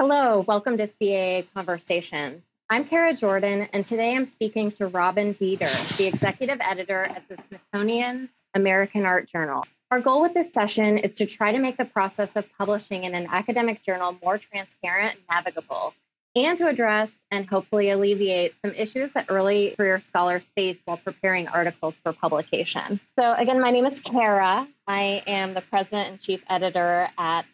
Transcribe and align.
Hello, 0.00 0.40
welcome 0.48 0.78
to 0.78 0.84
CAA 0.84 1.44
Conversations. 1.52 2.46
I'm 2.70 2.86
Kara 2.86 3.12
Jordan, 3.12 3.68
and 3.74 3.84
today 3.84 4.16
I'm 4.16 4.24
speaking 4.24 4.72
to 4.72 4.86
Robin 4.86 5.34
Veder, 5.34 5.68
the 5.98 6.06
executive 6.06 6.58
editor 6.62 7.02
at 7.02 7.28
the 7.28 7.36
Smithsonian's 7.36 8.40
American 8.54 9.04
Art 9.04 9.28
Journal. 9.28 9.66
Our 9.90 10.00
goal 10.00 10.22
with 10.22 10.32
this 10.32 10.54
session 10.54 10.96
is 10.96 11.16
to 11.16 11.26
try 11.26 11.52
to 11.52 11.58
make 11.58 11.76
the 11.76 11.84
process 11.84 12.34
of 12.34 12.50
publishing 12.56 13.04
in 13.04 13.14
an 13.14 13.26
academic 13.28 13.82
journal 13.82 14.16
more 14.24 14.38
transparent 14.38 15.16
and 15.16 15.24
navigable, 15.28 15.92
and 16.34 16.56
to 16.56 16.66
address 16.66 17.20
and 17.30 17.44
hopefully 17.44 17.90
alleviate 17.90 18.58
some 18.58 18.72
issues 18.72 19.12
that 19.12 19.26
early 19.28 19.74
career 19.76 20.00
scholars 20.00 20.48
face 20.56 20.80
while 20.86 20.96
preparing 20.96 21.46
articles 21.46 21.96
for 21.96 22.14
publication. 22.14 23.00
So, 23.18 23.34
again, 23.34 23.60
my 23.60 23.70
name 23.70 23.84
is 23.84 24.00
Kara. 24.00 24.66
I 24.86 25.22
am 25.26 25.52
the 25.52 25.60
president 25.60 26.08
and 26.08 26.18
chief 26.18 26.42
editor 26.48 27.10
at 27.18 27.44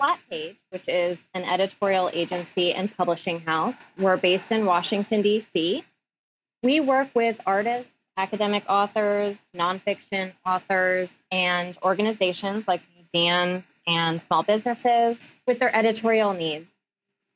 Flatpage, 0.00 0.56
which 0.70 0.86
is 0.88 1.20
an 1.34 1.44
editorial 1.44 2.10
agency 2.12 2.72
and 2.72 2.94
publishing 2.96 3.40
house. 3.40 3.88
We're 3.98 4.16
based 4.16 4.52
in 4.52 4.66
Washington, 4.66 5.22
D.C. 5.22 5.84
We 6.62 6.80
work 6.80 7.08
with 7.14 7.40
artists, 7.46 7.94
academic 8.16 8.64
authors, 8.68 9.38
nonfiction 9.54 10.32
authors, 10.44 11.14
and 11.30 11.76
organizations 11.82 12.68
like 12.68 12.82
museums 12.94 13.80
and 13.86 14.20
small 14.20 14.42
businesses 14.42 15.34
with 15.46 15.58
their 15.58 15.74
editorial 15.74 16.34
needs. 16.34 16.66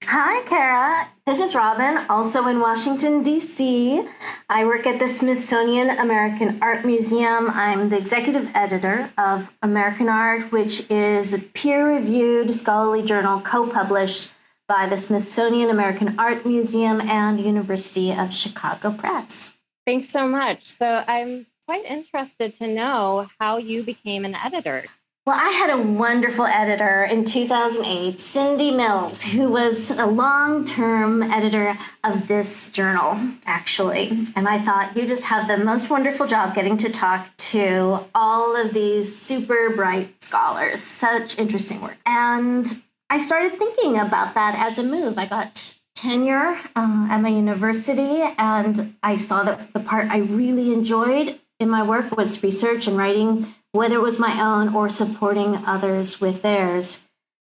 Hi, 0.04 0.42
Kara. 0.42 1.08
This 1.24 1.38
is 1.38 1.54
Robin, 1.54 1.98
also 2.08 2.46
in 2.48 2.58
Washington, 2.58 3.22
D.C. 3.22 4.02
I 4.48 4.64
work 4.64 4.86
at 4.86 4.98
the 4.98 5.06
Smithsonian 5.06 5.90
American 5.90 6.58
Art 6.60 6.84
Museum. 6.84 7.50
I'm 7.50 7.90
the 7.90 7.98
executive 7.98 8.50
editor 8.54 9.10
of 9.16 9.52
American 9.62 10.08
Art, 10.08 10.50
which 10.50 10.90
is 10.90 11.32
a 11.32 11.38
peer 11.38 11.94
reviewed 11.94 12.52
scholarly 12.54 13.02
journal 13.02 13.40
co 13.40 13.68
published 13.68 14.32
by 14.66 14.86
the 14.86 14.96
Smithsonian 14.96 15.70
American 15.70 16.18
Art 16.18 16.44
Museum 16.44 17.00
and 17.02 17.38
University 17.38 18.10
of 18.10 18.34
Chicago 18.34 18.90
Press. 18.92 19.52
Thanks 19.86 20.08
so 20.08 20.26
much. 20.26 20.64
So, 20.64 21.04
I'm 21.06 21.46
quite 21.68 21.84
interested 21.84 22.54
to 22.54 22.66
know 22.66 23.28
how 23.38 23.58
you 23.58 23.84
became 23.84 24.24
an 24.24 24.34
editor. 24.34 24.86
Well, 25.26 25.38
I 25.38 25.50
had 25.50 25.68
a 25.68 25.76
wonderful 25.76 26.46
editor 26.46 27.04
in 27.04 27.26
2008, 27.26 28.18
Cindy 28.18 28.70
Mills, 28.70 29.22
who 29.24 29.50
was 29.50 29.90
a 29.90 30.06
long 30.06 30.64
term 30.64 31.22
editor 31.22 31.76
of 32.02 32.26
this 32.26 32.72
journal, 32.72 33.18
actually. 33.44 34.26
And 34.34 34.48
I 34.48 34.58
thought, 34.58 34.96
you 34.96 35.06
just 35.06 35.26
have 35.26 35.46
the 35.46 35.62
most 35.62 35.90
wonderful 35.90 36.26
job 36.26 36.54
getting 36.54 36.78
to 36.78 36.88
talk 36.88 37.36
to 37.36 38.06
all 38.14 38.56
of 38.56 38.72
these 38.72 39.14
super 39.14 39.68
bright 39.76 40.24
scholars. 40.24 40.80
Such 40.80 41.38
interesting 41.38 41.82
work. 41.82 41.98
And 42.06 42.66
I 43.10 43.18
started 43.18 43.58
thinking 43.58 43.98
about 43.98 44.32
that 44.32 44.54
as 44.54 44.78
a 44.78 44.82
move. 44.82 45.18
I 45.18 45.26
got 45.26 45.74
tenure 45.94 46.58
uh, 46.74 47.08
at 47.10 47.18
my 47.18 47.28
university, 47.28 48.22
and 48.38 48.96
I 49.02 49.16
saw 49.16 49.42
that 49.42 49.74
the 49.74 49.80
part 49.80 50.08
I 50.10 50.18
really 50.20 50.72
enjoyed 50.72 51.38
in 51.58 51.68
my 51.68 51.86
work 51.86 52.16
was 52.16 52.42
research 52.42 52.86
and 52.86 52.96
writing 52.96 53.54
whether 53.72 53.96
it 53.96 54.02
was 54.02 54.18
my 54.18 54.40
own 54.40 54.74
or 54.74 54.88
supporting 54.88 55.56
others 55.66 56.20
with 56.20 56.42
theirs. 56.42 57.00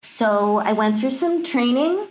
So 0.01 0.57
I 0.57 0.73
went 0.73 0.99
through 0.99 1.11
some 1.11 1.43
training 1.43 2.07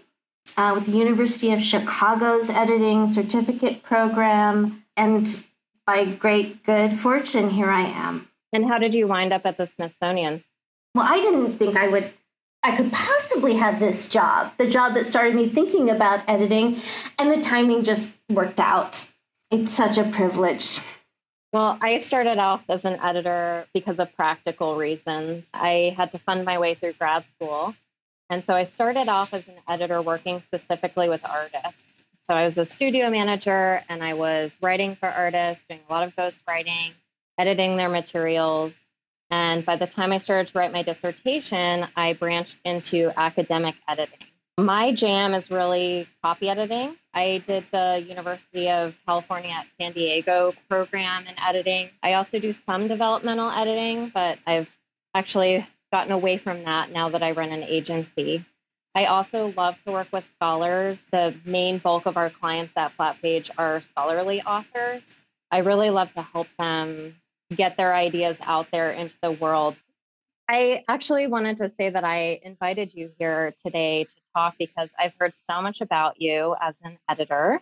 uh, 0.56 0.72
with 0.74 0.86
the 0.86 0.98
University 0.98 1.52
of 1.52 1.62
Chicago's 1.62 2.50
editing 2.50 3.06
certificate 3.06 3.82
program, 3.82 4.84
and 4.96 5.44
by 5.86 6.04
great 6.04 6.64
good 6.64 6.94
fortune, 6.94 7.50
here 7.50 7.70
I 7.70 7.82
am. 7.82 8.28
And 8.52 8.66
how 8.66 8.78
did 8.78 8.94
you 8.94 9.06
wind 9.06 9.32
up 9.32 9.46
at 9.46 9.56
the 9.56 9.66
Smithsonian? 9.66 10.42
Well, 10.94 11.06
I 11.08 11.20
didn't 11.20 11.52
think 11.52 11.76
I 11.76 11.88
would. 11.88 12.12
I 12.62 12.76
could 12.76 12.92
possibly 12.92 13.54
have 13.54 13.80
this 13.80 14.06
job, 14.06 14.52
the 14.56 14.68
job 14.68 14.94
that 14.94 15.04
started 15.04 15.34
me 15.34 15.48
thinking 15.48 15.90
about 15.90 16.22
editing, 16.28 16.80
and 17.18 17.32
the 17.32 17.40
timing 17.40 17.82
just 17.82 18.12
worked 18.30 18.60
out. 18.60 19.08
It's 19.50 19.72
such 19.72 19.98
a 19.98 20.04
privilege. 20.04 20.80
Well, 21.52 21.76
I 21.82 21.98
started 21.98 22.38
off 22.38 22.64
as 22.70 22.86
an 22.86 22.98
editor 22.98 23.66
because 23.74 23.98
of 23.98 24.14
practical 24.16 24.76
reasons. 24.76 25.50
I 25.52 25.94
had 25.94 26.12
to 26.12 26.18
fund 26.18 26.46
my 26.46 26.58
way 26.58 26.74
through 26.74 26.94
grad 26.94 27.26
school. 27.26 27.74
And 28.30 28.42
so 28.42 28.54
I 28.54 28.64
started 28.64 29.08
off 29.08 29.34
as 29.34 29.46
an 29.46 29.56
editor 29.68 30.00
working 30.00 30.40
specifically 30.40 31.10
with 31.10 31.22
artists. 31.28 32.02
So 32.26 32.34
I 32.34 32.44
was 32.46 32.56
a 32.56 32.64
studio 32.64 33.10
manager 33.10 33.82
and 33.90 34.02
I 34.02 34.14
was 34.14 34.56
writing 34.62 34.96
for 34.96 35.10
artists, 35.10 35.62
doing 35.68 35.80
a 35.86 35.92
lot 35.92 36.06
of 36.06 36.16
ghostwriting, 36.16 36.92
editing 37.36 37.76
their 37.76 37.90
materials. 37.90 38.80
And 39.30 39.62
by 39.62 39.76
the 39.76 39.86
time 39.86 40.12
I 40.12 40.18
started 40.18 40.50
to 40.52 40.58
write 40.58 40.72
my 40.72 40.82
dissertation, 40.82 41.86
I 41.94 42.14
branched 42.14 42.56
into 42.64 43.12
academic 43.14 43.74
editing. 43.86 44.31
My 44.58 44.92
jam 44.92 45.32
is 45.32 45.50
really 45.50 46.06
copy 46.22 46.50
editing. 46.50 46.94
I 47.14 47.42
did 47.46 47.64
the 47.72 48.04
University 48.06 48.68
of 48.68 48.94
California 49.06 49.50
at 49.50 49.66
San 49.80 49.92
Diego 49.92 50.52
program 50.68 51.26
in 51.26 51.34
editing. 51.40 51.88
I 52.02 52.14
also 52.14 52.38
do 52.38 52.52
some 52.52 52.86
developmental 52.86 53.50
editing, 53.50 54.10
but 54.10 54.38
I've 54.46 54.74
actually 55.14 55.66
gotten 55.90 56.12
away 56.12 56.36
from 56.36 56.64
that 56.64 56.90
now 56.90 57.08
that 57.08 57.22
I 57.22 57.32
run 57.32 57.48
an 57.48 57.62
agency. 57.62 58.44
I 58.94 59.06
also 59.06 59.54
love 59.56 59.82
to 59.84 59.92
work 59.92 60.08
with 60.12 60.24
scholars. 60.24 61.02
The 61.10 61.34
main 61.46 61.78
bulk 61.78 62.04
of 62.04 62.18
our 62.18 62.28
clients 62.28 62.74
at 62.76 62.94
Flatpage 62.94 63.50
are 63.56 63.80
scholarly 63.80 64.42
authors. 64.42 65.22
I 65.50 65.58
really 65.58 65.88
love 65.88 66.12
to 66.12 66.20
help 66.20 66.48
them 66.58 67.16
get 67.56 67.78
their 67.78 67.94
ideas 67.94 68.38
out 68.42 68.70
there 68.70 68.90
into 68.90 69.16
the 69.22 69.32
world. 69.32 69.76
I 70.46 70.84
actually 70.88 71.26
wanted 71.26 71.56
to 71.58 71.70
say 71.70 71.88
that 71.88 72.04
I 72.04 72.40
invited 72.42 72.92
you 72.92 73.10
here 73.18 73.54
today 73.64 74.04
to 74.04 74.14
talk 74.34 74.56
because 74.58 74.90
I've 74.98 75.14
heard 75.18 75.34
so 75.34 75.62
much 75.62 75.80
about 75.80 76.20
you 76.20 76.54
as 76.60 76.80
an 76.82 76.98
editor. 77.08 77.60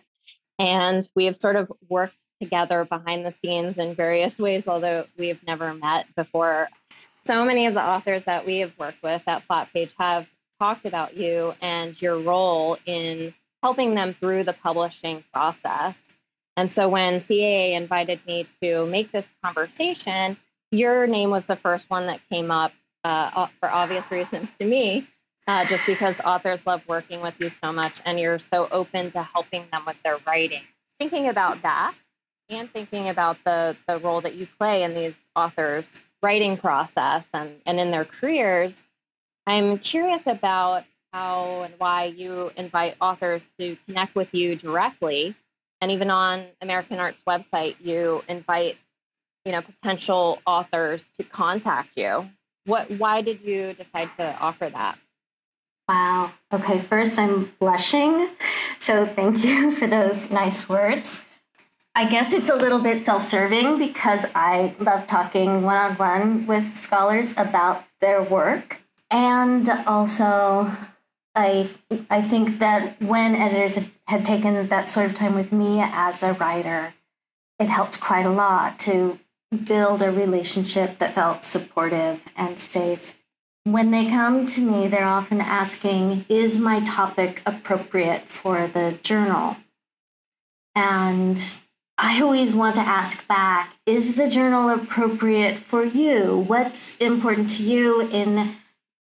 And 0.59 1.07
we 1.15 1.25
have 1.25 1.35
sort 1.35 1.55
of 1.55 1.71
worked 1.89 2.15
together 2.41 2.85
behind 2.85 3.25
the 3.25 3.31
scenes 3.31 3.77
in 3.77 3.95
various 3.95 4.37
ways, 4.39 4.67
although 4.67 5.05
we 5.17 5.29
have 5.29 5.43
never 5.45 5.73
met 5.73 6.07
before. 6.15 6.69
So 7.23 7.45
many 7.45 7.67
of 7.67 7.73
the 7.73 7.83
authors 7.83 8.23
that 8.23 8.45
we 8.45 8.59
have 8.59 8.77
worked 8.79 9.01
with 9.03 9.21
at 9.27 9.47
Flatpage 9.47 9.93
have 9.99 10.27
talked 10.59 10.85
about 10.85 11.17
you 11.17 11.53
and 11.61 11.99
your 12.01 12.19
role 12.19 12.77
in 12.85 13.33
helping 13.61 13.95
them 13.95 14.13
through 14.13 14.43
the 14.43 14.53
publishing 14.53 15.23
process. 15.33 16.15
And 16.57 16.71
so 16.71 16.89
when 16.89 17.15
CAA 17.15 17.73
invited 17.73 18.19
me 18.25 18.47
to 18.61 18.85
make 18.85 19.11
this 19.11 19.31
conversation, 19.43 20.37
your 20.71 21.07
name 21.07 21.29
was 21.29 21.45
the 21.45 21.55
first 21.55 21.89
one 21.89 22.07
that 22.07 22.19
came 22.29 22.51
up 22.51 22.71
uh, 23.03 23.47
for 23.59 23.69
obvious 23.69 24.09
reasons 24.11 24.55
to 24.57 24.65
me 24.65 25.07
uh, 25.47 25.65
just 25.65 25.85
because 25.85 26.21
authors 26.21 26.65
love 26.65 26.87
working 26.87 27.21
with 27.21 27.39
you 27.39 27.49
so 27.49 27.71
much 27.71 27.93
and 28.05 28.19
you're 28.19 28.39
so 28.39 28.67
open 28.71 29.11
to 29.11 29.23
helping 29.23 29.65
them 29.71 29.83
with 29.85 30.01
their 30.03 30.17
writing. 30.27 30.61
Thinking 30.99 31.27
about 31.27 31.61
that 31.63 31.93
and 32.49 32.69
thinking 32.71 33.09
about 33.09 33.37
the, 33.43 33.75
the 33.87 33.97
role 33.97 34.21
that 34.21 34.35
you 34.35 34.47
play 34.59 34.83
in 34.83 34.93
these 34.93 35.17
authors' 35.35 36.09
writing 36.21 36.57
process 36.57 37.27
and, 37.33 37.51
and 37.65 37.79
in 37.79 37.91
their 37.91 38.05
careers, 38.05 38.83
I'm 39.47 39.79
curious 39.79 40.27
about 40.27 40.83
how 41.11 41.63
and 41.63 41.73
why 41.77 42.05
you 42.05 42.51
invite 42.55 42.95
authors 43.01 43.45
to 43.59 43.75
connect 43.87 44.15
with 44.15 44.33
you 44.33 44.55
directly. 44.55 45.35
And 45.81 45.91
even 45.91 46.11
on 46.11 46.45
American 46.61 46.99
Art's 46.99 47.21
website, 47.27 47.75
you 47.81 48.23
invite 48.29 48.77
you 49.45 49.51
know 49.51 49.61
potential 49.61 50.39
authors 50.45 51.09
to 51.17 51.23
contact 51.23 51.97
you. 51.97 52.29
What 52.65 52.91
why 52.91 53.21
did 53.21 53.41
you 53.41 53.73
decide 53.73 54.09
to 54.17 54.37
offer 54.39 54.69
that? 54.69 54.97
Wow. 55.91 56.31
Okay, 56.53 56.79
first 56.79 57.19
I'm 57.19 57.51
blushing. 57.59 58.29
So 58.79 59.05
thank 59.05 59.43
you 59.43 59.71
for 59.77 59.87
those 59.87 60.31
nice 60.31 60.69
words. 60.69 61.19
I 61.93 62.07
guess 62.07 62.31
it's 62.31 62.47
a 62.47 62.55
little 62.55 62.79
bit 62.79 63.01
self 63.01 63.23
serving 63.23 63.77
because 63.77 64.25
I 64.33 64.73
love 64.79 65.05
talking 65.05 65.63
one 65.63 65.75
on 65.75 65.95
one 65.95 66.47
with 66.47 66.77
scholars 66.77 67.33
about 67.35 67.83
their 67.99 68.23
work. 68.23 68.81
And 69.09 69.69
also, 69.85 70.71
I, 71.35 71.69
I 72.09 72.21
think 72.21 72.59
that 72.59 73.01
when 73.01 73.35
editors 73.35 73.77
had 74.07 74.25
taken 74.25 74.65
that 74.69 74.87
sort 74.87 75.07
of 75.07 75.13
time 75.13 75.35
with 75.35 75.51
me 75.51 75.81
as 75.81 76.23
a 76.23 76.31
writer, 76.31 76.93
it 77.59 77.67
helped 77.67 77.99
quite 77.99 78.25
a 78.25 78.31
lot 78.31 78.79
to 78.87 79.19
build 79.65 80.01
a 80.01 80.09
relationship 80.09 80.99
that 80.99 81.15
felt 81.15 81.43
supportive 81.43 82.21
and 82.37 82.61
safe 82.61 83.20
when 83.63 83.91
they 83.91 84.09
come 84.09 84.45
to 84.45 84.61
me, 84.61 84.87
they're 84.87 85.05
often 85.05 85.41
asking, 85.41 86.25
Is 86.29 86.57
my 86.57 86.79
topic 86.81 87.41
appropriate 87.45 88.23
for 88.23 88.67
the 88.67 88.97
journal? 89.03 89.57
And 90.73 91.39
I 91.97 92.21
always 92.21 92.53
want 92.53 92.75
to 92.75 92.81
ask 92.81 93.27
back 93.27 93.75
Is 93.85 94.15
the 94.15 94.29
journal 94.29 94.69
appropriate 94.69 95.59
for 95.59 95.83
you? 95.83 96.45
What's 96.47 96.97
important 96.97 97.51
to 97.51 97.63
you 97.63 98.01
in 98.01 98.55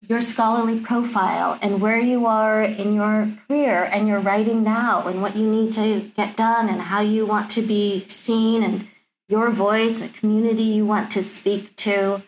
your 0.07 0.21
scholarly 0.21 0.79
profile 0.79 1.59
and 1.61 1.81
where 1.81 1.99
you 1.99 2.25
are 2.25 2.63
in 2.63 2.93
your 2.93 3.29
career 3.47 3.83
and 3.83 4.07
your 4.07 4.19
writing 4.19 4.63
now 4.63 5.05
and 5.07 5.21
what 5.21 5.35
you 5.35 5.45
need 5.45 5.73
to 5.73 6.09
get 6.15 6.37
done 6.37 6.69
and 6.69 6.83
how 6.83 7.01
you 7.01 7.25
want 7.25 7.51
to 7.51 7.61
be 7.61 8.05
seen 8.07 8.63
and 8.63 8.87
your 9.27 9.51
voice, 9.51 9.99
the 9.99 10.07
community 10.07 10.63
you 10.63 10.85
want 10.85 11.11
to 11.11 11.21
speak 11.21 11.75
to? 11.75 12.23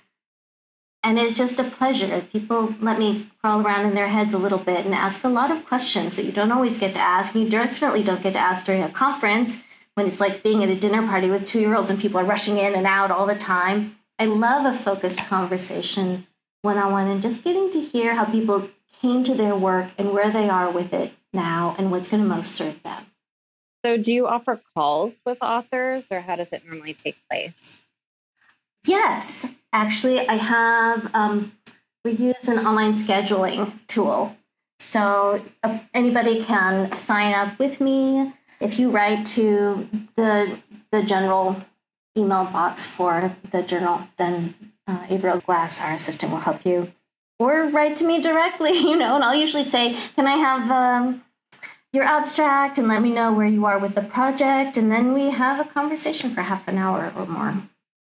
And 1.04 1.18
it's 1.18 1.34
just 1.34 1.60
a 1.60 1.64
pleasure. 1.64 2.22
People 2.32 2.76
let 2.80 3.00
me 3.00 3.28
crawl 3.42 3.66
around 3.66 3.88
in 3.88 3.96
their 3.96 4.08
heads 4.08 4.34
a 4.34 4.38
little 4.38 4.60
bit 4.60 4.86
and 4.86 4.94
ask 4.94 5.24
a 5.24 5.30
lot 5.30 5.50
of 5.50 5.66
questions 5.66 6.16
that 6.16 6.26
you 6.26 6.32
don't 6.32 6.52
always 6.52 6.78
get 6.78 6.94
to 6.94 7.00
ask. 7.00 7.34
You 7.34 7.50
definitely 7.50 8.04
don't 8.04 8.22
get 8.22 8.34
to 8.34 8.40
ask 8.40 8.66
during 8.66 8.84
a 8.84 8.90
conference 8.90 9.64
when 9.96 10.06
it's 10.06 10.20
like 10.20 10.44
being 10.44 10.64
at 10.64 10.70
a 10.70 10.76
dinner 10.76 11.06
party 11.08 11.30
with 11.30 11.48
two 11.48 11.60
year 11.60 11.76
olds 11.76 11.90
and 11.90 12.00
people 12.00 12.20
are 12.20 12.26
rushing 12.26 12.58
in 12.58 12.76
and 12.76 12.86
out 12.86 13.10
all 13.10 13.26
the 13.26 13.36
time. 13.36 13.98
I 14.20 14.26
love 14.26 14.72
a 14.72 14.78
focused 14.78 15.26
conversation 15.28 16.28
one 16.62 16.78
on 16.78 16.92
one 16.92 17.08
and 17.08 17.22
just 17.22 17.44
getting 17.44 17.72
to 17.72 17.82
hear 17.82 18.14
how 18.14 18.26
people 18.26 18.70
came 19.02 19.24
to 19.24 19.34
their 19.34 19.56
work 19.56 19.90
and 19.98 20.14
where 20.14 20.30
they 20.30 20.48
are 20.48 20.70
with 20.70 20.94
it 20.94 21.14
now 21.34 21.76
and 21.80 21.90
what's 21.90 22.10
going 22.10 22.22
to 22.22 22.30
most 22.30 22.52
serve 22.52 22.84
them. 22.84 23.06
So, 23.84 23.98
do 23.98 24.14
you 24.14 24.28
offer 24.28 24.62
calls 24.76 25.20
with 25.26 25.40
authors 25.42 26.08
or 26.12 26.22
how 26.22 26.36
does 26.36 26.54
it 26.54 26.64
normally 26.66 26.94
take 26.94 27.18
place? 27.28 27.82
Yes, 28.86 29.46
actually, 29.72 30.28
I 30.28 30.36
have, 30.36 31.14
um, 31.14 31.54
we 32.04 32.12
use 32.12 32.48
an 32.48 32.66
online 32.66 32.94
scheduling 32.94 33.74
tool. 33.88 34.36
So, 34.80 35.44
uh, 35.64 35.80
anybody 35.94 36.44
can 36.44 36.92
sign 36.92 37.34
up 37.36 37.60
with 37.60 37.80
me. 37.80 38.34
If 38.60 38.80
you 38.80 38.90
write 38.90 39.26
to 39.38 39.88
the, 40.16 40.60
the 40.92 41.04
general 41.04 41.62
email 42.18 42.46
box 42.46 42.86
for 42.86 43.36
the 43.52 43.62
journal, 43.62 44.08
then 44.18 44.56
uh, 44.88 45.06
Averill 45.10 45.40
Glass, 45.40 45.80
our 45.80 45.94
assistant, 45.94 46.32
will 46.32 46.40
help 46.40 46.66
you. 46.66 46.92
Or 47.40 47.64
write 47.64 47.96
to 47.98 48.06
me 48.06 48.22
directly, 48.22 48.72
you 48.78 48.96
know, 48.96 49.16
and 49.16 49.24
I'll 49.24 49.36
usually 49.36 49.64
say, 49.64 49.96
Can 50.16 50.28
I 50.28 50.38
have 50.38 50.72
um, 50.72 51.24
your 51.94 52.04
abstract 52.04 52.78
and 52.78 52.88
let 52.88 53.02
me 53.02 53.12
know 53.12 53.32
where 53.32 53.48
you 53.48 53.66
are 53.66 53.78
with 53.78 53.94
the 53.94 54.02
project? 54.02 54.78
And 54.78 54.92
then 54.92 55.14
we 55.14 55.30
have 55.30 55.60
a 55.60 55.70
conversation 55.70 56.32
for 56.32 56.42
half 56.42 56.68
an 56.68 56.78
hour 56.78 57.14
or 57.16 57.26
more. 57.28 57.56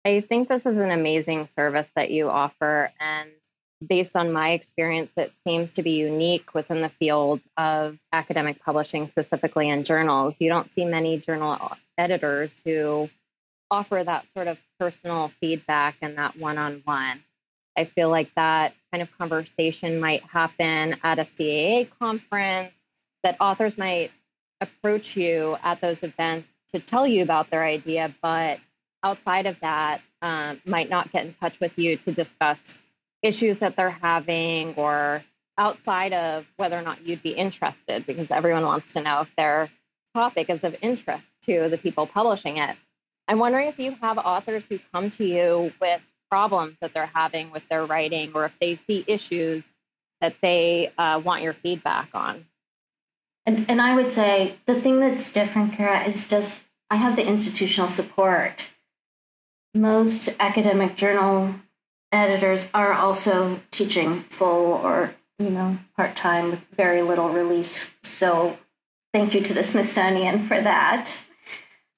I 0.06 0.22
think 0.22 0.48
this 0.48 0.68
is 0.68 0.80
an 0.80 0.92
amazing 0.92 1.48
service 1.48 1.92
that 1.96 2.12
you 2.12 2.30
offer. 2.30 2.92
And 3.00 3.30
based 3.86 4.16
on 4.16 4.31
my 4.31 4.52
experience, 4.52 5.18
it 5.18 5.34
seems 5.44 5.74
to 5.74 5.84
be 5.84 5.92
unique 5.92 6.54
within 6.54 6.81
the 6.81 6.90
field 6.90 7.42
of 7.57 7.98
academic 8.13 8.62
publishing, 8.63 9.07
specifically 9.07 9.68
in 9.68 9.84
journals. 9.84 10.40
You 10.40 10.50
don't 10.50 10.69
see 10.69 10.86
many 10.86 11.19
journal 11.19 11.72
editors 11.98 12.62
who 12.63 13.10
offer 13.72 14.04
that 14.04 14.28
sort 14.28 14.48
of 14.48 14.60
personal 14.80 15.30
feedback 15.42 15.96
and 16.04 16.19
that 16.19 16.38
one 16.38 16.60
on 16.60 16.84
one. 16.86 17.24
I 17.75 17.86
feel 17.86 18.10
like 18.10 18.34
that 18.36 18.74
kind 18.92 19.01
of 19.01 19.18
conversation 19.18 20.00
might 20.00 20.24
happen 20.24 20.98
at 21.04 21.18
a 21.18 21.24
CAA 21.24 21.90
conference, 22.00 22.80
that 23.24 23.38
authors 23.40 23.75
might 23.75 24.12
approach 24.62 25.18
you 25.18 25.58
at 25.63 25.81
those 25.81 26.04
events 26.04 26.54
to 26.74 26.80
tell 26.80 27.08
you 27.08 27.24
about 27.24 27.50
their 27.50 27.63
idea, 27.63 28.13
but 28.22 28.60
outside 29.06 29.46
of 29.46 29.60
that, 29.60 30.02
um, 30.24 30.60
might 30.66 30.90
not 30.90 31.12
get 31.12 31.25
in 31.25 31.34
touch 31.34 31.60
with 31.60 31.78
you 31.78 31.96
to 31.98 32.12
discuss 32.12 32.90
issues 33.22 33.60
that 33.60 33.75
they're 33.75 33.90
having 33.92 34.74
or 34.75 35.24
outside 35.57 36.12
of 36.12 36.46
whether 36.57 36.78
or 36.78 36.81
not 36.81 37.06
you'd 37.06 37.22
be 37.22 37.31
interested, 37.31 38.06
because 38.06 38.31
everyone 38.31 38.63
wants 38.63 38.94
to 38.94 39.02
know 39.02 39.22
if 39.22 39.34
their 39.36 39.69
topic 40.16 40.50
is 40.50 40.63
of 40.63 40.75
interest 40.81 41.28
to 41.44 41.69
the 41.69 41.78
people 41.78 42.07
publishing 42.07 42.57
it. 42.57 42.75
I'm 43.28 43.40
wondering 43.40 43.68
if 43.69 43.80
you 43.80 43.92
have 44.02 44.18
authors 44.18 44.66
who 44.68 44.80
come 44.92 45.12
to 45.12 45.25
you 45.25 45.72
with 45.80 46.01
problems 46.30 46.78
that 46.81 46.94
they're 46.94 47.06
having 47.06 47.51
with 47.51 47.68
their 47.69 47.86
writing 47.86 48.31
or 48.34 48.46
if 48.46 48.58
they 48.60 48.75
see 48.75 49.04
issues 49.08 49.63
that 50.19 50.36
they 50.42 50.92
uh, 50.98 51.22
want 51.24 51.44
your 51.44 51.54
feedback 51.54 52.10
on. 52.13 52.46
And, 53.46 53.66
and 53.69 53.80
I 53.81 53.96
would 53.96 54.10
say 54.10 54.56
the 54.66 54.80
thing 54.81 55.00
that's 55.00 55.31
different, 55.31 55.74
Kara, 55.74 56.04
is 56.04 56.28
just 56.28 56.63
I 56.90 56.96
have 56.96 57.16
the 57.16 57.25
institutional 57.25 57.88
support. 57.88 58.69
Most 59.75 60.30
academic 60.39 60.95
journal 60.95 61.56
editors 62.10 62.69
are 62.74 62.94
also 62.94 63.60
teaching 63.72 64.22
full 64.22 64.72
or 64.72 65.13
you 65.38 65.50
know 65.50 65.80
part 65.98 66.16
time 66.16 66.51
with 66.51 66.66
very 66.77 67.01
little 67.01 67.27
release. 67.27 67.92
So 68.01 68.57
thank 69.13 69.33
you 69.33 69.42
to 69.42 69.54
the 69.54 69.63
Smithsonian 69.63 70.48
for 70.48 70.62
that. 70.62 71.24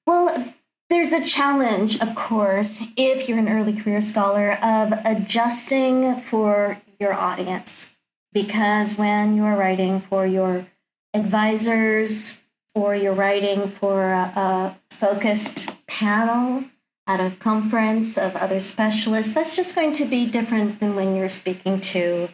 Well, 0.08 0.54
there's 0.90 1.10
the 1.10 1.24
challenge, 1.24 2.00
of 2.00 2.16
course, 2.16 2.82
if 2.96 3.28
you're 3.28 3.38
an 3.38 3.48
early 3.48 3.74
career 3.74 4.00
scholar, 4.00 4.54
of 4.54 4.92
adjusting 5.04 6.16
for 6.16 6.80
your 6.98 7.12
audience. 7.12 7.94
Because 8.32 8.98
when 8.98 9.36
you're 9.36 9.54
writing 9.54 10.00
for 10.00 10.26
your 10.26 10.66
advisors 11.14 12.40
or 12.74 12.96
you're 12.96 13.14
writing 13.14 13.68
for 13.68 14.12
a, 14.12 14.32
a 14.34 14.78
focused 14.90 15.86
panel 15.86 16.64
at 17.08 17.20
a 17.20 17.34
conference 17.36 18.16
of 18.16 18.36
other 18.36 18.60
specialists, 18.60 19.34
that's 19.34 19.56
just 19.56 19.74
going 19.74 19.92
to 19.94 20.04
be 20.04 20.30
different 20.30 20.78
than 20.78 20.94
when 20.94 21.16
you're 21.16 21.28
speaking 21.28 21.80
to 21.80 22.28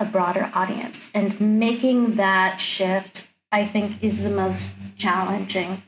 a 0.00 0.04
broader 0.04 0.50
audience. 0.54 1.10
And 1.14 1.40
making 1.40 2.16
that 2.16 2.60
shift, 2.60 3.28
I 3.52 3.64
think, 3.64 4.02
is 4.02 4.24
the 4.24 4.30
most 4.30 4.72
challenging 4.96 5.82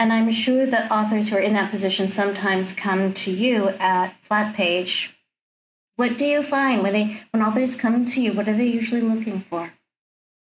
and 0.00 0.14
I'm 0.14 0.32
sure 0.32 0.64
that 0.64 0.90
authors 0.90 1.28
who 1.28 1.36
are 1.36 1.40
in 1.40 1.52
that 1.52 1.70
position 1.70 2.08
sometimes 2.08 2.72
come 2.72 3.12
to 3.12 3.30
you 3.30 3.68
at 3.78 4.14
Flatpage. 4.26 5.12
What 5.96 6.16
do 6.16 6.24
you 6.24 6.42
find 6.42 6.82
when 6.82 6.94
they 6.94 7.20
when 7.32 7.42
authors 7.42 7.76
come 7.76 8.06
to 8.06 8.22
you? 8.22 8.32
What 8.32 8.48
are 8.48 8.56
they 8.56 8.64
usually 8.64 9.02
looking 9.02 9.40
for? 9.42 9.74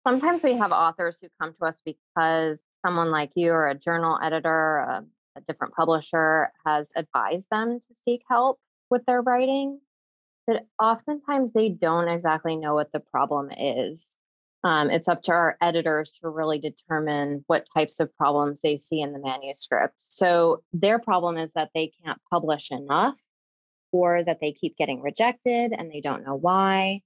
Sometimes 0.08 0.42
we 0.42 0.58
have 0.58 0.72
authors 0.72 1.20
who 1.22 1.28
come 1.40 1.54
to 1.54 1.66
us 1.66 1.80
because 1.86 2.64
someone 2.84 3.12
like 3.12 3.34
you 3.36 3.52
or 3.52 3.70
a 3.70 3.76
journal 3.76 4.18
editor, 4.24 4.78
a, 4.78 5.06
a 5.36 5.42
different 5.42 5.74
publisher 5.74 6.52
has 6.66 6.92
advised 6.96 7.50
them 7.50 7.80
to 7.80 7.96
seek 8.04 8.22
help 8.30 8.60
with 8.90 9.06
their 9.06 9.22
writing. 9.22 9.80
But 10.46 10.66
oftentimes 10.82 11.54
they 11.54 11.70
don't 11.70 12.08
exactly 12.08 12.56
know 12.56 12.74
what 12.76 12.92
the 12.92 13.00
problem 13.00 13.50
is. 13.52 14.16
Um, 14.66 14.90
it's 14.90 15.08
up 15.08 15.24
to 15.24 15.32
our 15.34 15.58
editors 15.62 16.12
to 16.22 16.30
really 16.30 16.60
determine 16.60 17.44
what 17.48 17.68
types 17.74 18.00
of 18.00 18.16
problems 18.16 18.62
they 18.62 18.78
see 18.78 19.02
in 19.02 19.12
the 19.12 19.20
manuscript. 19.20 19.96
So 19.98 20.64
their 20.72 21.00
problem 21.00 21.38
is 21.38 21.54
that 21.54 21.72
they 21.74 21.92
can't 22.04 22.20
publish 22.30 22.72
enough 22.72 23.20
or 23.92 24.24
that 24.24 24.40
they 24.40 24.54
keep 24.54 24.78
getting 24.78 25.02
rejected 25.02 25.74
and 25.78 25.92
they 25.92 26.02
don't 26.02 26.26
know 26.26 26.36
why. 26.36 27.02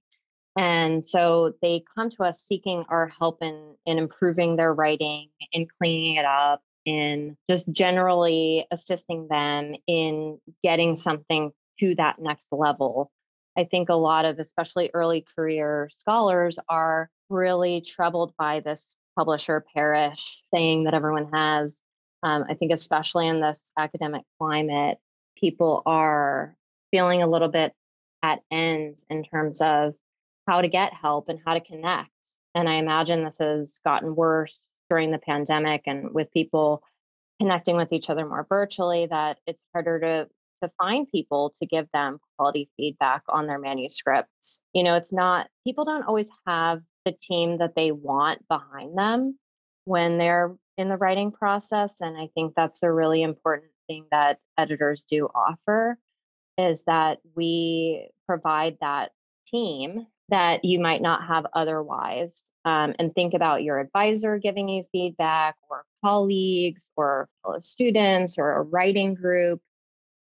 And 0.56 1.04
so 1.04 1.52
they 1.62 1.84
come 1.94 2.10
to 2.10 2.24
us 2.24 2.40
seeking 2.40 2.84
our 2.88 3.06
help 3.06 3.42
in, 3.42 3.76
in 3.86 3.98
improving 3.98 4.56
their 4.56 4.72
writing, 4.72 5.28
in 5.52 5.66
cleaning 5.78 6.16
it 6.16 6.24
up, 6.24 6.62
in 6.88 7.36
just 7.50 7.70
generally 7.70 8.66
assisting 8.70 9.28
them 9.28 9.74
in 9.86 10.38
getting 10.62 10.96
something 10.96 11.52
to 11.80 11.94
that 11.96 12.18
next 12.18 12.48
level. 12.50 13.10
I 13.56 13.64
think 13.64 13.90
a 13.90 13.94
lot 13.94 14.24
of, 14.24 14.38
especially 14.38 14.90
early 14.94 15.26
career 15.36 15.90
scholars, 15.92 16.58
are 16.66 17.10
really 17.28 17.82
troubled 17.82 18.32
by 18.38 18.60
this 18.60 18.96
publisher 19.18 19.64
perish 19.74 20.42
saying 20.54 20.84
that 20.84 20.94
everyone 20.94 21.28
has. 21.32 21.82
Um, 22.22 22.46
I 22.48 22.54
think, 22.54 22.72
especially 22.72 23.28
in 23.28 23.40
this 23.40 23.70
academic 23.78 24.22
climate, 24.40 24.96
people 25.36 25.82
are 25.84 26.56
feeling 26.90 27.22
a 27.22 27.28
little 27.28 27.48
bit 27.48 27.74
at 28.22 28.40
ends 28.50 29.04
in 29.10 29.24
terms 29.24 29.60
of 29.60 29.94
how 30.46 30.62
to 30.62 30.68
get 30.68 30.94
help 30.94 31.28
and 31.28 31.38
how 31.44 31.52
to 31.52 31.60
connect. 31.60 32.10
And 32.54 32.66
I 32.66 32.74
imagine 32.74 33.24
this 33.24 33.38
has 33.38 33.78
gotten 33.84 34.16
worse 34.16 34.58
during 34.88 35.10
the 35.10 35.18
pandemic 35.18 35.82
and 35.86 36.12
with 36.12 36.32
people 36.32 36.82
connecting 37.40 37.76
with 37.76 37.92
each 37.92 38.10
other 38.10 38.26
more 38.26 38.46
virtually, 38.48 39.06
that 39.06 39.38
it's 39.46 39.64
harder 39.72 40.00
to 40.00 40.28
to 40.62 40.70
find 40.78 41.08
people 41.08 41.52
to 41.60 41.66
give 41.66 41.88
them 41.92 42.18
quality 42.36 42.68
feedback 42.76 43.22
on 43.28 43.46
their 43.46 43.58
manuscripts. 43.58 44.60
You 44.72 44.82
know, 44.82 44.96
it's 44.96 45.12
not, 45.12 45.48
people 45.64 45.84
don't 45.84 46.02
always 46.02 46.30
have 46.46 46.82
the 47.04 47.12
team 47.12 47.58
that 47.58 47.74
they 47.74 47.92
want 47.92 48.46
behind 48.48 48.96
them 48.96 49.38
when 49.84 50.18
they're 50.18 50.56
in 50.76 50.88
the 50.88 50.96
writing 50.96 51.32
process. 51.32 52.00
And 52.00 52.16
I 52.16 52.28
think 52.34 52.54
that's 52.54 52.82
a 52.82 52.92
really 52.92 53.22
important 53.22 53.70
thing 53.86 54.06
that 54.10 54.38
editors 54.56 55.04
do 55.04 55.28
offer 55.34 55.96
is 56.56 56.82
that 56.86 57.18
we 57.36 58.10
provide 58.26 58.78
that 58.80 59.12
team 59.46 60.06
that 60.28 60.64
you 60.64 60.78
might 60.78 61.02
not 61.02 61.26
have 61.26 61.46
otherwise. 61.52 62.50
Um, 62.64 62.94
and 62.98 63.14
think 63.14 63.34
about 63.34 63.62
your 63.62 63.80
advisor 63.80 64.36
giving 64.38 64.68
you 64.68 64.82
feedback, 64.92 65.56
or 65.70 65.84
colleagues, 66.04 66.86
or 66.96 67.28
fellow 67.42 67.60
students, 67.60 68.38
or 68.38 68.52
a 68.52 68.62
writing 68.62 69.14
group 69.14 69.60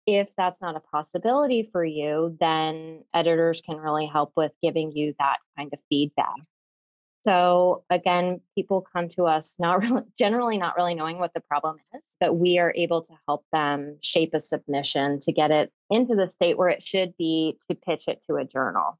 if 0.06 0.36
that's 0.36 0.62
not 0.62 0.76
a 0.76 0.80
possibility 0.80 1.70
for 1.72 1.84
you, 1.84 2.36
then 2.40 3.04
editors 3.14 3.62
can 3.62 3.78
really 3.78 4.06
help 4.06 4.34
with 4.36 4.52
giving 4.62 4.92
you 4.92 5.16
that 5.20 5.38
kind 5.58 5.72
of 5.74 5.80
feedback. 5.90 6.36
So 7.24 7.86
again, 7.90 8.42
people 8.54 8.86
come 8.94 9.08
to 9.10 9.26
us 9.26 9.56
not 9.60 9.80
really, 9.82 10.04
generally 10.18 10.58
not 10.58 10.76
really 10.76 10.96
knowing 10.96 11.20
what 11.20 11.34
the 11.34 11.40
problem 11.40 11.78
is, 11.96 12.16
but 12.20 12.34
we 12.36 12.60
are 12.60 12.74
able 12.76 13.04
to 13.04 13.14
help 13.28 13.46
them 13.54 13.98
shape 14.02 14.34
a 14.34 14.42
submission 14.42 15.22
to 15.22 15.32
get 15.32 15.52
it 15.52 15.72
into 15.90 16.16
the 16.16 16.30
state 16.30 16.58
where 16.58 16.70
it 16.70 16.84
should 16.84 17.16
be 17.18 17.58
to 17.70 17.76
pitch 17.76 18.08
it 18.08 18.22
to 18.28 18.36
a 18.36 18.46
journal. 18.46 19.00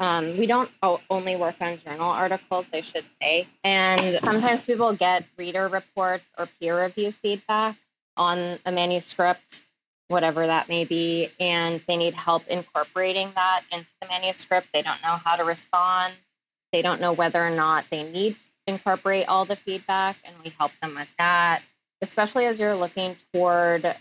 Um, 0.00 0.36
we 0.36 0.46
don't 0.46 0.70
only 1.10 1.36
work 1.36 1.56
on 1.60 1.78
journal 1.78 2.10
articles, 2.10 2.70
I 2.72 2.80
should 2.80 3.04
say. 3.20 3.46
And 3.62 4.20
sometimes 4.20 4.64
people 4.66 4.94
get 4.94 5.24
reader 5.36 5.68
reports 5.68 6.24
or 6.36 6.48
peer 6.58 6.82
review 6.82 7.12
feedback 7.12 7.76
on 8.16 8.58
a 8.66 8.72
manuscript 8.72 9.64
whatever 10.12 10.46
that 10.46 10.68
may 10.68 10.84
be, 10.84 11.30
and 11.40 11.82
they 11.88 11.96
need 11.96 12.14
help 12.14 12.46
incorporating 12.46 13.32
that 13.34 13.62
into 13.72 13.88
the 14.00 14.06
manuscript. 14.06 14.68
They 14.72 14.82
don't 14.82 15.02
know 15.02 15.16
how 15.16 15.36
to 15.36 15.44
respond. 15.44 16.14
They 16.70 16.82
don't 16.82 17.00
know 17.00 17.12
whether 17.12 17.44
or 17.44 17.50
not 17.50 17.86
they 17.90 18.04
need 18.04 18.38
to 18.38 18.44
incorporate 18.66 19.26
all 19.26 19.44
the 19.44 19.56
feedback, 19.56 20.16
and 20.24 20.36
we 20.44 20.52
help 20.58 20.70
them 20.80 20.94
with 20.94 21.08
that, 21.18 21.62
especially 22.02 22.46
as 22.46 22.60
you're 22.60 22.76
looking 22.76 23.16
toward 23.32 23.96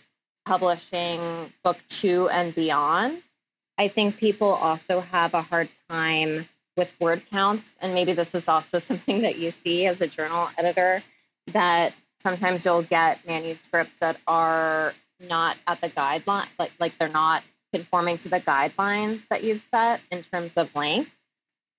publishing 0.46 1.52
book 1.64 1.78
two 1.90 2.30
and 2.30 2.54
beyond. 2.54 3.22
I 3.82 3.88
think 3.88 4.18
people 4.18 4.50
also 4.50 5.00
have 5.00 5.34
a 5.34 5.42
hard 5.42 5.68
time 5.90 6.48
with 6.78 6.94
word 7.00 7.24
counts. 7.32 7.76
And 7.82 7.96
maybe 7.96 8.14
this 8.14 8.36
is 8.36 8.48
also 8.48 8.78
something 8.90 9.24
that 9.24 9.40
you 9.40 9.50
see 9.50 9.88
as 9.88 10.02
a 10.02 10.08
journal 10.08 10.50
editor 10.56 11.02
that 11.48 11.94
sometimes 12.22 12.64
you'll 12.64 12.84
get 12.84 13.26
manuscripts 13.26 13.96
that 13.96 14.18
are 14.28 14.94
not 15.20 15.58
at 15.66 15.82
the 15.82 15.90
guideline, 15.90 16.46
like, 16.60 16.74
like 16.80 16.94
they're 17.00 17.10
not 17.10 17.42
conforming 17.74 18.20
to 18.20 18.30
the 18.30 18.40
guidelines 18.40 19.28
that 19.30 19.44
you've 19.44 19.62
set 19.62 20.00
in 20.12 20.22
terms 20.22 20.58
of 20.58 20.70
length. 20.76 21.10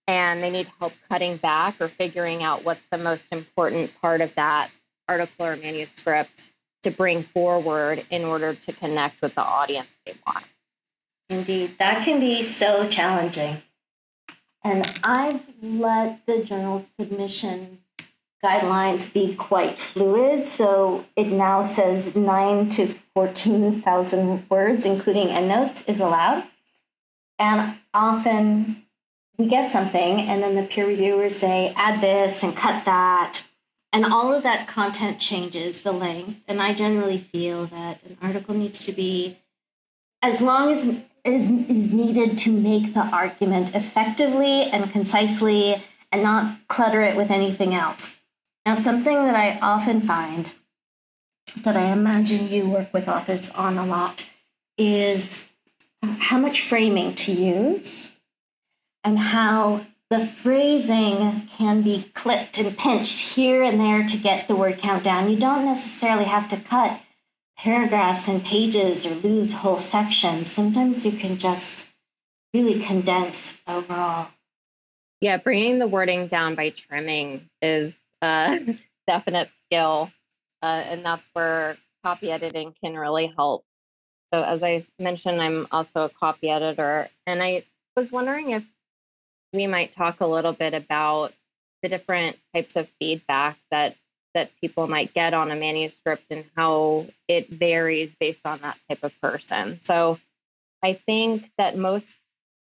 And 0.09 0.43
they 0.43 0.51
need 0.51 0.69
help 0.81 0.95
cutting 1.09 1.37
back 1.37 1.81
or 1.81 1.87
figuring 1.87 2.43
out 2.43 2.65
what's 2.65 2.85
the 2.91 2.99
most 2.99 3.29
important 3.31 3.93
part 4.03 4.23
of 4.23 4.35
that 4.35 4.73
article 5.07 5.47
or 5.47 5.55
manuscript 5.55 6.51
to 6.83 6.91
bring 6.91 7.23
forward 7.23 8.05
in 8.11 8.25
order 8.25 8.57
to 8.57 8.73
connect 8.73 9.23
with 9.23 9.37
the 9.37 9.43
audience 9.43 9.97
they 10.05 10.17
want. 10.27 10.45
Indeed, 11.33 11.77
that 11.79 12.05
can 12.05 12.21
be 12.21 12.43
so 12.43 12.89
challenging. 12.89 13.63
And 14.63 14.87
I've 15.03 15.41
let 15.63 16.25
the 16.27 16.45
journal 16.45 16.85
submission 16.99 17.79
guidelines 18.45 19.13
be 19.13 19.35
quite 19.35 19.79
fluid. 19.79 20.47
So 20.47 21.07
it 21.17 21.29
now 21.29 21.65
says 21.65 22.15
9 22.15 22.69
to 22.71 22.95
14,000 23.15 24.51
words, 24.51 24.85
including 24.85 25.29
endnotes, 25.29 25.83
is 25.87 26.01
allowed. 26.01 26.45
And 27.39 27.79
often 27.95 28.83
we 29.39 29.47
get 29.47 29.71
something, 29.71 30.21
and 30.21 30.43
then 30.43 30.55
the 30.55 30.63
peer 30.63 30.87
reviewers 30.87 31.37
say, 31.37 31.73
add 31.77 32.01
this 32.01 32.43
and 32.43 32.57
cut 32.57 32.85
that. 32.85 33.43
And 33.93 34.05
all 34.05 34.33
of 34.33 34.43
that 34.43 34.69
content 34.69 35.19
changes 35.19 35.83
the 35.83 35.93
length. 35.93 36.41
And 36.47 36.61
I 36.61 36.75
generally 36.75 37.19
feel 37.19 37.67
that 37.67 38.03
an 38.05 38.17
article 38.23 38.55
needs 38.55 38.85
to 38.87 38.93
be 38.93 39.39
as 40.21 40.41
long 40.41 40.71
as 40.71 41.03
is, 41.25 41.51
is 41.51 41.93
needed 41.93 42.39
to 42.39 42.53
make 42.53 42.95
the 42.95 43.01
argument 43.01 43.75
effectively 43.75 44.65
and 44.65 44.91
concisely 44.91 45.83
and 46.11 46.23
not 46.23 46.57
clutter 46.69 47.03
it 47.03 47.17
with 47.17 47.31
anything 47.31 47.75
else. 47.75 48.17
Now, 48.67 48.75
something 48.75 49.15
that 49.27 49.35
I 49.35 49.59
often 49.61 50.01
find 50.01 50.55
that 51.57 51.77
I 51.77 51.93
imagine 51.93 52.49
you 52.49 52.69
work 52.69 52.93
with 52.93 53.09
authors 53.09 53.49
on 53.51 53.79
a 53.79 53.87
lot 53.87 54.29
is 54.79 55.49
how 56.03 56.39
much 56.39 56.63
framing 56.63 57.15
to 57.15 57.33
use 57.33 58.17
and 59.05 59.19
how 59.19 59.87
the 60.11 60.27
phrasing 60.27 61.49
can 61.57 61.83
be 61.83 62.11
clipped 62.15 62.59
and 62.59 62.77
pinched 62.77 63.35
here 63.35 63.63
and 63.63 63.81
there 63.81 64.07
to 64.07 64.17
get 64.17 64.47
the 64.47 64.57
word 64.57 64.79
count 64.79 65.05
down. 65.05 65.31
You 65.31 65.39
don't 65.39 65.65
necessarily 65.65 66.25
have 66.25 66.49
to 66.51 66.57
cut 66.57 67.01
paragraphs 67.63 68.27
and 68.27 68.45
pages 68.45 69.07
or 69.07 69.15
lose 69.15 69.55
whole 69.55 69.79
sections. 69.79 70.51
Sometimes 70.51 71.07
you 71.07 71.13
can 71.13 71.39
just 71.39 71.87
really 72.53 72.81
condense 72.81 73.61
overall. 73.69 74.29
Yeah, 75.21 75.37
bringing 75.37 75.79
the 75.79 75.87
wording 75.87 76.27
down 76.27 76.57
by 76.57 76.71
trimming 76.71 77.49
is 77.61 78.01
a 78.21 78.77
definite 79.07 79.51
skill. 79.55 80.11
Uh, 80.61 80.83
and 80.87 81.05
that's 81.05 81.29
where 81.35 81.77
copy 82.03 82.33
editing 82.33 82.75
can 82.83 82.97
really 82.97 83.33
help. 83.37 83.65
So, 84.35 84.43
as 84.43 84.65
I 84.65 84.81
mentioned, 84.99 85.41
I'm 85.41 85.69
also 85.71 86.07
a 86.07 86.09
copy 86.09 86.51
editor. 86.51 87.09
And 87.29 87.41
I 87.41 87.65
was 87.97 88.11
wondering 88.11 88.51
if 88.51 88.65
we 89.53 89.69
might 89.69 89.93
talk 89.93 90.21
a 90.21 90.27
little 90.27 90.53
bit 90.53 90.75
about 90.75 91.33
the 91.83 91.89
different 91.89 92.37
types 92.55 92.75
of 92.75 92.89
feedback 92.99 93.57
that 93.71 93.95
that 94.35 94.51
people 94.61 94.87
might 94.87 95.13
get 95.15 95.35
on 95.35 95.51
a 95.51 95.57
manuscript 95.57 96.25
and 96.31 96.45
how 96.57 97.07
it 97.29 97.49
varies 97.49 98.15
based 98.15 98.45
on 98.45 98.61
that 98.63 98.77
type 98.89 99.03
of 99.03 99.13
person. 99.21 99.81
So 99.81 100.19
I 100.83 100.95
think 100.95 101.51
that 101.59 101.77
most 101.77 102.21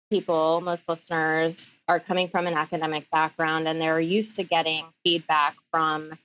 people, 0.09 0.61
most 0.61 0.87
listeners 0.87 1.79
are 1.87 1.99
coming 1.99 2.29
from 2.29 2.47
an 2.47 2.53
academic 2.53 3.09
background 3.09 3.67
and 3.67 3.81
they're 3.81 3.99
used 3.99 4.35
to 4.37 4.43
getting 4.43 4.85
feedback 5.03 5.55
from 5.71 6.17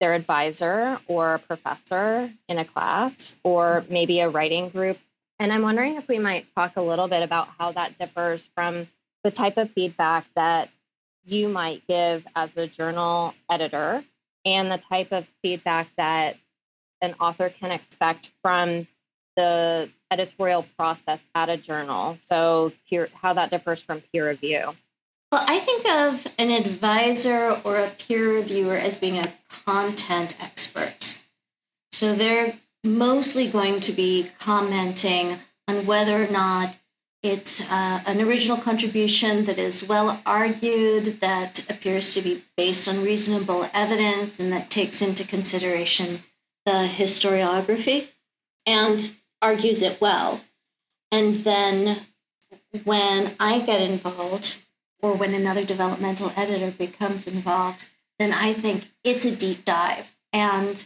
their 0.00 0.14
advisor 0.14 0.98
or 1.08 1.34
a 1.34 1.38
professor 1.38 2.32
in 2.48 2.58
a 2.58 2.64
class 2.64 3.34
or 3.42 3.84
maybe 3.88 4.20
a 4.20 4.28
writing 4.28 4.68
group. 4.68 4.98
And 5.40 5.52
I'm 5.52 5.62
wondering 5.62 5.96
if 5.96 6.06
we 6.08 6.18
might 6.18 6.46
talk 6.54 6.76
a 6.76 6.82
little 6.82 7.08
bit 7.08 7.22
about 7.22 7.48
how 7.58 7.72
that 7.72 7.98
differs 7.98 8.48
from 8.54 8.88
the 9.24 9.30
type 9.30 9.56
of 9.56 9.70
feedback 9.70 10.26
that 10.36 10.68
you 11.24 11.48
might 11.48 11.86
give 11.86 12.26
as 12.36 12.56
a 12.56 12.66
journal 12.66 13.34
editor 13.50 14.04
and 14.44 14.70
the 14.70 14.78
type 14.78 15.12
of 15.12 15.26
feedback 15.42 15.88
that 15.96 16.36
an 17.00 17.14
author 17.20 17.48
can 17.48 17.70
expect 17.70 18.30
from 18.42 18.86
the 19.36 19.88
editorial 20.10 20.66
process 20.76 21.28
at 21.34 21.48
a 21.48 21.56
journal. 21.56 22.16
So, 22.26 22.72
peer, 22.88 23.08
how 23.14 23.34
that 23.34 23.50
differs 23.50 23.82
from 23.82 24.02
peer 24.12 24.28
review. 24.28 24.74
Well, 25.30 25.44
I 25.46 25.60
think 25.60 25.86
of 25.88 26.26
an 26.38 26.50
advisor 26.50 27.60
or 27.64 27.76
a 27.76 27.90
peer 27.90 28.32
reviewer 28.32 28.76
as 28.76 28.96
being 28.96 29.18
a 29.18 29.32
content 29.64 30.34
expert. 30.40 31.20
So, 31.92 32.14
they're 32.14 32.54
mostly 32.82 33.48
going 33.48 33.80
to 33.80 33.92
be 33.92 34.30
commenting 34.40 35.38
on 35.68 35.86
whether 35.86 36.24
or 36.24 36.28
not 36.28 36.74
it's 37.28 37.60
uh, 37.60 38.00
an 38.06 38.22
original 38.22 38.56
contribution 38.56 39.44
that 39.44 39.58
is 39.58 39.86
well 39.86 40.20
argued, 40.24 41.20
that 41.20 41.64
appears 41.68 42.14
to 42.14 42.22
be 42.22 42.42
based 42.56 42.88
on 42.88 43.04
reasonable 43.04 43.68
evidence, 43.74 44.40
and 44.40 44.50
that 44.52 44.70
takes 44.70 45.02
into 45.02 45.24
consideration 45.24 46.20
the 46.64 46.88
historiography 46.90 48.08
and 48.64 49.14
argues 49.42 49.82
it 49.82 50.00
well. 50.00 50.40
And 51.12 51.44
then 51.44 52.06
when 52.84 53.36
I 53.38 53.60
get 53.60 53.82
involved, 53.82 54.56
or 55.02 55.12
when 55.12 55.34
another 55.34 55.64
developmental 55.64 56.32
editor 56.34 56.70
becomes 56.70 57.26
involved, 57.26 57.84
then 58.18 58.32
I 58.32 58.54
think 58.54 58.88
it's 59.04 59.24
a 59.26 59.36
deep 59.36 59.64
dive. 59.66 60.06
And 60.32 60.84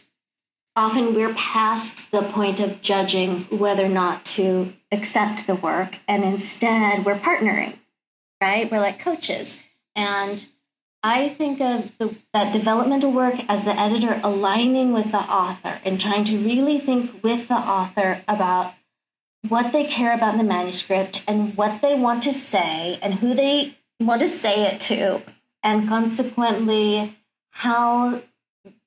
often 0.74 1.14
we're 1.14 1.34
past 1.34 2.10
the 2.10 2.22
point 2.22 2.60
of 2.60 2.80
judging 2.82 3.44
whether 3.44 3.84
or 3.84 3.88
not 3.88 4.24
to 4.24 4.72
accept 4.90 5.46
the 5.46 5.54
work 5.54 5.98
and 6.08 6.24
instead 6.24 7.04
we're 7.04 7.18
partnering 7.18 7.76
right? 8.42 8.70
We're 8.70 8.80
like 8.80 8.98
coaches. 8.98 9.60
And 9.94 10.46
i 11.04 11.28
think 11.30 11.60
of 11.60 11.90
the, 11.98 12.14
that 12.32 12.52
developmental 12.52 13.10
work 13.10 13.34
as 13.48 13.64
the 13.64 13.76
editor 13.76 14.20
aligning 14.22 14.92
with 14.92 15.10
the 15.10 15.18
author 15.18 15.80
and 15.84 16.00
trying 16.00 16.24
to 16.24 16.38
really 16.38 16.78
think 16.78 17.24
with 17.24 17.48
the 17.48 17.54
author 17.54 18.22
about 18.28 18.72
what 19.48 19.72
they 19.72 19.84
care 19.84 20.14
about 20.14 20.34
in 20.34 20.38
the 20.38 20.44
manuscript 20.44 21.24
and 21.26 21.56
what 21.56 21.82
they 21.82 21.96
want 21.96 22.22
to 22.22 22.32
say 22.32 23.00
and 23.02 23.14
who 23.14 23.34
they 23.34 23.76
want 23.98 24.20
to 24.20 24.28
say 24.28 24.62
it 24.62 24.80
to 24.80 25.20
and 25.64 25.88
consequently 25.88 27.18
how 27.50 28.22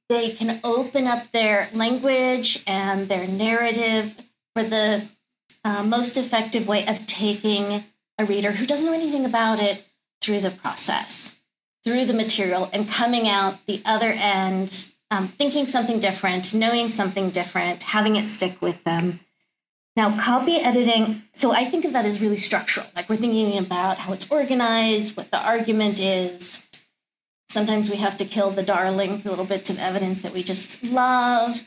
they 0.10 0.32
can 0.32 0.60
open 0.64 1.08
up 1.08 1.32
their 1.32 1.70
language 1.74 2.64
and 2.68 3.08
their 3.08 3.28
narrative 3.28 4.16
for 4.54 4.64
the 4.64 5.08
uh, 5.64 5.84
most 5.84 6.18
effective 6.18 6.68
way 6.68 6.86
of 6.88 7.08
taking 7.08 7.84
a 8.18 8.26
reader 8.26 8.52
who 8.52 8.66
doesn't 8.66 8.86
know 8.86 8.94
anything 8.94 9.26
about 9.26 9.60
it 9.60 9.86
through 10.22 10.40
the 10.40 10.52
process, 10.52 11.36
through 11.84 12.06
the 12.06 12.14
material, 12.14 12.70
and 12.72 12.90
coming 12.90 13.28
out 13.28 13.66
the 13.66 13.82
other 13.86 14.12
end 14.12 14.92
um, 15.12 15.28
thinking 15.30 15.66
something 15.66 16.00
different, 16.00 16.54
knowing 16.54 16.90
something 16.90 17.30
different, 17.30 17.84
having 17.84 18.16
it 18.16 18.26
stick 18.26 18.62
with 18.62 18.84
them. 18.84 19.20
Now, 19.96 20.20
copy 20.20 20.58
editing, 20.58 21.24
so 21.36 21.54
I 21.54 21.66
think 21.66 21.86
of 21.86 21.94
that 21.94 22.06
as 22.06 22.20
really 22.20 22.38
structural. 22.38 22.88
Like 22.96 23.08
we're 23.08 23.16
thinking 23.16 23.58
about 23.58 23.98
how 23.98 24.12
it's 24.12 24.30
organized, 24.30 25.16
what 25.16 25.32
the 25.32 25.40
argument 25.40 26.00
is, 26.00 26.65
Sometimes 27.56 27.90
we 27.90 27.96
have 27.96 28.18
to 28.18 28.26
kill 28.26 28.52
the 28.52 28.64
darlings, 28.64 29.24
the 29.24 29.30
little 29.30 29.46
bits 29.46 29.70
of 29.70 29.80
evidence 29.80 30.22
that 30.24 30.34
we 30.34 30.44
just 30.44 30.84
love, 30.84 31.62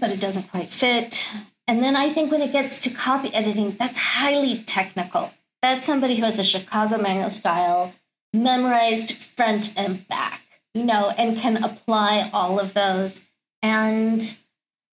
but 0.00 0.10
it 0.10 0.18
doesn't 0.18 0.50
quite 0.50 0.70
fit. 0.70 1.32
And 1.68 1.80
then 1.80 1.94
I 1.94 2.12
think 2.12 2.32
when 2.32 2.42
it 2.42 2.50
gets 2.50 2.80
to 2.80 2.90
copy 2.90 3.32
editing, 3.32 3.76
that's 3.78 3.98
highly 3.98 4.64
technical. 4.64 5.30
That's 5.62 5.86
somebody 5.86 6.16
who 6.16 6.24
has 6.24 6.40
a 6.40 6.44
Chicago 6.44 6.98
manual 6.98 7.30
style, 7.30 7.94
memorized 8.32 9.12
front 9.12 9.72
and 9.76 10.08
back, 10.08 10.42
you 10.74 10.82
know, 10.82 11.10
and 11.10 11.38
can 11.38 11.62
apply 11.62 12.28
all 12.32 12.58
of 12.58 12.74
those 12.74 13.22
and 13.62 14.36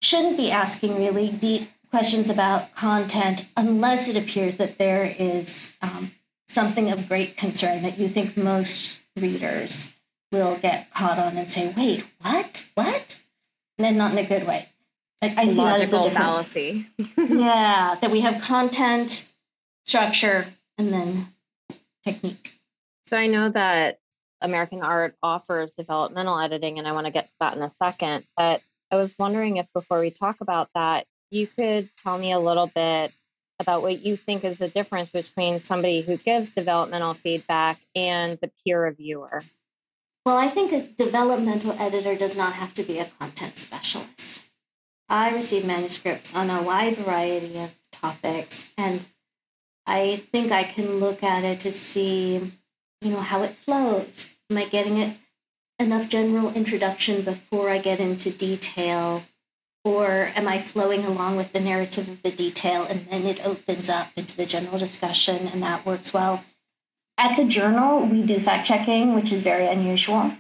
shouldn't 0.04 0.38
be 0.38 0.52
asking 0.52 0.96
really 0.96 1.32
deep 1.32 1.70
questions 1.90 2.30
about 2.30 2.76
content 2.76 3.48
unless 3.58 4.08
it 4.08 4.16
appears 4.16 4.58
that 4.58 4.78
there 4.78 5.06
is 5.18 5.74
um, 5.82 6.12
something 6.50 6.92
of 6.92 7.10
great 7.10 7.36
concern 7.36 7.82
that 7.82 7.98
you 7.98 8.08
think 8.08 8.38
most 8.38 9.00
readers 9.18 9.92
will 10.32 10.58
get 10.58 10.94
caught 10.94 11.20
on 11.20 11.38
and 11.38 11.50
say, 11.50 11.74
wait, 11.76 12.06
what? 12.22 12.66
What? 12.76 13.20
And 13.78 13.86
then 13.86 13.98
not 13.98 14.12
in 14.12 14.18
a 14.18 14.28
good 14.28 14.48
way. 14.48 14.70
I, 15.22 15.36
I 15.38 15.46
see 15.46 15.56
logical 15.56 16.04
that 16.04 16.08
as 16.08 16.14
the 16.14 16.20
fallacy. 16.20 16.88
yeah, 17.18 17.96
that 18.02 18.12
we 18.12 18.22
have 18.22 18.42
content, 18.42 19.28
structure, 19.86 20.48
and 20.78 20.94
then 20.94 21.28
technique. 22.06 22.54
So 23.08 23.18
I 23.18 23.28
know 23.28 23.50
that 23.50 24.00
American 24.42 24.82
Art 24.82 25.16
offers 25.22 25.74
developmental 25.74 26.40
editing, 26.40 26.80
and 26.80 26.88
I 26.88 26.94
want 26.94 27.08
to 27.08 27.12
get 27.12 27.30
to 27.30 27.36
that 27.40 27.56
in 27.56 27.64
a 27.64 27.70
second. 27.70 28.26
But 28.38 28.62
I 28.92 28.96
was 28.96 29.16
wondering 29.20 29.58
if 29.58 29.68
before 29.74 30.00
we 30.00 30.12
talk 30.12 30.38
about 30.42 30.70
that, 30.76 31.06
you 31.32 31.48
could 31.48 31.90
tell 31.98 32.18
me 32.18 32.32
a 32.32 32.40
little 32.40 32.68
bit 32.68 33.12
about 33.60 33.82
what 33.82 34.00
you 34.00 34.16
think 34.16 34.46
is 34.46 34.58
the 34.58 34.70
difference 34.70 35.10
between 35.10 35.60
somebody 35.60 36.02
who 36.02 36.18
gives 36.18 36.52
developmental 36.52 37.14
feedback 37.14 37.80
and 37.94 38.40
the 38.42 38.50
peer 38.64 38.82
reviewer. 38.82 39.44
Well, 40.30 40.38
I 40.38 40.48
think 40.48 40.72
a 40.72 40.84
developmental 40.84 41.72
editor 41.80 42.16
does 42.16 42.36
not 42.36 42.54
have 42.54 42.76
to 42.76 42.84
be 42.84 43.00
a 43.00 43.10
content 43.18 43.58
specialist. 43.58 44.44
I 45.10 45.34
receive 45.34 45.66
manuscripts 45.66 46.36
on 46.36 46.52
a 46.52 46.62
wide 46.62 46.98
variety 46.98 47.58
of 47.58 47.72
topics, 47.92 48.68
and 48.78 49.08
I 49.88 50.22
think 50.32 50.52
I 50.52 50.66
can 50.66 51.00
look 51.00 51.24
at 51.24 51.44
it 51.44 51.62
to 51.62 51.72
see, 51.72 52.54
you 53.02 53.10
know, 53.10 53.22
how 53.22 53.42
it 53.42 53.56
flows. 53.56 54.28
Am 54.52 54.60
I 54.60 54.66
getting 54.66 55.00
it 55.00 55.18
enough 55.80 56.10
general 56.10 56.54
introduction 56.54 57.24
before 57.24 57.72
I 57.72 57.80
get 57.80 58.00
into 58.00 58.30
detail? 58.30 59.24
Or 59.84 60.30
am 60.36 60.48
I 60.48 60.62
flowing 60.62 61.06
along 61.06 61.38
with 61.38 61.54
the 61.54 61.60
narrative 61.60 62.08
of 62.08 62.22
the 62.22 62.32
detail 62.32 62.84
and 62.84 63.08
then 63.08 63.26
it 63.26 63.44
opens 63.44 63.90
up 63.90 64.10
into 64.16 64.38
the 64.38 64.46
general 64.46 64.78
discussion 64.78 65.48
and 65.48 65.64
that 65.64 65.88
works 65.88 66.14
well? 66.14 66.44
At 67.20 67.36
the 67.36 67.44
journal, 67.44 68.06
we 68.06 68.24
do 68.24 68.40
fact 68.40 68.66
checking, 68.66 69.14
which 69.14 69.34
is 69.34 69.42
very 69.42 69.68
unusual. 69.68 70.32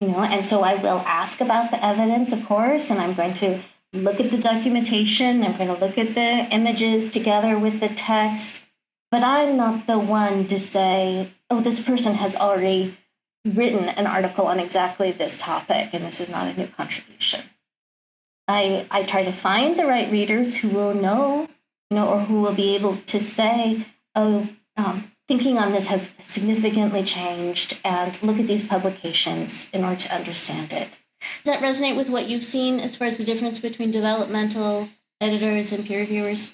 You 0.00 0.08
know, 0.08 0.22
and 0.22 0.44
so 0.44 0.62
I 0.62 0.76
will 0.76 1.02
ask 1.04 1.40
about 1.40 1.72
the 1.72 1.84
evidence, 1.84 2.32
of 2.32 2.46
course, 2.46 2.88
and 2.88 3.00
I'm 3.00 3.14
going 3.14 3.34
to 3.34 3.60
look 3.92 4.20
at 4.20 4.30
the 4.30 4.38
documentation, 4.38 5.42
I'm 5.42 5.56
going 5.56 5.74
to 5.74 5.84
look 5.84 5.98
at 5.98 6.14
the 6.14 6.54
images 6.54 7.10
together 7.10 7.58
with 7.58 7.80
the 7.80 7.88
text, 7.88 8.62
but 9.10 9.24
I'm 9.24 9.56
not 9.56 9.88
the 9.88 9.98
one 9.98 10.46
to 10.46 10.58
say, 10.58 11.32
oh, 11.50 11.60
this 11.60 11.82
person 11.82 12.14
has 12.14 12.36
already 12.36 12.96
written 13.44 13.88
an 13.88 14.06
article 14.06 14.46
on 14.46 14.60
exactly 14.60 15.10
this 15.10 15.36
topic, 15.36 15.90
and 15.92 16.04
this 16.04 16.20
is 16.20 16.30
not 16.30 16.46
a 16.46 16.56
new 16.56 16.68
contribution. 16.68 17.42
I, 18.46 18.86
I 18.88 19.02
try 19.02 19.24
to 19.24 19.32
find 19.32 19.76
the 19.76 19.86
right 19.86 20.10
readers 20.10 20.58
who 20.58 20.68
will 20.68 20.94
know, 20.94 21.48
you 21.90 21.96
know, 21.96 22.08
or 22.08 22.20
who 22.20 22.40
will 22.40 22.54
be 22.54 22.76
able 22.76 22.98
to 23.06 23.18
say, 23.18 23.84
oh, 24.14 24.48
um, 24.76 25.11
thinking 25.28 25.58
on 25.58 25.72
this 25.72 25.88
has 25.88 26.10
significantly 26.18 27.04
changed, 27.04 27.80
and 27.84 28.22
look 28.22 28.38
at 28.38 28.46
these 28.46 28.66
publications 28.66 29.70
in 29.72 29.84
order 29.84 30.00
to 30.00 30.14
understand 30.14 30.72
it. 30.72 30.88
Does 31.44 31.60
that 31.60 31.62
resonate 31.62 31.96
with 31.96 32.08
what 32.08 32.28
you've 32.28 32.44
seen 32.44 32.80
as 32.80 32.96
far 32.96 33.06
as 33.06 33.16
the 33.16 33.24
difference 33.24 33.60
between 33.60 33.90
developmental 33.90 34.88
editors 35.20 35.72
and 35.72 35.86
peer 35.86 36.00
reviewers? 36.00 36.52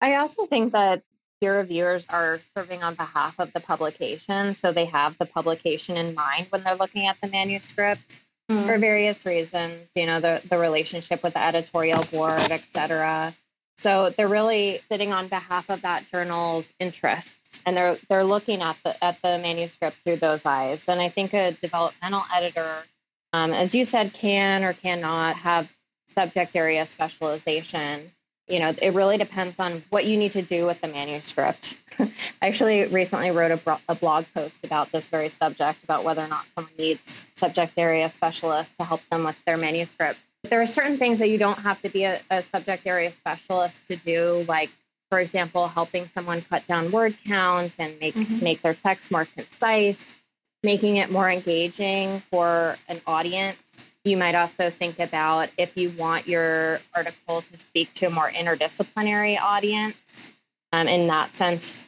I 0.00 0.14
also 0.14 0.46
think 0.46 0.72
that 0.72 1.02
peer 1.40 1.58
reviewers 1.58 2.06
are 2.08 2.40
serving 2.56 2.82
on 2.82 2.94
behalf 2.94 3.34
of 3.38 3.52
the 3.52 3.60
publication, 3.60 4.54
so 4.54 4.72
they 4.72 4.84
have 4.86 5.18
the 5.18 5.26
publication 5.26 5.96
in 5.96 6.14
mind 6.14 6.46
when 6.50 6.62
they're 6.62 6.76
looking 6.76 7.06
at 7.06 7.16
the 7.20 7.28
manuscript 7.28 8.20
mm. 8.48 8.66
for 8.66 8.78
various 8.78 9.26
reasons. 9.26 9.88
You 9.96 10.06
know, 10.06 10.20
the 10.20 10.42
the 10.48 10.58
relationship 10.58 11.22
with 11.22 11.34
the 11.34 11.42
editorial 11.42 12.04
board, 12.12 12.50
et 12.50 12.62
cetera. 12.66 13.34
So 13.78 14.12
they're 14.16 14.26
really 14.26 14.80
sitting 14.88 15.12
on 15.12 15.28
behalf 15.28 15.70
of 15.70 15.82
that 15.82 16.06
journal's 16.10 16.68
interests, 16.80 17.37
and 17.64 17.76
they're 17.76 17.98
they're 18.08 18.24
looking 18.24 18.62
at 18.62 18.76
the 18.84 19.02
at 19.04 19.20
the 19.22 19.38
manuscript 19.38 19.96
through 20.04 20.16
those 20.16 20.46
eyes. 20.46 20.88
And 20.88 21.00
I 21.00 21.08
think 21.08 21.34
a 21.34 21.52
developmental 21.52 22.22
editor 22.34 22.84
um, 23.32 23.52
as 23.52 23.74
you 23.74 23.84
said, 23.84 24.12
can 24.12 24.64
or 24.64 24.72
cannot 24.72 25.36
have 25.36 25.68
subject 26.08 26.56
area 26.56 26.86
specialization. 26.86 28.10
You 28.48 28.60
know, 28.60 28.74
it 28.80 28.94
really 28.94 29.18
depends 29.18 29.60
on 29.60 29.84
what 29.90 30.06
you 30.06 30.16
need 30.16 30.32
to 30.32 30.42
do 30.42 30.64
with 30.64 30.80
the 30.80 30.88
manuscript. 30.88 31.76
I 31.98 32.10
actually 32.40 32.86
recently 32.86 33.30
wrote 33.30 33.50
a, 33.50 33.78
a 33.88 33.94
blog 33.94 34.24
post 34.32 34.64
about 34.64 34.90
this 34.90 35.08
very 35.08 35.28
subject 35.28 35.84
about 35.84 36.04
whether 36.04 36.22
or 36.22 36.28
not 36.28 36.46
someone 36.54 36.72
needs 36.78 37.26
subject 37.34 37.74
area 37.76 38.10
specialists 38.10 38.76
to 38.78 38.84
help 38.84 39.02
them 39.10 39.24
with 39.24 39.36
their 39.44 39.58
manuscript. 39.58 40.18
There 40.44 40.62
are 40.62 40.66
certain 40.66 40.96
things 40.96 41.18
that 41.18 41.28
you 41.28 41.36
don't 41.36 41.58
have 41.58 41.80
to 41.82 41.90
be 41.90 42.04
a, 42.04 42.22
a 42.30 42.42
subject 42.42 42.86
area 42.86 43.12
specialist 43.12 43.86
to 43.88 43.96
do, 43.96 44.46
like 44.48 44.70
for 45.10 45.20
example, 45.20 45.68
helping 45.68 46.08
someone 46.08 46.42
cut 46.42 46.66
down 46.66 46.90
word 46.90 47.16
count 47.26 47.72
and 47.78 47.98
make 48.00 48.14
mm-hmm. 48.14 48.42
make 48.42 48.62
their 48.62 48.74
text 48.74 49.10
more 49.10 49.24
concise 49.24 50.18
making 50.62 50.96
it 50.96 51.10
more 51.10 51.30
engaging 51.30 52.22
for 52.30 52.76
an 52.88 53.00
audience. 53.06 53.90
You 54.04 54.16
might 54.16 54.34
also 54.34 54.70
think 54.70 54.98
about 54.98 55.50
if 55.58 55.76
you 55.76 55.90
want 55.90 56.26
your 56.26 56.80
article 56.94 57.42
to 57.42 57.58
speak 57.58 57.92
to 57.94 58.06
a 58.06 58.10
more 58.10 58.30
interdisciplinary 58.30 59.40
audience. 59.40 60.32
Um, 60.72 60.88
in 60.88 61.06
that 61.08 61.34
sense, 61.34 61.84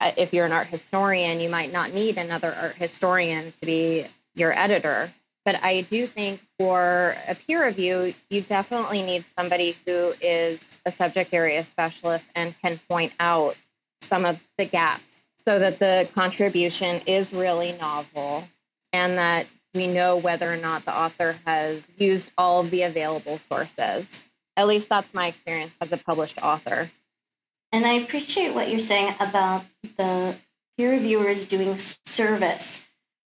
uh, 0.00 0.12
if 0.16 0.32
you're 0.32 0.46
an 0.46 0.52
art 0.52 0.68
historian, 0.68 1.40
you 1.40 1.48
might 1.48 1.72
not 1.72 1.92
need 1.92 2.16
another 2.16 2.54
art 2.54 2.76
historian 2.76 3.52
to 3.60 3.66
be 3.66 4.06
your 4.34 4.56
editor. 4.56 5.12
But 5.44 5.62
I 5.62 5.82
do 5.82 6.06
think 6.06 6.40
for 6.58 7.16
a 7.28 7.34
peer 7.34 7.66
review, 7.66 8.14
you 8.30 8.40
definitely 8.40 9.02
need 9.02 9.26
somebody 9.26 9.76
who 9.86 10.14
is 10.20 10.78
a 10.86 10.92
subject 10.92 11.34
area 11.34 11.64
specialist 11.64 12.30
and 12.34 12.54
can 12.62 12.80
point 12.88 13.12
out 13.20 13.56
some 14.00 14.24
of 14.24 14.38
the 14.56 14.64
gaps 14.64 15.22
so 15.44 15.58
that 15.58 15.78
the 15.78 16.08
contribution 16.14 17.02
is 17.06 17.32
really 17.32 17.72
novel 17.72 18.44
and 18.92 19.18
that 19.18 19.46
we 19.74 19.86
know 19.86 20.16
whether 20.16 20.50
or 20.50 20.56
not 20.56 20.84
the 20.84 20.96
author 20.96 21.36
has 21.44 21.82
used 21.98 22.30
all 22.38 22.60
of 22.60 22.70
the 22.70 22.82
available 22.82 23.38
sources. 23.38 24.24
At 24.56 24.68
least 24.68 24.88
that's 24.88 25.12
my 25.12 25.26
experience 25.26 25.74
as 25.80 25.92
a 25.92 25.96
published 25.96 26.38
author. 26.40 26.90
And 27.72 27.84
I 27.84 27.94
appreciate 27.94 28.54
what 28.54 28.70
you're 28.70 28.78
saying 28.78 29.14
about 29.18 29.64
the 29.98 30.36
peer 30.76 30.92
reviewers 30.92 31.44
doing 31.44 31.76
service 31.76 32.80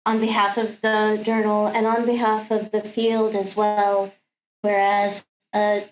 on 0.07 0.21
behalf 0.21 0.57
of 0.57 0.79
the 0.79 1.19
journal 1.21 1.67
and 1.67 1.85
on 1.85 2.05
behalf 2.05 2.49
of 2.49 2.71
the 2.71 2.81
field 2.81 3.35
as 3.35 3.57
well. 3.57 4.13
Whereas 4.61 5.25
a 5.53 5.83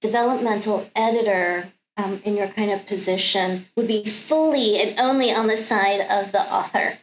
developmental 0.00 0.90
editor 0.96 1.70
um, 1.98 2.22
in 2.24 2.36
your 2.36 2.48
kind 2.48 2.70
of 2.70 2.86
position 2.86 3.66
would 3.76 3.86
be 3.86 4.04
fully 4.06 4.80
and 4.80 4.98
only 4.98 5.30
on 5.30 5.46
the 5.46 5.58
side 5.58 6.00
of 6.00 6.32
the 6.32 6.40
author. 6.40 6.98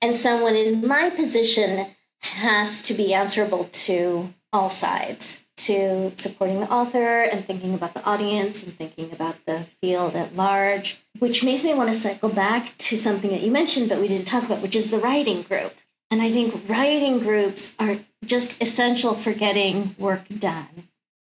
And 0.00 0.14
someone 0.14 0.54
in 0.54 0.86
my 0.86 1.10
position 1.10 1.86
has 2.20 2.80
to 2.82 2.94
be 2.94 3.12
answerable 3.12 3.68
to 3.72 4.32
all 4.52 4.70
sides 4.70 5.40
to 5.56 6.12
supporting 6.16 6.60
the 6.60 6.70
author 6.70 7.22
and 7.22 7.44
thinking 7.44 7.74
about 7.74 7.94
the 7.94 8.04
audience 8.04 8.62
and 8.62 8.72
thinking 8.74 9.12
about 9.12 9.36
the 9.44 9.66
field 9.80 10.14
at 10.14 10.34
large, 10.34 11.00
which 11.18 11.44
makes 11.44 11.62
me 11.64 11.74
want 11.74 11.92
to 11.92 11.98
cycle 11.98 12.30
back 12.30 12.74
to 12.78 12.96
something 12.96 13.30
that 13.30 13.42
you 13.42 13.50
mentioned, 13.50 13.88
but 13.88 14.00
we 14.00 14.08
didn't 14.08 14.26
talk 14.26 14.44
about, 14.44 14.62
which 14.62 14.76
is 14.76 14.90
the 14.90 14.98
writing 14.98 15.42
group. 15.42 15.74
And 16.10 16.20
I 16.20 16.32
think 16.32 16.68
writing 16.68 17.20
groups 17.20 17.74
are 17.78 17.98
just 18.24 18.60
essential 18.60 19.14
for 19.14 19.32
getting 19.32 19.94
work 19.98 20.22
done. 20.28 20.88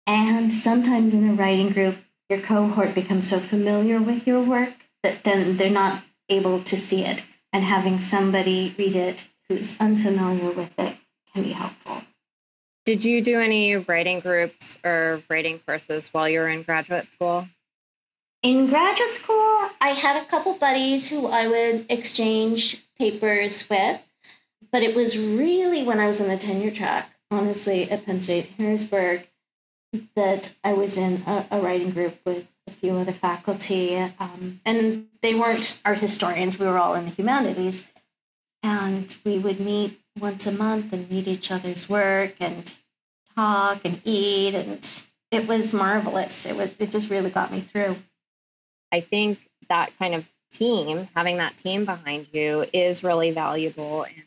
And 0.07 0.51
sometimes 0.51 1.13
in 1.13 1.29
a 1.29 1.33
writing 1.33 1.71
group, 1.71 1.97
your 2.29 2.39
cohort 2.39 2.95
becomes 2.95 3.29
so 3.29 3.39
familiar 3.39 4.01
with 4.01 4.25
your 4.25 4.41
work 4.41 4.73
that 5.03 5.23
then 5.23 5.57
they're 5.57 5.69
not 5.69 6.03
able 6.29 6.63
to 6.63 6.77
see 6.77 7.03
it. 7.03 7.21
And 7.53 7.65
having 7.65 7.99
somebody 7.99 8.73
read 8.77 8.95
it 8.95 9.23
who's 9.49 9.79
unfamiliar 9.79 10.51
with 10.51 10.71
it 10.79 10.95
can 11.33 11.43
be 11.43 11.51
helpful. 11.51 12.03
Did 12.85 13.03
you 13.03 13.21
do 13.21 13.39
any 13.39 13.75
writing 13.75 14.21
groups 14.21 14.77
or 14.83 15.21
writing 15.29 15.59
courses 15.59 16.07
while 16.13 16.29
you 16.29 16.39
were 16.39 16.49
in 16.49 16.63
graduate 16.63 17.07
school? 17.09 17.47
In 18.41 18.67
graduate 18.67 19.13
school, 19.13 19.69
I 19.79 19.89
had 19.89 20.15
a 20.15 20.25
couple 20.25 20.55
buddies 20.55 21.09
who 21.09 21.27
I 21.27 21.47
would 21.47 21.85
exchange 21.89 22.83
papers 22.97 23.69
with, 23.69 24.01
but 24.71 24.83
it 24.83 24.95
was 24.95 25.17
really 25.17 25.83
when 25.83 25.99
I 25.99 26.07
was 26.07 26.21
on 26.21 26.27
the 26.27 26.37
tenure 26.37 26.71
track, 26.71 27.11
honestly, 27.29 27.89
at 27.89 28.05
Penn 28.05 28.19
State 28.19 28.51
Harrisburg, 28.57 29.27
that 30.15 30.51
I 30.63 30.73
was 30.73 30.97
in 30.97 31.23
a, 31.27 31.45
a 31.51 31.59
writing 31.59 31.91
group 31.91 32.15
with 32.25 32.47
a 32.67 32.71
few 32.71 32.93
other 32.93 33.11
faculty, 33.11 33.97
um, 33.97 34.61
and 34.65 35.07
they 35.21 35.33
weren't 35.33 35.79
art 35.83 35.99
historians. 35.99 36.57
We 36.57 36.65
were 36.65 36.77
all 36.77 36.95
in 36.95 37.05
the 37.05 37.11
humanities, 37.11 37.89
and 38.63 39.15
we 39.25 39.37
would 39.39 39.59
meet 39.59 39.99
once 40.19 40.45
a 40.47 40.51
month 40.51 40.93
and 40.93 41.09
read 41.09 41.27
each 41.27 41.51
other's 41.51 41.89
work 41.89 42.35
and 42.39 42.73
talk 43.35 43.81
and 43.83 44.01
eat, 44.05 44.55
and 44.55 45.03
it 45.31 45.47
was 45.47 45.73
marvelous. 45.73 46.45
It 46.45 46.55
was 46.55 46.75
it 46.79 46.91
just 46.91 47.09
really 47.09 47.29
got 47.29 47.51
me 47.51 47.61
through. 47.61 47.97
I 48.91 49.01
think 49.01 49.39
that 49.69 49.97
kind 49.97 50.15
of 50.15 50.25
team, 50.51 51.07
having 51.15 51.37
that 51.37 51.57
team 51.57 51.85
behind 51.85 52.27
you, 52.33 52.65
is 52.73 53.03
really 53.03 53.31
valuable 53.31 54.03
in, 54.03 54.23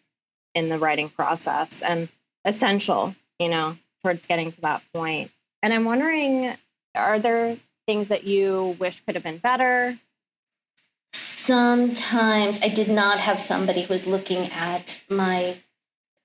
in 0.55 0.69
the 0.69 0.79
writing 0.79 1.09
process 1.09 1.83
and 1.83 2.09
essential. 2.45 3.15
You 3.39 3.49
know, 3.49 3.77
towards 4.05 4.27
getting 4.27 4.53
to 4.53 4.61
that 4.61 4.83
point. 4.93 5.31
And 5.63 5.73
I'm 5.73 5.85
wondering, 5.85 6.55
are 6.95 7.19
there 7.19 7.57
things 7.87 8.09
that 8.09 8.25
you 8.25 8.77
wish 8.79 9.01
could 9.01 9.15
have 9.15 9.25
been 9.25 9.39
better? 9.39 9.99
Sometimes 11.13 12.61
I 12.63 12.69
did 12.69 12.89
not 12.89 13.19
have 13.19 13.41
somebody 13.41 13.83
who 13.83 13.93
was 13.93 14.07
looking 14.07 14.51
at 14.53 15.01
my 15.09 15.57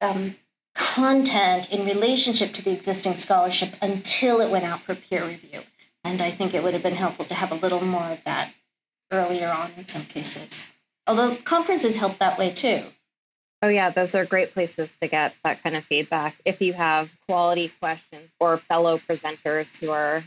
um, 0.01 0.35
content 0.75 1.69
in 1.69 1.85
relationship 1.85 2.53
to 2.53 2.61
the 2.61 2.71
existing 2.71 3.17
scholarship 3.17 3.73
until 3.81 4.41
it 4.41 4.51
went 4.51 4.65
out 4.65 4.81
for 4.81 4.95
peer 4.95 5.25
review. 5.25 5.61
And 6.03 6.21
I 6.21 6.31
think 6.31 6.53
it 6.53 6.63
would 6.63 6.73
have 6.73 6.83
been 6.83 6.95
helpful 6.95 7.25
to 7.25 7.33
have 7.33 7.51
a 7.51 7.55
little 7.55 7.83
more 7.83 8.11
of 8.11 8.23
that 8.25 8.53
earlier 9.11 9.49
on 9.49 9.71
in 9.77 9.87
some 9.87 10.05
cases. 10.05 10.67
Although 11.07 11.37
conferences 11.37 11.97
help 11.97 12.19
that 12.19 12.37
way 12.37 12.51
too. 12.51 12.83
Oh, 13.61 13.67
yeah, 13.67 13.89
those 13.89 14.15
are 14.15 14.25
great 14.25 14.53
places 14.53 14.93
to 15.01 15.07
get 15.07 15.33
that 15.43 15.61
kind 15.63 15.75
of 15.75 15.83
feedback. 15.83 16.35
If 16.45 16.61
you 16.61 16.73
have 16.73 17.09
quality 17.27 17.71
questions 17.81 18.29
or 18.39 18.57
fellow 18.57 18.97
presenters 18.97 19.77
who 19.77 19.91
are, 19.91 20.23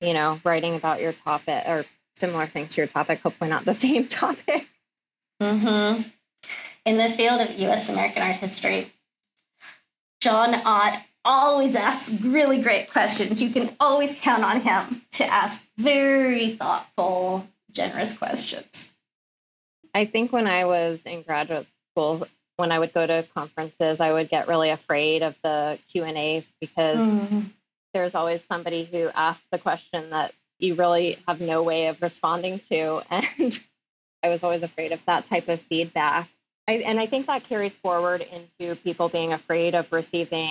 you 0.00 0.12
know, 0.12 0.40
writing 0.44 0.74
about 0.74 1.00
your 1.00 1.12
topic 1.12 1.62
or 1.66 1.84
similar 2.16 2.46
things 2.46 2.74
to 2.74 2.80
your 2.80 2.88
topic, 2.88 3.20
hopefully 3.20 3.50
not 3.50 3.64
the 3.64 3.74
same 3.86 4.08
topic. 4.08 4.66
Mm-hmm. 5.40 6.02
In 6.84 6.96
the 6.96 7.10
field 7.10 7.40
of 7.40 7.56
US 7.58 7.88
American 7.88 8.22
art 8.22 8.36
history, 8.36 8.92
John 10.20 10.54
Ott 10.54 11.00
always 11.24 11.76
asks 11.76 12.10
really 12.10 12.60
great 12.60 12.90
questions. 12.90 13.40
You 13.40 13.50
can 13.50 13.76
always 13.78 14.16
count 14.20 14.42
on 14.42 14.60
him 14.60 15.02
to 15.12 15.24
ask 15.24 15.62
very 15.78 16.56
thoughtful, 16.56 17.46
generous 17.70 18.16
questions. 18.16 18.88
I 19.94 20.06
think 20.06 20.32
when 20.32 20.46
I 20.46 20.64
was 20.64 21.02
in 21.02 21.22
graduate 21.22 21.66
school, 21.92 22.26
when 22.56 22.72
I 22.72 22.78
would 22.78 22.92
go 22.92 23.06
to 23.06 23.26
conferences, 23.34 24.00
I 24.00 24.12
would 24.12 24.28
get 24.28 24.48
really 24.48 24.70
afraid 24.70 25.22
of 25.22 25.34
the 25.42 25.78
Q 25.90 26.04
and 26.04 26.16
A 26.16 26.46
because 26.60 27.00
mm-hmm. 27.00 27.40
there's 27.94 28.14
always 28.14 28.44
somebody 28.44 28.84
who 28.84 29.08
asks 29.14 29.46
the 29.50 29.58
question 29.58 30.10
that 30.10 30.32
you 30.58 30.74
really 30.74 31.18
have 31.26 31.40
no 31.40 31.62
way 31.62 31.88
of 31.88 32.00
responding 32.00 32.60
to, 32.70 33.02
and 33.10 33.58
I 34.22 34.28
was 34.28 34.42
always 34.44 34.62
afraid 34.62 34.92
of 34.92 35.00
that 35.06 35.24
type 35.24 35.48
of 35.48 35.60
feedback. 35.62 36.28
I, 36.68 36.74
and 36.74 37.00
I 37.00 37.06
think 37.06 37.26
that 37.26 37.44
carries 37.44 37.74
forward 37.74 38.20
into 38.20 38.76
people 38.76 39.08
being 39.08 39.32
afraid 39.32 39.74
of 39.74 39.92
receiving 39.92 40.50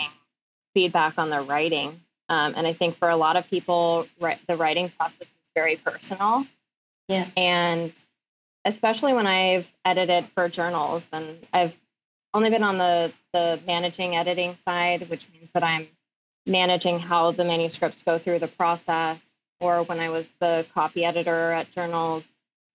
feedback 0.73 1.17
on 1.17 1.29
their 1.29 1.41
writing. 1.41 2.01
Um, 2.27 2.53
and 2.55 2.67
I 2.67 2.73
think 2.73 2.97
for 2.97 3.09
a 3.09 3.15
lot 3.15 3.37
of 3.37 3.49
people, 3.49 4.07
the 4.19 4.57
writing 4.57 4.89
process 4.89 5.27
is 5.27 5.33
very 5.55 5.77
personal. 5.77 6.45
Yes. 7.07 7.31
And 7.35 7.93
especially 8.65 9.13
when 9.13 9.27
I've 9.27 9.69
edited 9.85 10.27
for 10.35 10.49
journals 10.49 11.07
and 11.11 11.37
I've 11.51 11.73
only 12.33 12.49
been 12.49 12.63
on 12.63 12.77
the, 12.77 13.11
the 13.33 13.59
managing 13.65 14.15
editing 14.15 14.55
side, 14.55 15.09
which 15.09 15.27
means 15.33 15.51
that 15.51 15.63
I'm 15.63 15.87
managing 16.45 16.99
how 16.99 17.31
the 17.31 17.43
manuscripts 17.43 18.03
go 18.03 18.17
through 18.17 18.39
the 18.39 18.47
process. 18.47 19.19
Or 19.59 19.83
when 19.83 19.99
I 19.99 20.09
was 20.09 20.29
the 20.39 20.65
copy 20.73 21.05
editor 21.05 21.51
at 21.51 21.71
journals, 21.71 22.25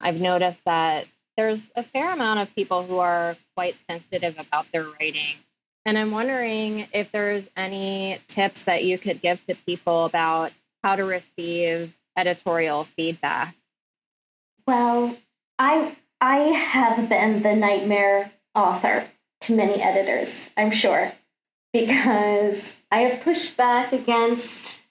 I've 0.00 0.20
noticed 0.20 0.64
that 0.66 1.06
there's 1.36 1.70
a 1.74 1.82
fair 1.82 2.12
amount 2.12 2.40
of 2.40 2.54
people 2.54 2.86
who 2.86 2.98
are 2.98 3.36
quite 3.56 3.76
sensitive 3.76 4.36
about 4.38 4.66
their 4.72 4.84
writing. 4.84 5.36
And 5.84 5.98
I'm 5.98 6.10
wondering 6.10 6.88
if 6.92 7.10
there's 7.12 7.48
any 7.56 8.20
tips 8.26 8.64
that 8.64 8.84
you 8.84 8.98
could 8.98 9.20
give 9.20 9.44
to 9.46 9.54
people 9.66 10.04
about 10.04 10.52
how 10.82 10.96
to 10.96 11.04
receive 11.04 11.92
editorial 12.16 12.84
feedback. 12.96 13.54
Well, 14.66 15.16
I 15.58 15.96
I 16.20 16.38
have 16.38 17.08
been 17.08 17.42
the 17.42 17.54
nightmare 17.54 18.32
author 18.54 19.06
to 19.42 19.54
many 19.54 19.82
editors, 19.82 20.50
I'm 20.56 20.70
sure, 20.70 21.12
because 21.72 22.76
I 22.90 23.00
have 23.00 23.22
pushed 23.22 23.56
back 23.56 23.92
against 23.92 24.82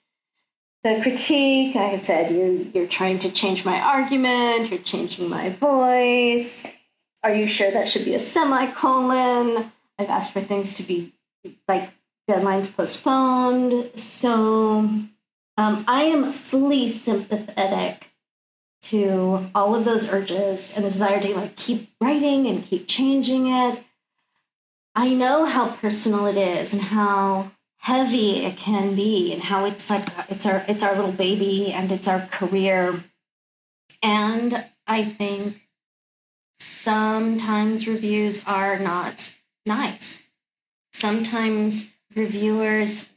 the 0.82 1.00
critique. 1.02 1.76
I 1.76 1.84
have 1.84 2.02
said 2.02 2.30
you 2.30 2.70
you're 2.74 2.86
trying 2.86 3.18
to 3.20 3.30
change 3.30 3.64
my 3.64 3.80
argument, 3.80 4.70
you're 4.70 4.78
changing 4.78 5.28
my 5.28 5.50
voice. 5.50 6.64
Are 7.22 7.34
you 7.34 7.46
sure 7.46 7.70
that 7.70 7.88
should 7.88 8.04
be 8.04 8.14
a 8.14 8.20
semicolon? 8.20 9.72
I've 9.98 10.10
asked 10.10 10.32
for 10.32 10.40
things 10.40 10.76
to 10.76 10.82
be 10.84 11.12
like 11.66 11.90
deadlines 12.28 12.74
postponed. 12.74 13.98
So 13.98 14.78
um, 15.56 15.84
I 15.88 16.04
am 16.04 16.32
fully 16.32 16.88
sympathetic 16.88 18.05
to 18.90 19.50
all 19.54 19.74
of 19.74 19.84
those 19.84 20.08
urges 20.08 20.76
and 20.76 20.84
the 20.84 20.90
desire 20.90 21.20
to 21.20 21.34
like 21.34 21.56
keep 21.56 21.90
writing 22.00 22.46
and 22.46 22.64
keep 22.64 22.86
changing 22.86 23.48
it. 23.48 23.82
I 24.94 25.12
know 25.12 25.44
how 25.44 25.72
personal 25.72 26.26
it 26.26 26.36
is 26.36 26.72
and 26.72 26.82
how 26.82 27.50
heavy 27.78 28.44
it 28.44 28.56
can 28.56 28.94
be 28.94 29.32
and 29.32 29.42
how 29.42 29.64
it's 29.64 29.90
like 29.90 30.08
it's 30.28 30.46
our 30.46 30.64
it's 30.68 30.82
our 30.82 30.94
little 30.94 31.12
baby 31.12 31.72
and 31.72 31.90
it's 31.90 32.08
our 32.08 32.26
career. 32.26 33.04
And 34.02 34.64
I 34.86 35.04
think 35.04 35.62
sometimes 36.60 37.88
reviews 37.88 38.42
are 38.46 38.78
not 38.78 39.34
nice. 39.66 40.22
Sometimes 40.92 41.88
reviewers 42.14 43.08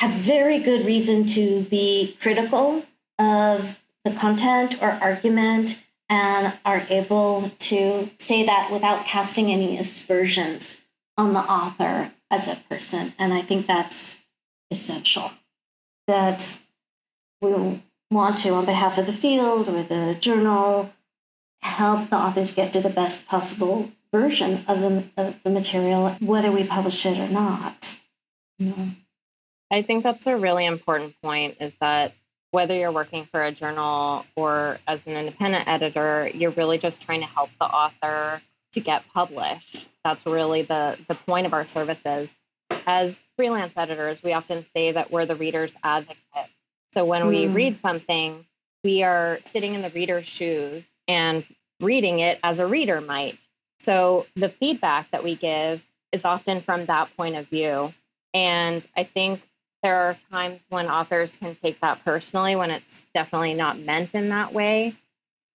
have 0.00 0.10
very 0.12 0.58
good 0.58 0.84
reason 0.84 1.26
to 1.26 1.62
be 1.62 2.16
critical 2.20 2.84
of 3.18 3.78
the 4.04 4.12
content 4.12 4.80
or 4.82 4.90
argument 4.90 5.78
and 6.08 6.54
are 6.64 6.86
able 6.88 7.50
to 7.58 8.10
say 8.18 8.44
that 8.46 8.70
without 8.72 9.04
casting 9.04 9.50
any 9.50 9.78
aspersions 9.78 10.80
on 11.16 11.34
the 11.34 11.40
author 11.40 12.12
as 12.30 12.48
a 12.48 12.56
person. 12.70 13.12
And 13.18 13.34
I 13.34 13.42
think 13.42 13.66
that's 13.66 14.16
essential. 14.70 15.32
That 16.06 16.58
we 17.42 17.82
want 18.10 18.38
to, 18.38 18.54
on 18.54 18.64
behalf 18.64 18.96
of 18.96 19.06
the 19.06 19.12
field 19.12 19.68
or 19.68 19.82
the 19.82 20.16
journal, 20.18 20.92
help 21.62 22.08
the 22.08 22.16
authors 22.16 22.52
get 22.52 22.72
to 22.72 22.80
the 22.80 22.88
best 22.88 23.26
possible 23.26 23.90
version 24.12 24.64
of 24.66 24.80
the, 24.80 25.04
of 25.16 25.42
the 25.42 25.50
material, 25.50 26.16
whether 26.20 26.50
we 26.50 26.64
publish 26.64 27.04
it 27.04 27.18
or 27.18 27.28
not. 27.28 27.98
Mm-hmm. 28.60 28.90
I 29.70 29.82
think 29.82 30.02
that's 30.02 30.26
a 30.26 30.36
really 30.36 30.64
important 30.64 31.14
point 31.22 31.58
is 31.60 31.74
that 31.76 32.14
whether 32.50 32.74
you're 32.74 32.92
working 32.92 33.24
for 33.26 33.42
a 33.42 33.52
journal 33.52 34.24
or 34.36 34.78
as 34.86 35.06
an 35.06 35.16
independent 35.16 35.68
editor, 35.68 36.30
you're 36.32 36.50
really 36.50 36.78
just 36.78 37.02
trying 37.02 37.20
to 37.20 37.26
help 37.26 37.50
the 37.60 37.66
author 37.66 38.40
to 38.72 38.80
get 38.80 39.06
published. 39.12 39.88
That's 40.04 40.24
really 40.24 40.62
the, 40.62 40.98
the 41.08 41.14
point 41.14 41.46
of 41.46 41.52
our 41.52 41.66
services. 41.66 42.34
As 42.86 43.22
freelance 43.36 43.72
editors, 43.76 44.22
we 44.22 44.32
often 44.32 44.64
say 44.64 44.92
that 44.92 45.10
we're 45.10 45.26
the 45.26 45.36
reader's 45.36 45.76
advocate. 45.82 46.18
So 46.94 47.04
when 47.04 47.22
mm. 47.22 47.28
we 47.28 47.46
hmm. 47.46 47.54
read 47.54 47.76
something, 47.76 48.46
we 48.82 49.02
are 49.02 49.38
sitting 49.44 49.74
in 49.74 49.82
the 49.82 49.90
reader's 49.90 50.26
shoes 50.26 50.86
and 51.06 51.44
reading 51.80 52.20
it 52.20 52.38
as 52.42 52.60
a 52.60 52.66
reader 52.66 53.00
might. 53.00 53.38
So 53.80 54.26
the 54.36 54.48
feedback 54.48 55.10
that 55.10 55.22
we 55.22 55.34
give 55.34 55.82
is 56.12 56.24
often 56.24 56.60
from 56.62 56.86
that 56.86 57.14
point 57.16 57.36
of 57.36 57.48
view. 57.48 57.92
And 58.34 58.86
I 58.96 59.04
think 59.04 59.42
there 59.82 59.96
are 59.96 60.16
times 60.30 60.60
when 60.68 60.88
authors 60.88 61.36
can 61.36 61.54
take 61.54 61.80
that 61.80 62.04
personally 62.04 62.56
when 62.56 62.70
it's 62.70 63.06
definitely 63.14 63.54
not 63.54 63.78
meant 63.78 64.14
in 64.14 64.30
that 64.30 64.52
way. 64.52 64.94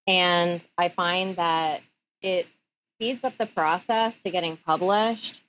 And 0.08 0.64
I 0.78 0.90
find 0.90 1.36
that 1.36 1.82
it 2.22 2.48
speeds 2.96 3.24
up 3.24 3.38
the 3.38 3.46
process 3.46 4.22
to 4.24 4.32
getting 4.32 4.58
published 4.58 5.42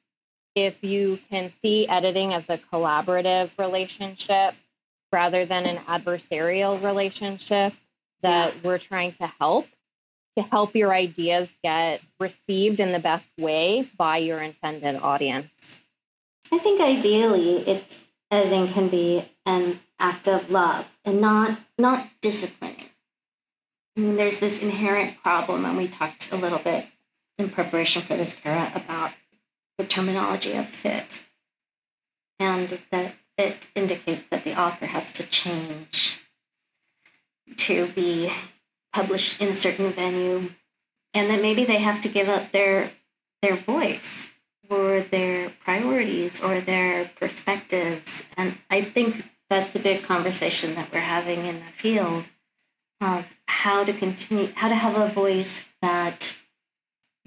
if 0.54 0.82
you 0.82 1.18
can 1.30 1.50
see 1.50 1.88
editing 1.88 2.32
as 2.32 2.48
a 2.48 2.58
collaborative 2.58 3.50
relationship 3.58 4.54
rather 5.12 5.44
than 5.46 5.66
an 5.66 5.76
adversarial 5.76 6.82
relationship 6.82 7.72
that 8.22 8.54
yeah. 8.54 8.60
we're 8.62 8.78
trying 8.78 9.12
to 9.12 9.26
help 9.38 9.66
to 10.37 10.42
help 10.42 10.74
your 10.74 10.92
ideas 10.92 11.54
get 11.62 12.00
received 12.18 12.80
in 12.80 12.90
the 12.90 12.98
best 12.98 13.28
way 13.38 13.88
by 13.96 14.16
your 14.16 14.40
intended 14.40 14.96
audience. 14.96 15.78
I 16.50 16.58
think 16.58 16.80
ideally 16.80 17.58
it's 17.58 18.08
editing 18.35 18.73
can 18.73 18.88
be 18.88 19.31
an 19.47 19.81
act 19.99 20.27
of 20.27 20.51
love 20.51 20.87
and 21.05 21.20
not 21.20 21.59
not 21.79 22.09
disciplining. 22.20 22.90
I 23.97 24.01
mean, 24.01 24.16
there's 24.16 24.38
this 24.38 24.61
inherent 24.61 25.23
problem, 25.23 25.64
and 25.64 25.77
we 25.77 25.87
talked 25.87 26.33
a 26.33 26.37
little 26.37 26.59
bit 26.59 26.87
in 27.38 27.49
preparation 27.49 28.03
for 28.03 28.16
this, 28.16 28.35
Kara, 28.35 28.73
about 28.75 29.12
the 29.79 29.85
terminology 29.85 30.53
of 30.53 30.68
fit, 30.68 31.25
and 32.40 32.81
that 32.90 33.14
it 33.38 33.68
indicates 33.75 34.25
that 34.31 34.44
the 34.44 34.59
author 34.61 34.87
has 34.87 35.12
to 35.12 35.23
change 35.25 36.20
to 37.57 37.87
be 37.88 38.33
published 38.92 39.40
in 39.40 39.49
a 39.49 39.55
certain 39.55 39.92
venue, 39.92 40.51
and 41.12 41.31
that 41.31 41.42
maybe 41.42 41.64
they 41.64 41.79
have 41.79 42.01
to 42.01 42.09
give 42.09 42.29
up 42.29 42.51
their 42.51 42.90
their 43.42 43.57
voice 43.57 44.31
or 44.68 45.00
their 45.00 45.50
priorities 45.64 46.40
or 46.40 46.61
their 46.61 47.11
perspectives. 47.18 48.22
And 48.37 48.59
I 48.70 48.83
think 48.83 49.24
that's 49.50 49.74
a 49.74 49.79
big 49.79 50.03
conversation 50.03 50.74
that 50.74 50.92
we're 50.92 51.00
having 51.00 51.46
in 51.46 51.57
the 51.57 51.72
field 51.77 52.24
of 53.00 53.27
how 53.46 53.85
to 53.85 53.92
continue, 53.92 54.53
how 54.55 54.68
to 54.68 54.74
have 54.74 54.96
a 54.96 55.12
voice 55.12 55.64
that 55.83 56.37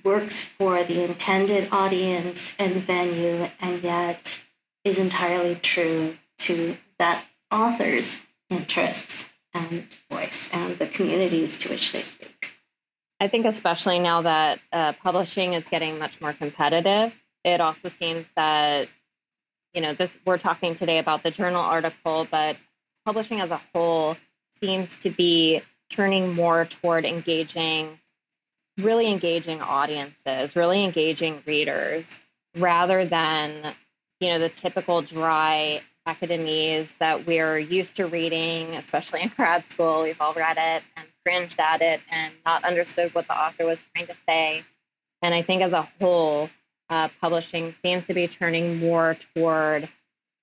works 0.04 0.42
for 0.42 0.84
the 0.84 1.04
intended 1.04 1.70
audience 1.72 2.56
and 2.58 2.76
venue 2.76 3.48
and 3.60 3.84
yet 3.84 4.42
is 4.84 4.98
entirely 4.98 5.56
true 5.56 6.16
to 6.40 6.78
that 6.98 7.24
author's 7.52 8.22
interests 8.50 9.28
and 9.54 9.88
voice 10.10 10.50
and 10.54 10.78
the 10.78 10.88
communities 10.88 11.58
to 11.58 11.70
which 11.70 11.92
they 11.92 12.02
speak. 12.02 12.52
I 13.20 13.28
think, 13.28 13.46
especially 13.46 14.00
now 14.00 14.22
that 14.22 14.60
uh, 14.72 14.94
publishing 14.94 15.54
is 15.54 15.68
getting 15.68 15.98
much 15.98 16.22
more 16.22 16.34
competitive, 16.34 17.14
it 17.54 17.62
also 17.62 17.90
seems 17.90 18.28
that 18.36 18.88
you 19.74 19.82
know, 19.82 19.94
this 19.94 20.18
we're 20.26 20.40
talking 20.40 20.74
today 20.74 20.98
about 20.98 21.22
the 21.22 21.30
journal 21.30 21.62
article, 21.62 22.28
but 22.32 22.58
publishing 23.06 23.42
as 23.42 23.52
a 23.52 23.62
whole 23.74 24.18
seems 24.60 24.96
to 24.96 25.12
be 25.12 25.62
turning 25.92 26.34
more 26.34 26.66
toward 26.66 27.06
engaging, 27.06 28.00
really 28.80 29.08
engaging 29.08 29.62
audiences, 29.62 30.56
really 30.56 30.84
engaging 30.84 31.44
readers, 31.46 32.22
rather 32.58 33.06
than, 33.06 33.76
you 34.20 34.30
know, 34.30 34.40
the 34.40 34.50
typical 34.50 35.04
dry 35.04 35.82
academies 36.08 36.96
that 36.98 37.28
we're 37.28 37.60
used 37.60 37.98
to 37.98 38.08
reading, 38.08 38.76
especially 38.76 39.22
in 39.22 39.30
grad 39.30 39.64
school. 39.64 40.04
We've 40.04 40.20
all 40.20 40.34
read 40.34 40.58
it 40.58 40.82
and 40.96 41.08
cringed 41.24 41.60
at 41.60 41.84
it 41.84 42.00
and 42.10 42.34
not 42.46 42.64
understood 42.64 43.14
what 43.14 43.28
the 43.28 43.40
author 43.40 43.66
was 43.66 43.84
trying 43.94 44.08
to 44.08 44.16
say. 44.16 44.64
And 45.22 45.36
I 45.36 45.44
think 45.44 45.62
as 45.62 45.74
a 45.74 45.88
whole, 46.00 46.50
uh, 46.90 47.10
publishing 47.22 47.74
seems 47.74 48.08
to 48.08 48.14
be 48.14 48.28
turning 48.28 48.78
more 48.80 49.18
toward 49.36 49.90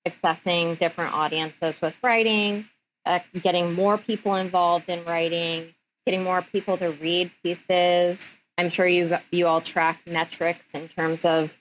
accessing 0.07 0.77
different 0.77 1.13
audiences 1.13 1.81
with 1.81 1.95
writing, 2.03 2.67
uh, 3.05 3.19
getting 3.41 3.73
more 3.73 3.97
people 3.97 4.35
involved 4.35 4.89
in 4.89 5.03
writing, 5.05 5.73
getting 6.05 6.23
more 6.23 6.41
people 6.41 6.77
to 6.77 6.91
read 6.91 7.31
pieces. 7.43 8.35
I'm 8.57 8.69
sure 8.69 8.87
you 8.87 9.17
you 9.31 9.47
all 9.47 9.61
track 9.61 9.99
metrics 10.05 10.71
in 10.73 10.87
terms 10.87 11.25
of 11.25 11.51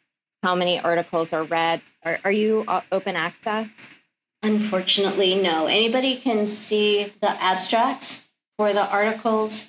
how 0.43 0.55
many 0.55 0.79
articles 0.79 1.33
are 1.33 1.45
read. 1.45 1.81
Are, 2.05 2.19
are 2.25 2.33
you 2.33 2.65
uh, 2.69 2.83
open 2.93 3.17
access? 3.17 3.99
Unfortunately, 4.43 5.41
no. 5.41 5.67
Anybody 5.67 6.17
can 6.19 6.47
see 6.47 7.13
the 7.23 7.31
abstracts 7.43 8.23
for 8.59 8.75
the 8.75 8.87
articles, 8.87 9.67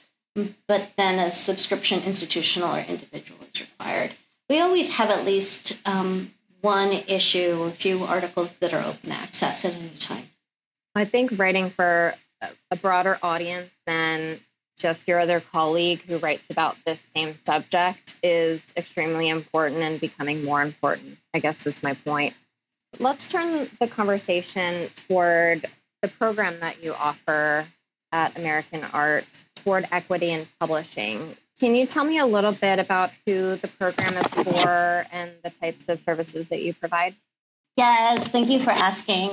but 0.67 0.89
then 0.97 1.17
a 1.17 1.31
subscription 1.31 2.03
institutional 2.03 2.75
or 2.75 2.79
individual 2.79 3.39
is 3.53 3.61
required. 3.61 4.11
We 4.49 4.59
always 4.59 4.91
have 4.91 5.09
at 5.09 5.25
least 5.25 5.79
um, 5.85 6.33
one 6.61 6.91
issue, 6.91 7.63
a 7.63 7.71
few 7.71 8.03
articles 8.03 8.51
that 8.59 8.73
are 8.73 8.83
open 8.83 9.11
access 9.11 9.65
at 9.65 9.73
any 9.73 9.91
time. 9.99 10.29
I 10.93 11.05
think 11.05 11.37
writing 11.37 11.69
for 11.71 12.13
a 12.71 12.75
broader 12.75 13.17
audience 13.21 13.75
than 13.85 14.39
just 14.77 15.07
your 15.07 15.19
other 15.19 15.39
colleague 15.39 16.01
who 16.01 16.17
writes 16.17 16.49
about 16.49 16.75
this 16.85 17.01
same 17.01 17.37
subject 17.37 18.15
is 18.21 18.73
extremely 18.75 19.29
important 19.29 19.81
and 19.81 19.99
becoming 19.99 20.43
more 20.43 20.61
important, 20.61 21.17
I 21.33 21.39
guess 21.39 21.65
is 21.65 21.81
my 21.81 21.93
point. 21.93 22.33
Let's 22.99 23.29
turn 23.29 23.69
the 23.79 23.87
conversation 23.87 24.89
toward 25.07 25.65
the 26.01 26.07
program 26.07 26.59
that 26.59 26.83
you 26.83 26.93
offer 26.93 27.65
at 28.11 28.37
American 28.37 28.83
Art 28.83 29.25
toward 29.55 29.87
equity 29.91 30.31
in 30.31 30.47
publishing. 30.59 31.35
Can 31.59 31.73
you 31.73 31.85
tell 31.85 32.03
me 32.03 32.19
a 32.19 32.25
little 32.25 32.51
bit 32.51 32.79
about 32.79 33.11
who 33.25 33.55
the 33.55 33.69
program 33.69 34.17
is 34.17 34.27
for 34.27 35.05
and 35.09 35.31
the 35.41 35.49
types 35.49 35.87
of 35.87 36.01
services 36.01 36.49
that 36.49 36.61
you 36.61 36.73
provide? 36.73 37.15
Yes, 37.77 38.27
thank 38.27 38.49
you 38.49 38.61
for 38.61 38.71
asking. 38.71 39.31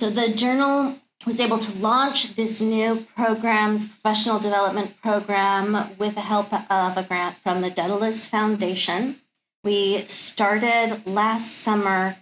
So, 0.00 0.10
the 0.10 0.32
journal 0.34 0.98
was 1.24 1.38
able 1.38 1.60
to 1.60 1.78
launch 1.78 2.34
this 2.34 2.60
new 2.60 3.06
program, 3.14 3.74
this 3.74 3.84
professional 3.84 4.40
development 4.40 5.00
program, 5.00 5.96
with 5.96 6.16
the 6.16 6.22
help 6.22 6.52
of 6.52 6.96
a 6.96 7.04
grant 7.04 7.36
from 7.44 7.60
the 7.60 7.70
Daedalus 7.70 8.26
Foundation. 8.26 9.20
We 9.62 10.04
started 10.08 11.02
last 11.06 11.58
summer. 11.58 12.16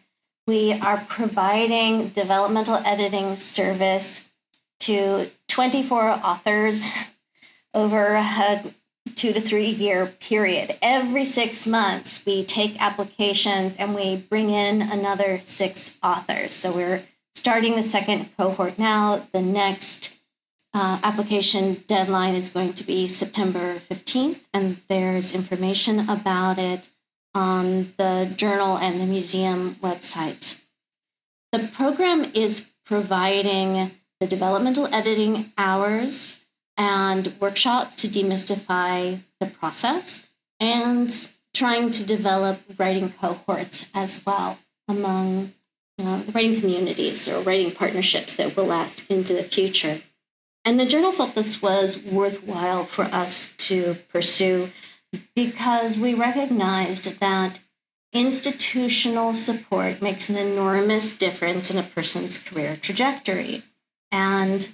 We 0.47 0.75
are 0.75 1.07
providing 1.09 2.09
developmental 2.09 2.77
editing 2.85 3.37
service 3.37 4.25
to 4.81 5.31
24 5.49 6.11
authors 6.11 6.85
over 7.75 8.15
a 8.15 8.75
two 9.15 9.33
to 9.33 9.41
three 9.41 9.69
year 9.69 10.07
period. 10.07 10.77
Every 10.83 11.25
six 11.25 11.67
months, 11.67 12.25
we 12.25 12.45
take 12.45 12.81
applications 12.81 13.77
and 13.77 13.95
we 13.95 14.17
bring 14.17 14.51
in 14.51 14.83
another 14.83 15.41
six 15.41 15.97
authors. 16.03 16.53
So 16.53 16.73
we're 16.73 17.05
starting 17.35 17.77
the 17.77 17.83
second 17.83 18.31
cohort 18.37 18.79
now. 18.79 19.27
The 19.33 19.43
next 19.43 20.17
uh, 20.73 21.01
application 21.03 21.85
deadline 21.89 22.35
is 22.35 22.51
going 22.51 22.75
to 22.75 22.85
be 22.85 23.09
September 23.09 23.81
15th, 23.91 24.41
and 24.55 24.81
there's 24.89 25.33
information 25.33 26.09
about 26.09 26.59
it 26.59 26.91
on 27.35 27.93
the 27.97 28.33
journal 28.37 28.77
and 28.77 29.01
the 29.01 29.07
museum 29.07 29.77
websites. 29.77 30.61
The 31.53 31.71
program 31.75 32.31
is 32.35 32.67
providing 32.85 33.93
the 34.21 34.27
developmental 34.27 34.93
editing 34.95 35.53
hours 35.57 36.40
and 36.81 37.35
workshops 37.39 37.95
to 37.95 38.09
demystify 38.09 39.21
the 39.39 39.47
process 39.47 40.27
and 40.59 41.29
trying 41.53 41.91
to 41.91 42.03
develop 42.03 42.59
writing 42.79 43.13
cohorts 43.21 43.85
as 43.93 44.25
well 44.25 44.59
among 44.89 45.53
uh, 46.03 46.23
writing 46.35 46.59
communities 46.59 47.29
or 47.29 47.43
writing 47.43 47.71
partnerships 47.71 48.35
that 48.35 48.57
will 48.57 48.65
last 48.65 49.03
into 49.11 49.35
the 49.35 49.43
future. 49.43 50.01
And 50.65 50.81
the 50.81 50.87
journal 50.87 51.13
felt 51.13 51.35
this 51.35 51.61
was 51.61 52.03
worthwhile 52.03 52.87
for 52.87 53.05
us 53.05 53.51
to 53.69 53.97
pursue 54.11 54.71
because 55.37 55.99
we 55.99 56.15
recognized 56.15 57.21
that 57.21 57.59
institutional 58.15 59.35
support 59.35 60.01
makes 60.01 60.31
an 60.31 60.39
enormous 60.39 61.15
difference 61.15 61.71
in 61.71 61.77
a 61.77 61.83
person's 61.83 62.39
career 62.39 62.79
trajectory. 62.81 63.65
And 64.11 64.71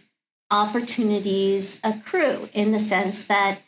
opportunities 0.51 1.81
accrue 1.83 2.49
in 2.53 2.73
the 2.73 2.79
sense 2.79 3.25
that 3.25 3.59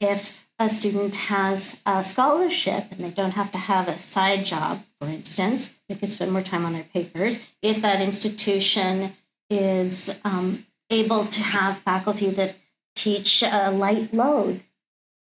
if 0.00 0.46
a 0.58 0.68
student 0.68 1.14
has 1.14 1.76
a 1.84 2.02
scholarship 2.02 2.84
and 2.90 3.00
they 3.00 3.10
don't 3.10 3.32
have 3.32 3.52
to 3.52 3.58
have 3.58 3.88
a 3.88 3.98
side 3.98 4.44
job, 4.44 4.80
for 5.00 5.08
instance, 5.08 5.74
they 5.88 5.94
can 5.94 6.08
spend 6.08 6.32
more 6.32 6.42
time 6.42 6.64
on 6.64 6.72
their 6.72 6.84
papers. 6.84 7.40
If 7.62 7.82
that 7.82 8.00
institution 8.00 9.12
is 9.50 10.10
um, 10.24 10.66
able 10.90 11.26
to 11.26 11.42
have 11.42 11.78
faculty 11.78 12.30
that 12.30 12.56
teach 12.94 13.42
a 13.42 13.70
light 13.70 14.14
load, 14.14 14.62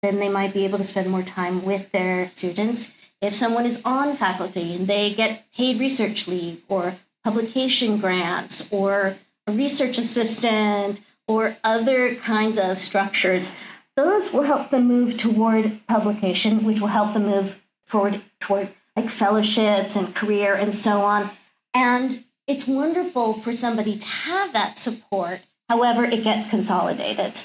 then 0.02 0.20
they 0.20 0.30
might 0.30 0.54
be 0.54 0.64
able 0.64 0.78
to 0.78 0.84
spend 0.84 1.10
more 1.10 1.24
time 1.24 1.64
with 1.64 1.92
their 1.92 2.30
students. 2.30 2.92
If 3.22 3.36
someone 3.36 3.66
is 3.66 3.82
on 3.84 4.16
faculty 4.16 4.74
and 4.74 4.88
they 4.88 5.14
get 5.14 5.52
paid 5.54 5.80
research 5.80 6.28
leave 6.28 6.64
or 6.70 6.96
publication 7.24 8.00
grants 8.00 8.70
or 8.72 9.18
research 9.52 9.98
assistant 9.98 11.02
or 11.28 11.58
other 11.64 12.16
kinds 12.16 12.58
of 12.58 12.80
structures, 12.80 13.54
those 13.96 14.32
will 14.32 14.44
help 14.44 14.70
them 14.70 14.88
move 14.88 15.18
toward 15.18 15.86
publication, 15.88 16.64
which 16.64 16.80
will 16.80 16.88
help 16.88 17.14
them 17.14 17.26
move 17.26 17.62
forward 17.86 18.22
toward 18.40 18.70
like 18.96 19.10
fellowships 19.10 19.96
and 19.96 20.16
career 20.16 20.54
and 20.54 20.74
so 20.74 21.02
on. 21.02 21.30
And 21.74 22.24
it's 22.48 22.68
wonderful 22.68 23.40
for 23.42 23.54
somebody 23.54 23.98
to 23.98 24.06
have 24.06 24.54
that 24.54 24.78
support. 24.78 25.42
However, 25.68 26.04
it 26.04 26.24
gets 26.24 26.50
consolidated. 26.50 27.40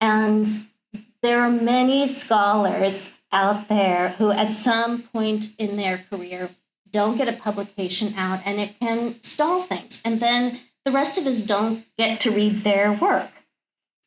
And 0.00 0.48
there 1.22 1.42
are 1.42 1.50
many 1.50 2.08
scholars 2.08 3.10
out 3.32 3.68
there 3.68 4.10
who, 4.10 4.30
at 4.30 4.52
some 4.52 5.02
point 5.02 5.50
in 5.58 5.76
their 5.76 6.04
career, 6.10 6.50
don't 6.90 7.16
get 7.16 7.28
a 7.28 7.32
publication 7.32 8.14
out 8.16 8.40
and 8.44 8.58
it 8.60 8.78
can 8.80 9.22
stall 9.22 9.62
things. 9.62 10.00
And 10.04 10.20
then 10.20 10.58
the 10.84 10.92
rest 10.92 11.18
of 11.18 11.26
us 11.26 11.42
don't 11.42 11.84
get 11.98 12.20
to 12.20 12.30
read 12.30 12.64
their 12.64 12.92
work. 12.92 13.30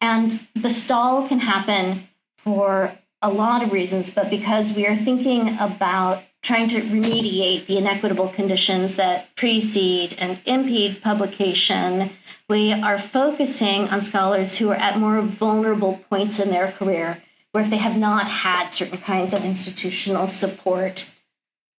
And 0.02 0.48
the 0.56 0.70
stall 0.70 1.28
can 1.28 1.40
happen 1.40 2.08
for 2.38 2.94
a 3.22 3.30
lot 3.30 3.64
of 3.64 3.72
reasons, 3.72 4.10
but 4.10 4.30
because 4.30 4.74
we 4.74 4.86
are 4.86 4.98
thinking 4.98 5.58
about 5.60 6.24
trying 6.42 6.68
to 6.68 6.82
remediate 6.82 7.66
the 7.68 7.78
inequitable 7.78 8.28
conditions 8.28 8.98
that 8.98 9.34
precede 9.38 10.14
and 10.20 10.40
impede 10.46 11.02
publication, 11.02 12.12
we 12.50 12.74
are 12.74 13.00
focusing 13.00 13.88
on 13.88 14.02
scholars 14.02 14.58
who 14.58 14.70
are 14.70 14.76
at 14.76 15.00
more 15.00 15.22
vulnerable 15.22 16.02
points 16.10 16.38
in 16.40 16.50
their 16.50 16.74
career, 16.74 17.24
where 17.54 17.64
if 17.64 17.70
they 17.70 17.78
have 17.78 17.98
not 17.98 18.28
had 18.28 18.72
certain 18.72 18.98
kinds 18.98 19.34
of 19.34 19.46
institutional 19.46 20.28
support, 20.28 21.10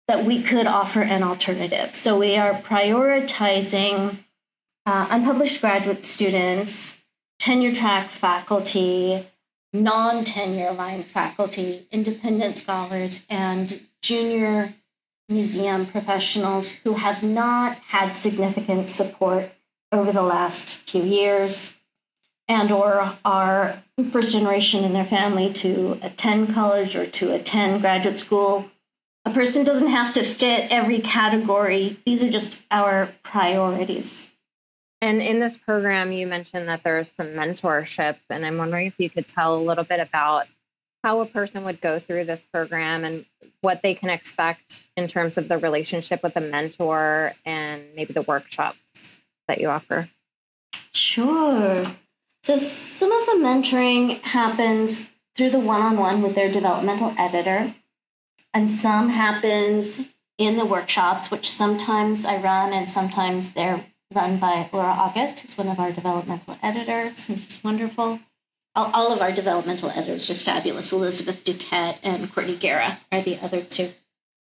that 0.09 0.25
we 0.25 0.43
could 0.43 0.67
offer 0.67 1.03
an 1.03 1.23
alternative. 1.23 1.95
So 1.95 2.19
we 2.19 2.37
are 2.37 2.55
prioritizing 2.55 4.24
uh, 4.87 5.07
unpublished 5.11 5.61
graduate 5.61 6.05
students, 6.05 6.97
tenure 7.39 7.75
track 7.75 8.11
faculty, 8.11 9.27
non 9.73 10.25
tenure 10.25 10.73
line 10.73 11.03
faculty, 11.03 11.87
independent 11.91 12.59
scholars, 12.59 13.23
and 13.29 13.81
junior 14.03 14.75
museum 15.29 15.87
professionals 15.87 16.73
who 16.85 16.95
have 16.95 17.23
not 17.23 17.79
had 17.89 18.13
significant 18.13 18.91
support 18.91 19.51
over 19.91 20.13
the 20.13 20.23
last 20.23 20.77
few 20.77 21.03
years 21.03 21.75
and 22.47 22.71
or 22.71 23.15
are 23.25 23.83
first 24.13 24.33
generation 24.33 24.85
in 24.85 24.93
their 24.93 25.05
family 25.05 25.51
to 25.51 25.99
attend 26.03 26.53
college 26.53 26.95
or 26.95 27.07
to 27.07 27.33
attend 27.33 27.81
graduate 27.81 28.19
school. 28.19 28.71
A 29.25 29.31
person 29.31 29.65
doesn't 29.65 29.89
have 29.89 30.13
to 30.13 30.23
fit 30.23 30.71
every 30.71 30.99
category. 30.99 31.99
These 32.05 32.23
are 32.23 32.31
just 32.31 32.61
our 32.71 33.09
priorities 33.23 34.29
and 35.05 35.21
in 35.21 35.39
this 35.39 35.59
program, 35.59 36.13
you 36.13 36.27
mentioned 36.27 36.67
that 36.69 36.83
there's 36.83 37.13
some 37.13 37.27
mentorship, 37.27 38.17
and 38.31 38.47
I'm 38.47 38.57
wondering 38.57 38.87
if 38.87 38.99
you 38.99 39.11
could 39.11 39.27
tell 39.27 39.55
a 39.55 39.61
little 39.61 39.85
bit 39.85 40.01
about 40.01 40.47
how 41.03 41.21
a 41.21 41.27
person 41.27 41.65
would 41.65 41.83
go 41.83 41.99
through 41.99 42.25
this 42.25 42.47
program 42.51 43.05
and 43.05 43.27
what 43.61 43.83
they 43.83 43.95
can 43.95 44.09
expect 44.09 44.89
in 44.97 45.07
terms 45.07 45.37
of 45.37 45.47
the 45.47 45.59
relationship 45.59 46.23
with 46.23 46.35
a 46.37 46.41
mentor 46.41 47.35
and 47.45 47.85
maybe 47.95 48.15
the 48.15 48.23
workshops 48.23 49.23
that 49.47 49.61
you 49.61 49.69
offer? 49.69 50.09
Sure. 50.93 51.95
So 52.43 52.57
some 52.57 53.13
of 53.13 53.27
the 53.27 53.45
mentoring 53.45 54.23
happens 54.23 55.11
through 55.37 55.51
the 55.51 55.61
one-on-one 55.61 56.23
with 56.23 56.35
their 56.35 56.51
developmental 56.51 57.15
editor, 57.19 57.75
and 58.55 58.71
some 58.71 59.11
happens 59.11 60.09
in 60.39 60.57
the 60.57 60.65
workshops, 60.65 61.31
which 61.31 61.51
sometimes 61.51 62.25
I 62.25 62.41
run 62.41 62.73
and 62.73 62.89
sometimes 62.89 63.53
they're 63.53 63.85
run 64.15 64.39
by 64.39 64.69
Laura 64.73 64.93
August, 64.93 65.41
who's 65.41 65.57
one 65.59 65.69
of 65.69 65.79
our 65.79 65.93
developmental 65.93 66.57
editors, 66.63 67.27
who's 67.27 67.47
just 67.47 67.65
wonderful. 67.65 68.21
All, 68.75 68.91
all 68.93 69.13
of 69.13 69.21
our 69.21 69.33
developmental 69.33 69.91
editors 69.91 70.27
just 70.27 70.45
fabulous. 70.45 70.93
Elizabeth 70.93 71.45
Duquette 71.45 71.99
and 72.03 72.33
Courtney 72.33 72.57
Guerra 72.57 72.99
are 73.13 73.23
the 73.23 73.39
other 73.41 73.63
two. 73.63 73.93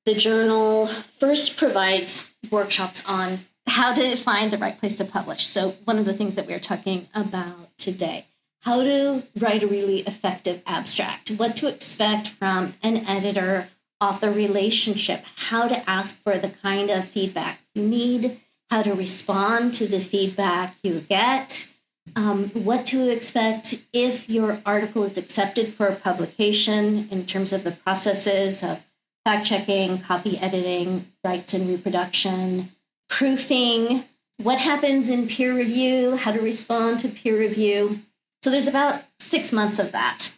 The 0.07 0.15
journal 0.15 0.91
first 1.19 1.57
provides 1.57 2.27
workshops 2.51 3.03
on 3.07 3.41
how 3.67 3.95
to 3.95 4.17
find 4.17 4.53
the 4.53 4.59
right 4.59 4.79
place 4.79 4.95
to 4.97 5.05
publish. 5.05 5.47
So, 5.47 5.77
one 5.85 5.99
of 5.99 6.05
the 6.05 6.15
things 6.15 6.35
that 6.35 6.47
we're 6.47 6.61
talking 6.61 7.09
about 7.15 7.77
today 7.79 8.27
how 8.65 8.83
to 8.83 9.23
write 9.39 9.63
a 9.63 9.67
really 9.67 10.01
effective 10.01 10.63
abstract, 10.67 11.31
what 11.33 11.55
to 11.55 11.69
expect 11.69 12.29
from 12.29 12.73
an 12.83 12.97
editor 13.07 13.69
author 14.01 14.31
relationship, 14.31 15.23
how 15.37 15.69
to 15.69 15.89
ask 15.89 16.17
for 16.23 16.39
the 16.39 16.49
kind 16.49 16.91
of 16.91 17.07
feedback 17.07 17.59
you 17.75 17.87
need, 17.87 18.41
how 18.70 18.83
to 18.83 18.94
respond 18.94 19.74
to 19.74 19.87
the 19.87 20.00
feedback 20.00 20.77
you 20.83 21.00
get, 21.00 21.70
um, 22.16 22.50
what 22.50 22.87
to 22.87 23.09
expect 23.09 23.83
if 23.92 24.29
your 24.29 24.61
article 24.66 25.05
is 25.05 25.16
accepted 25.16 25.72
for 25.72 25.94
publication 25.94 27.09
in 27.11 27.27
terms 27.27 27.53
of 27.53 27.64
the 27.64 27.72
processes 27.72 28.62
of 28.62 28.83
fact 29.24 29.46
checking, 29.46 29.98
copy 30.00 30.38
editing, 30.38 31.07
rights 31.24 31.55
and 31.55 31.68
reproduction, 31.68 32.70
proofing, 33.09 34.05
what 34.38 34.59
happens 34.59 35.09
in 35.09 35.29
peer 35.29 35.55
review, 35.55 36.16
how 36.16 36.33
to 36.33 36.40
respond 36.40 37.00
to 37.00 37.09
peer 37.09 37.38
review. 37.38 38.00
So 38.42 38.50
there's 38.50 38.66
about 38.66 39.03
six 39.18 39.53
months 39.53 39.79
of 39.79 39.92
that. 39.92 40.35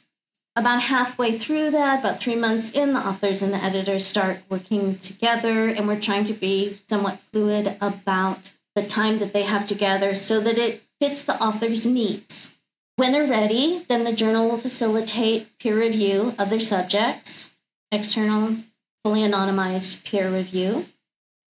About 0.56 0.84
halfway 0.84 1.38
through 1.38 1.70
that, 1.72 2.00
about 2.00 2.18
three 2.18 2.34
months 2.34 2.72
in, 2.72 2.94
the 2.94 3.06
authors 3.06 3.42
and 3.42 3.52
the 3.52 3.62
editors 3.62 4.06
start 4.06 4.38
working 4.48 4.96
together, 4.96 5.68
and 5.68 5.86
we're 5.86 6.00
trying 6.00 6.24
to 6.24 6.32
be 6.32 6.80
somewhat 6.88 7.20
fluid 7.30 7.76
about 7.78 8.52
the 8.74 8.86
time 8.86 9.18
that 9.18 9.34
they 9.34 9.42
have 9.42 9.66
together 9.66 10.14
so 10.14 10.40
that 10.40 10.56
it 10.56 10.82
fits 10.98 11.22
the 11.22 11.38
author's 11.42 11.84
needs. 11.84 12.54
When 12.96 13.12
they're 13.12 13.28
ready, 13.28 13.84
then 13.86 14.04
the 14.04 14.14
journal 14.14 14.48
will 14.48 14.58
facilitate 14.58 15.58
peer 15.58 15.78
review 15.78 16.34
of 16.38 16.48
their 16.48 16.60
subjects, 16.60 17.50
external, 17.92 18.56
fully 19.04 19.20
anonymized 19.20 20.04
peer 20.04 20.30
review. 20.30 20.86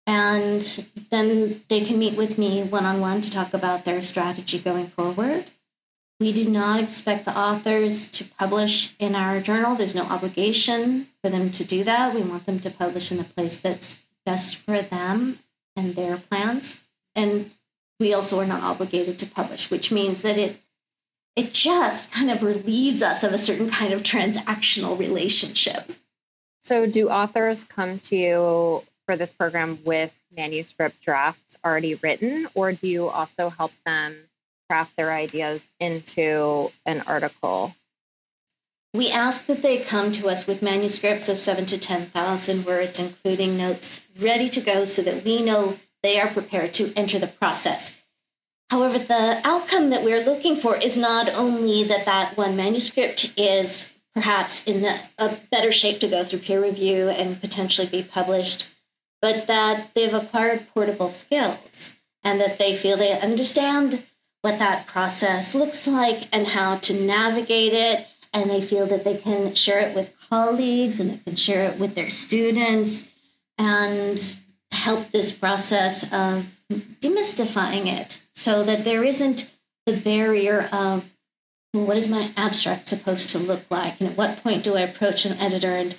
And 0.05 0.85
then 1.11 1.63
they 1.69 1.85
can 1.85 1.97
meet 1.97 2.17
with 2.17 2.37
me 2.37 2.63
one 2.63 2.85
on 2.85 2.99
one 2.99 3.21
to 3.21 3.31
talk 3.31 3.53
about 3.53 3.85
their 3.85 4.03
strategy 4.03 4.59
going 4.59 4.87
forward. 4.87 5.45
We 6.19 6.33
do 6.33 6.49
not 6.49 6.81
expect 6.81 7.25
the 7.25 7.37
authors 7.37 8.07
to 8.07 8.25
publish 8.25 8.95
in 8.97 9.15
our 9.15 9.39
journal. 9.39 9.75
There's 9.75 9.93
no 9.93 10.03
obligation 10.03 11.07
for 11.21 11.29
them 11.29 11.51
to 11.51 11.63
do 11.63 11.83
that. 11.83 12.15
We 12.15 12.21
want 12.21 12.47
them 12.47 12.59
to 12.61 12.71
publish 12.71 13.11
in 13.11 13.19
the 13.19 13.23
place 13.23 13.59
that's 13.59 13.99
best 14.25 14.57
for 14.57 14.81
them 14.81 15.39
and 15.75 15.95
their 15.95 16.17
plans. 16.17 16.81
And 17.15 17.51
we 17.99 18.13
also 18.13 18.39
are 18.39 18.47
not 18.47 18.63
obligated 18.63 19.19
to 19.19 19.25
publish, 19.27 19.69
which 19.69 19.91
means 19.91 20.21
that 20.23 20.37
it 20.37 20.61
it 21.35 21.53
just 21.53 22.11
kind 22.11 22.31
of 22.31 22.41
relieves 22.41 23.03
us 23.03 23.23
of 23.23 23.31
a 23.31 23.37
certain 23.37 23.69
kind 23.69 23.93
of 23.93 24.01
transactional 24.01 24.97
relationship. 24.97 25.91
So 26.63 26.87
do 26.87 27.09
authors 27.09 27.63
come 27.63 27.99
to 27.99 28.15
you 28.15 28.83
for 29.05 29.15
this 29.15 29.33
program 29.33 29.77
with 29.85 30.11
manuscript 30.35 30.99
drafts 31.01 31.55
already 31.63 31.93
written, 31.93 32.47
or 32.55 32.73
do 32.73 32.87
you 32.87 33.07
also 33.07 33.49
help 33.49 33.71
them 33.85 34.17
craft 34.69 34.95
their 34.97 35.11
ideas 35.11 35.69
into 35.79 36.71
an 36.85 37.01
article? 37.01 37.75
We 38.93 39.11
ask 39.11 39.45
that 39.45 39.61
they 39.61 39.79
come 39.79 40.11
to 40.13 40.29
us 40.29 40.47
with 40.47 40.61
manuscripts 40.61 41.29
of 41.29 41.41
seven 41.41 41.65
to 41.67 41.77
10,000 41.77 42.65
words, 42.65 42.99
including 42.99 43.57
notes 43.57 44.01
ready 44.19 44.49
to 44.49 44.61
go 44.61 44.85
so 44.85 45.01
that 45.01 45.23
we 45.23 45.41
know 45.41 45.77
they 46.03 46.19
are 46.19 46.33
prepared 46.33 46.73
to 46.75 46.93
enter 46.95 47.19
the 47.19 47.27
process. 47.27 47.95
However, 48.69 48.99
the 48.99 49.41
outcome 49.45 49.89
that 49.91 50.03
we're 50.03 50.23
looking 50.23 50.59
for 50.59 50.75
is 50.77 50.97
not 50.97 51.29
only 51.29 51.83
that 51.85 52.05
that 52.05 52.37
one 52.37 52.55
manuscript 52.55 53.33
is 53.37 53.91
perhaps 54.13 54.63
in 54.65 54.83
a, 54.83 55.01
a 55.17 55.37
better 55.51 55.71
shape 55.71 55.99
to 55.99 56.07
go 56.07 56.23
through 56.23 56.39
peer 56.39 56.61
review 56.61 57.07
and 57.07 57.39
potentially 57.39 57.87
be 57.87 58.03
published, 58.03 58.67
but 59.21 59.47
that 59.47 59.91
they've 59.93 60.13
acquired 60.13 60.67
portable 60.73 61.09
skills 61.09 61.93
and 62.23 62.41
that 62.41 62.57
they 62.57 62.75
feel 62.75 62.97
they 62.97 63.19
understand 63.19 64.03
what 64.47 64.59
that 64.59 64.87
process 64.87 65.53
looks 65.53 65.85
like 65.85 66.29
and 66.31 66.47
how 66.47 66.77
to 66.77 66.93
navigate 66.93 67.73
it. 67.73 68.07
And 68.31 68.49
they 68.49 68.61
feel 68.61 68.85
that 68.87 69.03
they 69.03 69.17
can 69.17 69.53
share 69.55 69.81
it 69.81 69.93
with 69.93 70.13
colleagues 70.29 71.01
and 71.01 71.11
they 71.11 71.17
can 71.17 71.35
share 71.35 71.69
it 71.69 71.77
with 71.77 71.95
their 71.95 72.09
students 72.09 73.05
and 73.57 74.37
help 74.71 75.11
this 75.11 75.33
process 75.33 76.03
of 76.13 76.45
demystifying 76.71 77.87
it 77.87 78.21
so 78.35 78.63
that 78.63 78.85
there 78.85 79.03
isn't 79.03 79.51
the 79.85 79.97
barrier 79.97 80.69
of 80.71 81.03
well, 81.73 81.85
what 81.85 81.97
is 81.97 82.07
my 82.07 82.31
abstract 82.37 82.87
supposed 82.87 83.29
to 83.29 83.39
look 83.39 83.63
like 83.69 83.99
and 83.99 84.09
at 84.09 84.17
what 84.17 84.43
point 84.43 84.63
do 84.63 84.75
i 84.75 84.81
approach 84.81 85.23
an 85.25 85.37
editor 85.37 85.71
and 85.71 85.95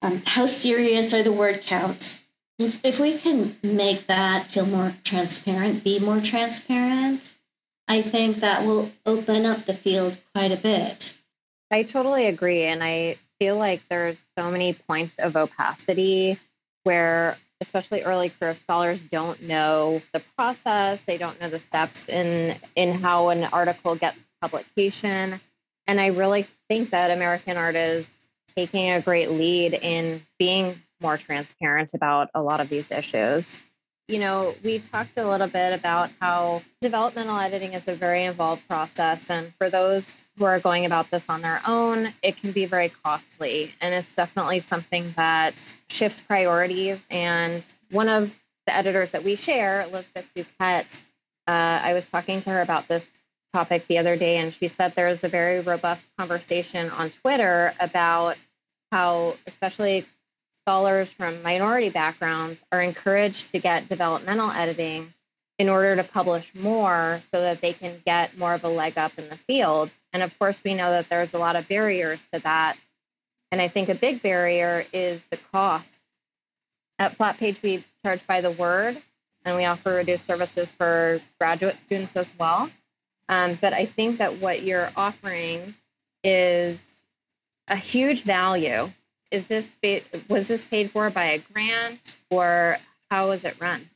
um, 0.00 0.22
how 0.24 0.46
serious 0.46 1.12
are 1.12 1.22
the 1.22 1.32
word 1.32 1.62
counts 1.62 2.20
if, 2.58 2.78
if 2.82 2.98
we 2.98 3.18
can 3.18 3.56
make 3.62 4.06
that 4.06 4.50
feel 4.50 4.64
more 4.64 4.94
transparent 5.04 5.84
be 5.84 5.98
more 5.98 6.20
transparent 6.20 7.35
I 7.88 8.02
think 8.02 8.38
that 8.38 8.66
will 8.66 8.90
open 9.04 9.46
up 9.46 9.66
the 9.66 9.74
field 9.74 10.18
quite 10.34 10.52
a 10.52 10.56
bit. 10.56 11.14
I 11.70 11.82
totally 11.82 12.26
agree. 12.26 12.64
And 12.64 12.82
I 12.82 13.16
feel 13.38 13.56
like 13.56 13.82
there's 13.88 14.20
so 14.38 14.50
many 14.50 14.72
points 14.72 15.18
of 15.18 15.36
opacity 15.36 16.38
where 16.84 17.36
especially 17.60 18.02
early 18.02 18.30
career 18.30 18.54
scholars 18.54 19.00
don't 19.00 19.42
know 19.42 20.02
the 20.12 20.22
process 20.36 21.02
they 21.04 21.16
don't 21.16 21.40
know 21.40 21.48
the 21.48 21.60
steps 21.60 22.08
in 22.08 22.56
in 22.74 22.92
how 22.92 23.28
an 23.30 23.44
article 23.44 23.94
gets 23.94 24.20
to 24.20 24.26
publication 24.42 25.40
and 25.86 26.00
i 26.00 26.08
really 26.08 26.46
think 26.68 26.90
that 26.90 27.10
american 27.10 27.56
art 27.56 27.74
is 27.74 28.28
taking 28.54 28.90
a 28.90 29.00
great 29.00 29.30
lead 29.30 29.72
in 29.74 30.22
being 30.38 30.80
more 31.00 31.16
transparent 31.16 31.94
about 31.94 32.28
a 32.34 32.42
lot 32.42 32.60
of 32.60 32.68
these 32.68 32.90
issues 32.90 33.62
you 34.08 34.20
know, 34.20 34.54
we 34.62 34.78
talked 34.78 35.16
a 35.16 35.28
little 35.28 35.48
bit 35.48 35.72
about 35.72 36.10
how 36.20 36.62
developmental 36.80 37.38
editing 37.38 37.72
is 37.72 37.88
a 37.88 37.94
very 37.94 38.24
involved 38.24 38.66
process. 38.68 39.30
And 39.30 39.52
for 39.58 39.68
those 39.68 40.28
who 40.38 40.44
are 40.44 40.60
going 40.60 40.86
about 40.86 41.10
this 41.10 41.28
on 41.28 41.42
their 41.42 41.60
own, 41.66 42.14
it 42.22 42.36
can 42.36 42.52
be 42.52 42.66
very 42.66 42.92
costly. 43.02 43.74
And 43.80 43.92
it's 43.92 44.14
definitely 44.14 44.60
something 44.60 45.12
that 45.16 45.74
shifts 45.88 46.20
priorities. 46.20 47.04
And 47.10 47.64
one 47.90 48.08
of 48.08 48.32
the 48.66 48.76
editors 48.76 49.10
that 49.10 49.24
we 49.24 49.34
share, 49.34 49.82
Elizabeth 49.82 50.26
Duquette, 50.36 51.02
uh, 51.48 51.50
I 51.50 51.94
was 51.94 52.08
talking 52.08 52.40
to 52.42 52.50
her 52.50 52.60
about 52.60 52.86
this 52.86 53.08
topic 53.52 53.86
the 53.88 53.98
other 53.98 54.16
day, 54.16 54.36
and 54.36 54.52
she 54.52 54.68
said 54.68 54.92
there's 54.94 55.24
a 55.24 55.28
very 55.28 55.60
robust 55.60 56.06
conversation 56.18 56.90
on 56.90 57.10
Twitter 57.10 57.72
about 57.80 58.36
how, 58.92 59.34
especially 59.46 60.06
scholars 60.66 61.12
from 61.12 61.44
minority 61.44 61.90
backgrounds 61.90 62.64
are 62.72 62.82
encouraged 62.82 63.52
to 63.52 63.60
get 63.60 63.88
developmental 63.88 64.50
editing 64.50 65.14
in 65.60 65.68
order 65.68 65.94
to 65.94 66.02
publish 66.02 66.52
more 66.56 67.20
so 67.30 67.40
that 67.40 67.60
they 67.60 67.72
can 67.72 68.02
get 68.04 68.36
more 68.36 68.52
of 68.52 68.64
a 68.64 68.68
leg 68.68 68.98
up 68.98 69.12
in 69.16 69.28
the 69.28 69.36
field. 69.46 69.90
And 70.12 70.24
of 70.24 70.36
course, 70.40 70.60
we 70.64 70.74
know 70.74 70.90
that 70.90 71.08
there's 71.08 71.34
a 71.34 71.38
lot 71.38 71.54
of 71.54 71.68
barriers 71.68 72.26
to 72.32 72.40
that. 72.40 72.76
And 73.52 73.62
I 73.62 73.68
think 73.68 73.88
a 73.88 73.94
big 73.94 74.22
barrier 74.22 74.84
is 74.92 75.24
the 75.30 75.38
cost. 75.52 75.90
At 76.98 77.16
Flatpage, 77.16 77.62
we 77.62 77.84
charge 78.04 78.26
by 78.26 78.40
the 78.40 78.50
word, 78.50 79.00
and 79.44 79.56
we 79.56 79.64
offer 79.66 79.94
reduced 79.94 80.26
services 80.26 80.72
for 80.72 81.20
graduate 81.38 81.78
students 81.78 82.16
as 82.16 82.34
well. 82.36 82.68
Um, 83.28 83.56
but 83.60 83.72
I 83.72 83.86
think 83.86 84.18
that 84.18 84.40
what 84.40 84.64
you're 84.64 84.90
offering 84.96 85.76
is 86.24 86.84
a 87.68 87.76
huge 87.76 88.24
value 88.24 88.90
is 89.30 89.46
this 89.46 89.74
paid, 89.82 90.04
was 90.28 90.48
this 90.48 90.64
paid 90.64 90.90
for 90.90 91.10
by 91.10 91.24
a 91.26 91.38
grant 91.38 92.16
or 92.30 92.78
how 93.10 93.28
was 93.28 93.44
it 93.44 93.60
run? 93.60 93.90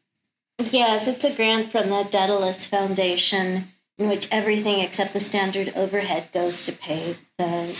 Yes, 0.59 1.07
it's 1.07 1.25
a 1.25 1.35
grant 1.35 1.73
from 1.73 1.89
the 1.89 2.05
Daedalus 2.05 2.67
Foundation 2.67 3.69
in 3.99 4.09
which 4.09 4.29
everything 4.31 4.81
except 4.81 5.13
the 5.13 5.21
standard 5.21 5.73
overhead 5.75 6.29
goes 6.33 6.65
to 6.67 6.73
pay 6.73 7.17
the, 7.39 7.77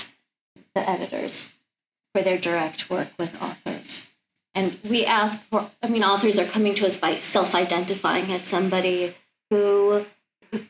the 0.75 0.89
editors 0.89 1.51
for 2.15 2.23
their 2.23 2.39
direct 2.39 2.91
work 2.91 3.09
with 3.19 3.31
authors. 3.41 4.07
And 4.55 4.79
we 4.83 5.07
ask 5.07 5.41
for, 5.51 5.71
I 5.83 5.89
mean, 5.89 6.03
authors 6.03 6.39
are 6.39 6.45
coming 6.45 6.75
to 6.77 6.87
us 6.87 6.97
by 6.97 7.19
self 7.19 7.55
identifying 7.55 8.33
as 8.33 8.43
somebody 8.43 9.15
who 9.51 10.05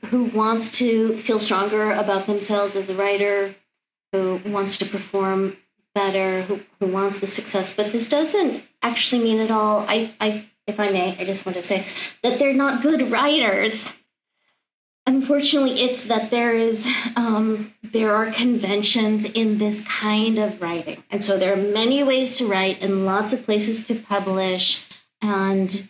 who 0.07 0.25
wants 0.25 0.71
to 0.71 1.17
feel 1.19 1.39
stronger 1.39 1.93
about 1.93 2.27
themselves 2.27 2.77
as 2.77 2.91
a 2.91 2.95
writer, 2.95 3.55
who 4.13 4.41
wants 4.45 4.77
to 4.79 4.85
perform 4.85 5.57
better, 5.95 6.43
who, 6.43 6.61
who 6.79 6.87
wants 6.87 7.19
the 7.19 7.27
success. 7.27 7.73
But 7.73 7.93
this 7.93 8.09
doesn't 8.09 8.63
actually 8.83 9.25
mean 9.25 9.41
at 9.41 9.51
all. 9.51 9.85
I, 9.89 10.13
I, 10.21 10.47
if 10.67 10.79
I 10.79 10.91
may, 10.91 11.17
I 11.19 11.25
just 11.25 11.45
want 11.45 11.57
to 11.57 11.63
say 11.63 11.87
that 12.23 12.39
they're 12.39 12.55
not 12.55 12.83
good 12.83 13.11
writers. 13.11 13.93
Unfortunately, 15.07 15.81
it's 15.81 16.05
that 16.05 16.31
there 16.31 16.55
is 16.55 16.87
um, 17.17 17.75
there 17.83 18.15
are 18.15 18.31
conventions 18.31 19.25
in 19.25 19.59
this 19.59 19.85
kind 19.85 20.39
of 20.39 20.61
writing, 20.61 21.03
and 21.11 21.25
so 21.25 21.37
there 21.37 21.53
are 21.53 21.57
many 21.57 22.05
ways 22.05 22.37
to 22.39 22.47
write 22.47 22.81
and 22.81 23.07
lots 23.07 23.33
of 23.33 23.45
places 23.45 23.85
to 23.87 23.95
publish, 23.95 24.87
and 25.21 25.89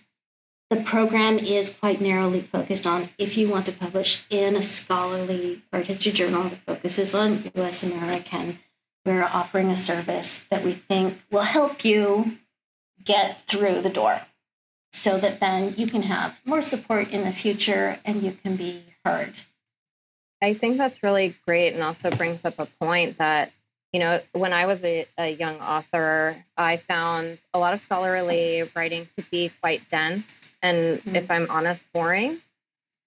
the 0.71 0.77
program 0.77 1.39
is 1.39 1.71
quite 1.71 2.01
narrowly 2.01 2.41
focused 2.41 2.87
on 2.87 3.11
if 3.19 3.37
you 3.37 3.49
want 3.49 3.67
to 3.67 3.73
publish 3.73 4.25
in 4.31 4.55
a 4.55 4.63
scholarly 4.63 5.63
art 5.73 5.87
history 5.87 6.13
journal 6.13 6.45
that 6.45 6.65
focuses 6.65 7.15
on 7.15 7.51
U.S. 7.57 7.83
American. 7.83 8.61
We're 9.05 9.25
offering 9.25 9.71
a 9.71 9.77
service 9.77 10.45
that 10.51 10.65
we 10.65 10.73
think 10.73 11.21
will 11.31 11.43
help 11.43 11.85
you 11.85 12.39
get 13.05 13.47
through 13.47 13.83
the 13.83 13.91
door 13.91 14.23
so 14.93 15.19
that 15.19 15.41
then 15.41 15.75
you 15.77 15.87
can 15.87 16.03
have 16.03 16.35
more 16.45 16.63
support 16.63 17.11
in 17.11 17.25
the 17.25 17.33
future 17.33 17.99
and 18.05 18.23
you 18.23 18.33
can 18.33 18.57
be 18.57 18.85
heard. 19.05 19.35
I 20.43 20.55
think 20.55 20.79
that's 20.79 21.03
really 21.03 21.35
great 21.47 21.75
and 21.75 21.83
also 21.83 22.11
brings 22.11 22.45
up 22.45 22.59
a 22.59 22.67
point 22.81 23.19
that, 23.19 23.53
you 23.93 24.01
know, 24.01 24.21
when 24.33 24.53
I 24.53 24.67
was 24.67 24.83
a, 24.85 25.07
a 25.19 25.31
young 25.31 25.61
author, 25.61 26.37
I 26.57 26.79
found 26.79 27.39
a 27.53 27.59
lot 27.59 27.75
of 27.75 27.81
scholarly 27.81 28.69
writing 28.75 29.09
to 29.17 29.25
be 29.31 29.51
quite 29.61 29.89
dense 29.89 30.53
and, 30.63 30.99
mm-hmm. 30.99 31.17
if 31.17 31.31
I'm 31.31 31.51
honest, 31.51 31.83
boring. 31.93 32.41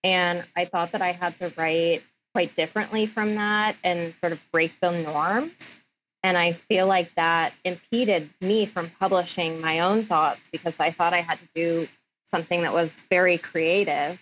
And 0.04 0.44
I 0.56 0.66
thought 0.66 0.92
that 0.92 1.02
I 1.02 1.12
had 1.12 1.38
to 1.38 1.52
write 1.58 2.04
quite 2.34 2.56
differently 2.56 3.06
from 3.06 3.36
that 3.36 3.76
and 3.84 4.14
sort 4.16 4.32
of 4.32 4.40
break 4.52 4.74
the 4.80 4.92
norms. 4.92 5.80
And 6.24 6.38
I 6.38 6.54
feel 6.54 6.88
like 6.88 7.14
that 7.16 7.54
impeded 7.66 8.30
me 8.40 8.66
from 8.66 8.90
publishing 9.00 9.60
my 9.60 9.82
own 9.82 10.06
thoughts 10.06 10.48
because 10.52 10.80
I 10.80 10.92
thought 10.92 11.14
I 11.14 11.22
had 11.22 11.38
to 11.40 11.48
do 11.54 11.88
something 12.28 12.62
that 12.62 12.74
was 12.74 13.04
very 13.10 13.38
creative. 13.38 14.20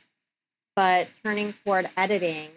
But 0.75 1.07
turning 1.23 1.53
toward 1.53 1.89
editing, 1.95 2.49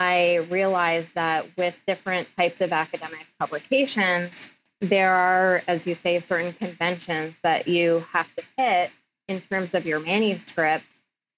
I 0.00 0.36
realized 0.50 1.14
that 1.14 1.46
with 1.56 1.74
different 1.86 2.34
types 2.36 2.60
of 2.60 2.72
academic 2.72 3.26
publications, 3.38 4.48
there 4.80 5.12
are, 5.12 5.62
as 5.66 5.86
you 5.86 5.94
say, 5.94 6.20
certain 6.20 6.52
conventions 6.52 7.38
that 7.42 7.68
you 7.68 8.04
have 8.12 8.30
to 8.34 8.42
hit 8.56 8.90
in 9.28 9.40
terms 9.40 9.74
of 9.74 9.86
your 9.86 10.00
manuscript. 10.00 10.86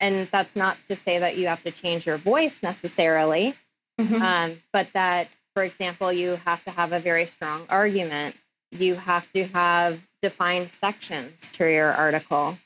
And 0.00 0.28
that's 0.30 0.54
not 0.54 0.76
to 0.88 0.96
say 0.96 1.18
that 1.18 1.36
you 1.36 1.48
have 1.48 1.62
to 1.64 1.72
change 1.72 2.06
your 2.06 2.18
voice 2.18 2.62
necessarily, 2.62 3.54
mm-hmm. 3.98 4.22
um, 4.22 4.62
but 4.72 4.88
that 4.94 5.28
for 5.58 5.64
example, 5.64 6.12
you 6.12 6.38
have 6.44 6.62
to 6.66 6.70
have 6.70 6.92
a 6.92 7.00
very 7.00 7.26
strong 7.26 7.66
argument. 7.68 8.36
You 8.70 8.94
have 8.94 9.26
to 9.32 9.42
have 9.48 9.98
defined 10.22 10.70
sections 10.70 11.50
to 11.54 11.68
your 11.68 11.92
article. 11.92 12.56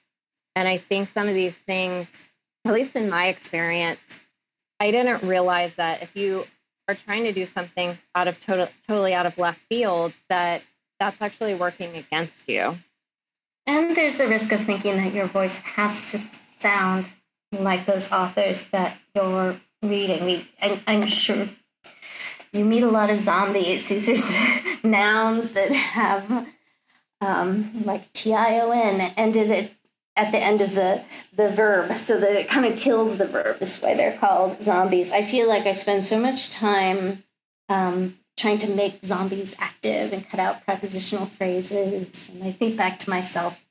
And 0.55 0.69
I 0.69 0.77
think 0.77 1.09
some 1.09 1.27
of 1.27 1.35
these 1.35 1.57
things, 1.57 2.27
at 2.67 2.75
least 2.75 2.95
in 2.95 3.09
my 3.09 3.29
experience, 3.29 4.21
I 4.79 4.91
didn't 4.91 5.27
realize 5.27 5.73
that 5.77 6.03
if 6.03 6.15
you 6.15 6.45
are 6.87 6.95
trying 6.95 7.25
to 7.25 7.33
do 7.33 7.47
something 7.47 7.97
out 8.15 8.29
of 8.29 8.39
total, 8.41 8.69
totally 8.87 9.15
out 9.15 9.25
of 9.25 9.39
left 9.39 9.61
field, 9.71 10.13
that 10.29 10.61
that's 11.01 11.23
actually 11.23 11.55
working 11.55 11.97
against 11.97 12.47
you. 12.47 12.77
And 13.67 13.97
there's 13.97 14.19
the 14.19 14.29
risk 14.29 14.53
of 14.53 14.67
thinking 14.67 14.99
that 14.99 15.15
your 15.15 15.29
voice 15.29 15.57
has 15.57 16.11
to 16.11 16.21
sound 16.59 17.09
like 17.53 17.87
those 17.87 18.13
authors 18.13 18.65
that 18.71 18.99
you're 19.15 19.59
reading. 19.83 20.27
We, 20.27 20.51
I, 20.61 20.79
I'm 20.87 21.07
sure 21.07 21.49
you 22.53 22.65
meet 22.65 22.83
a 22.83 22.91
lot 22.91 23.11
of 23.11 23.21
zombies. 23.21 23.89
These 23.89 24.09
are 24.39 24.87
nouns 24.87 25.51
that 25.51 25.73
have 25.73 26.47
um, 27.21 27.85
like 27.85 28.13
T-I-O-N 28.13 29.13
ended 29.17 29.51
at, 29.51 29.71
at 30.17 30.33
the 30.33 30.39
end 30.39 30.61
of 30.61 30.75
the, 30.75 31.03
the 31.35 31.49
verb 31.49 31.97
so 31.97 32.19
that 32.21 32.33
it 32.33 32.49
kind 32.49 32.67
of 32.67 32.79
kills 32.79 33.19
the 33.19 33.27
verb. 33.27 33.59
This 33.59 33.77
is 33.77 33.83
why 33.83 33.95
they're 33.95 34.19
called 34.19 34.63
zombies. 34.63 35.11
I 35.13 35.23
feel 35.23 35.49
like 35.49 35.67
I 35.67 35.73
spend 35.73 36.05
so 36.05 36.19
much 36.19 36.51
time 36.51 37.25
um, 37.69 38.19
trying 38.37 38.59
to 38.59 38.69
make 38.69 39.05
zombies 39.05 39.55
active 39.59 40.13
and 40.13 40.29
cut 40.29 40.41
out 40.41 40.65
prepositional 40.65 41.27
phrases. 41.27 42.29
And 42.33 42.45
I 42.45 42.53
think 42.53 42.77
back 42.77 42.99
to 43.01 43.11
myself 43.11 43.65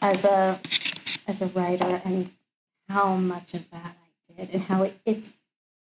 as 0.00 0.24
a 0.24 0.60
as 1.26 1.42
a 1.42 1.46
writer 1.46 2.00
and 2.04 2.30
how 2.88 3.16
much 3.16 3.54
of 3.54 3.68
that 3.70 3.96
I 3.96 4.32
did 4.34 4.50
and 4.54 4.62
how 4.62 4.84
it, 4.84 4.98
it's 5.04 5.32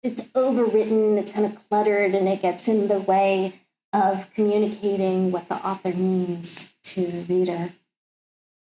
it's 0.03 0.21
overwritten, 0.33 1.17
it's 1.17 1.31
kind 1.31 1.45
of 1.45 1.69
cluttered, 1.69 2.13
and 2.13 2.27
it 2.27 2.41
gets 2.41 2.67
in 2.67 2.87
the 2.87 2.99
way 2.99 3.61
of 3.93 4.31
communicating 4.33 5.31
what 5.31 5.47
the 5.47 5.55
author 5.55 5.93
means 5.93 6.73
to 6.83 7.05
the 7.05 7.21
reader. 7.21 7.71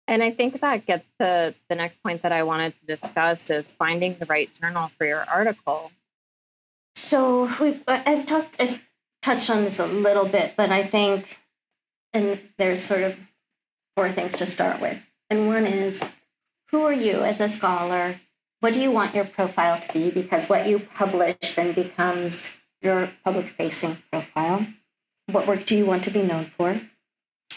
And 0.07 0.21
I 0.21 0.31
think 0.31 0.59
that 0.59 0.85
gets 0.85 1.09
to 1.19 1.55
the 1.69 1.75
next 1.75 2.03
point 2.03 2.23
that 2.23 2.31
I 2.31 2.43
wanted 2.43 2.77
to 2.79 2.85
discuss 2.85 3.49
is 3.49 3.71
finding 3.71 4.17
the 4.19 4.25
right 4.25 4.51
journal 4.53 4.91
for 4.97 5.05
your 5.05 5.23
article. 5.23 5.91
So 6.95 7.49
we 7.59 7.81
I've 7.87 8.25
talked 8.25 8.57
I've 8.59 8.81
touched 9.21 9.49
on 9.49 9.63
this 9.63 9.79
a 9.79 9.85
little 9.85 10.25
bit, 10.25 10.53
but 10.57 10.69
I 10.69 10.85
think 10.85 11.39
and 12.13 12.39
there's 12.57 12.83
sort 12.83 13.03
of 13.03 13.15
four 13.95 14.11
things 14.11 14.35
to 14.37 14.45
start 14.45 14.81
with. 14.81 14.97
And 15.29 15.47
one 15.47 15.65
is 15.65 16.11
who 16.71 16.81
are 16.83 16.93
you 16.93 17.21
as 17.21 17.39
a 17.39 17.47
scholar? 17.47 18.15
What 18.61 18.73
do 18.73 18.81
you 18.81 18.91
want 18.91 19.13
your 19.13 19.25
profile 19.25 19.79
to 19.79 19.93
be? 19.93 20.11
Because 20.11 20.47
what 20.47 20.67
you 20.67 20.79
publish 20.79 21.53
then 21.53 21.73
becomes 21.73 22.53
your 22.81 23.09
public 23.23 23.47
facing 23.49 23.97
profile. 24.11 24.67
What 25.31 25.47
work 25.47 25.65
do 25.65 25.75
you 25.75 25.85
want 25.85 26.03
to 26.05 26.11
be 26.11 26.21
known 26.21 26.51
for? 26.57 26.79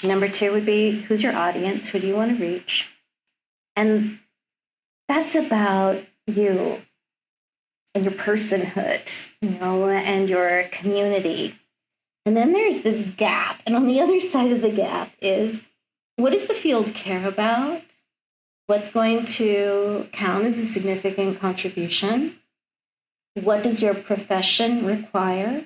Number 0.02 0.28
two 0.28 0.52
would 0.52 0.66
be 0.66 1.02
who's 1.02 1.22
your 1.22 1.36
audience? 1.36 1.88
Who 1.88 1.98
do 1.98 2.06
you 2.06 2.16
want 2.16 2.36
to 2.36 2.42
reach? 2.42 2.88
And 3.76 4.18
that's 5.06 5.34
about 5.34 6.02
you 6.26 6.82
and 7.94 8.04
your 8.04 8.14
personhood, 8.14 9.30
you 9.40 9.50
know, 9.50 9.88
and 9.88 10.28
your 10.28 10.64
community. 10.72 11.54
And 12.26 12.36
then 12.36 12.52
there's 12.52 12.82
this 12.82 13.06
gap. 13.16 13.60
And 13.66 13.76
on 13.76 13.86
the 13.86 14.00
other 14.02 14.20
side 14.20 14.52
of 14.52 14.62
the 14.62 14.70
gap 14.70 15.12
is 15.20 15.60
what 16.16 16.30
does 16.30 16.46
the 16.46 16.54
field 16.54 16.94
care 16.94 17.26
about? 17.28 17.82
What's 18.66 18.90
going 18.90 19.26
to 19.26 20.08
count 20.12 20.46
as 20.46 20.56
a 20.56 20.64
significant 20.64 21.38
contribution? 21.38 22.36
What 23.34 23.62
does 23.62 23.82
your 23.82 23.94
profession 23.94 24.86
require? 24.86 25.64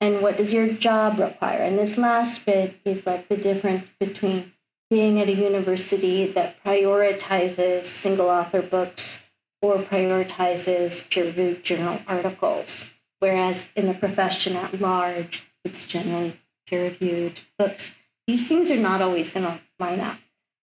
And 0.00 0.22
what 0.22 0.38
does 0.38 0.54
your 0.54 0.68
job 0.68 1.18
require? 1.18 1.58
And 1.58 1.78
this 1.78 1.98
last 1.98 2.46
bit 2.46 2.80
is 2.86 3.04
like 3.04 3.28
the 3.28 3.36
difference 3.36 3.90
between 4.00 4.52
being 4.88 5.20
at 5.20 5.28
a 5.28 5.34
university 5.34 6.26
that 6.32 6.62
prioritizes 6.64 7.84
single 7.84 8.30
author 8.30 8.62
books 8.62 9.22
or 9.60 9.76
prioritizes 9.78 11.10
peer 11.10 11.24
reviewed 11.24 11.64
journal 11.64 12.00
articles. 12.06 12.92
Whereas 13.18 13.68
in 13.76 13.88
the 13.88 13.94
profession 13.94 14.56
at 14.56 14.80
large, 14.80 15.44
it's 15.64 15.86
generally 15.86 16.40
peer 16.66 16.84
reviewed 16.84 17.40
books. 17.58 17.94
These 18.26 18.48
things 18.48 18.70
are 18.70 18.76
not 18.76 19.02
always 19.02 19.32
going 19.32 19.44
to 19.44 19.60
line 19.78 20.00
up. 20.00 20.16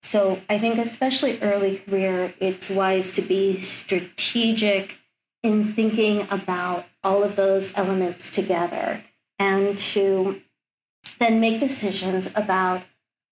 So 0.05 0.39
I 0.47 0.59
think, 0.59 0.77
especially 0.77 1.41
early 1.41 1.77
career, 1.79 2.35
it's 2.39 2.69
wise 2.69 3.11
to 3.13 3.23
be 3.23 3.59
strategic 3.59 4.99
in 5.41 5.73
thinking 5.73 6.27
about 6.29 6.85
all 7.03 7.23
of 7.23 7.35
those 7.35 7.75
elements 7.75 8.29
together 8.29 9.03
and 9.39 9.75
to 9.79 10.43
then 11.17 11.39
make 11.39 11.59
decisions 11.59 12.29
about 12.35 12.83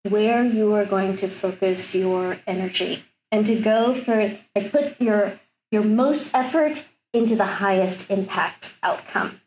where 0.10 0.44
you 0.44 0.74
are 0.74 0.84
going 0.84 1.16
to 1.18 1.28
focus 1.28 1.94
your 1.94 2.38
energy 2.48 3.04
and 3.32 3.46
to 3.46 3.56
go 3.56 3.94
for 3.94 4.36
and 4.56 4.72
put 4.72 5.00
your 5.00 5.40
your 5.72 5.84
most 5.84 6.34
effort 6.34 6.88
into 7.14 7.36
the 7.36 7.62
highest 7.62 8.10
impact 8.10 8.80
outcome. 8.82 9.42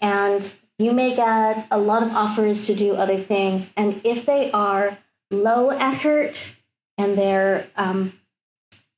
And 0.00 0.54
you 0.78 0.92
may 0.92 1.16
get 1.16 1.66
a 1.72 1.78
lot 1.78 2.04
of 2.04 2.12
offers 2.12 2.68
to 2.68 2.74
do 2.76 2.94
other 2.94 3.18
things 3.18 3.68
and 3.76 4.00
if 4.04 4.24
they 4.24 4.52
are 4.52 4.98
low 5.32 5.70
effort 5.70 6.54
and 6.98 7.16
they're 7.16 7.68
um, 7.76 8.12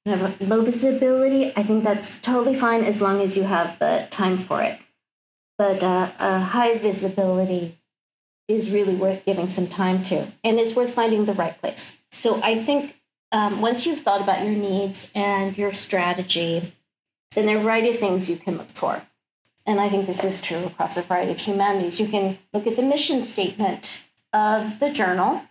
low 0.07 0.62
visibility, 0.62 1.53
I 1.55 1.62
think 1.62 1.84
that's 1.84 2.18
totally 2.20 2.55
fine 2.55 2.84
as 2.84 3.01
long 3.01 3.20
as 3.20 3.36
you 3.36 3.44
have 3.44 3.78
the 3.78 4.09
time 4.11 4.38
for 4.38 4.62
it. 4.62 4.80
But 5.59 5.82
uh, 5.82 6.11
a 6.18 6.40
high 6.40 6.78
visibility 6.78 7.76
is 8.48 8.72
really 8.72 8.96
worth 8.96 9.24
giving 9.24 9.48
some 9.48 9.68
time 9.68 10.03
to, 10.05 10.32
and 10.42 10.59
it's 10.59 10.74
worth 10.74 10.92
finding 10.92 11.26
the 11.26 11.34
right 11.34 11.57
place. 11.59 11.98
So 12.11 12.42
I 12.42 12.62
think 12.62 12.96
um, 13.30 13.61
once 13.61 13.86
you've 13.86 14.01
thought 14.01 14.22
about 14.22 14.42
your 14.42 14.55
needs 14.55 15.12
and 15.14 15.57
your 15.57 15.72
strategy, 15.72 16.72
then 17.32 17.46
there 17.46 17.57
are 17.57 17.61
a 17.61 17.62
variety 17.62 17.90
of 17.90 17.98
things 17.98 18.28
you 18.28 18.36
can 18.36 18.57
look 18.57 18.70
for. 18.70 19.03
And 19.66 19.78
I 19.78 19.88
think 19.88 20.07
this 20.07 20.24
is 20.24 20.40
true 20.40 20.64
across 20.64 20.96
a 20.96 21.03
variety 21.03 21.30
of 21.30 21.38
humanities. 21.38 22.01
You 22.01 22.09
can 22.09 22.38
look 22.53 22.66
at 22.66 22.74
the 22.74 22.82
mission 22.82 23.22
statement 23.22 24.05
of 24.32 24.80
the 24.80 24.90
journal 24.90 25.42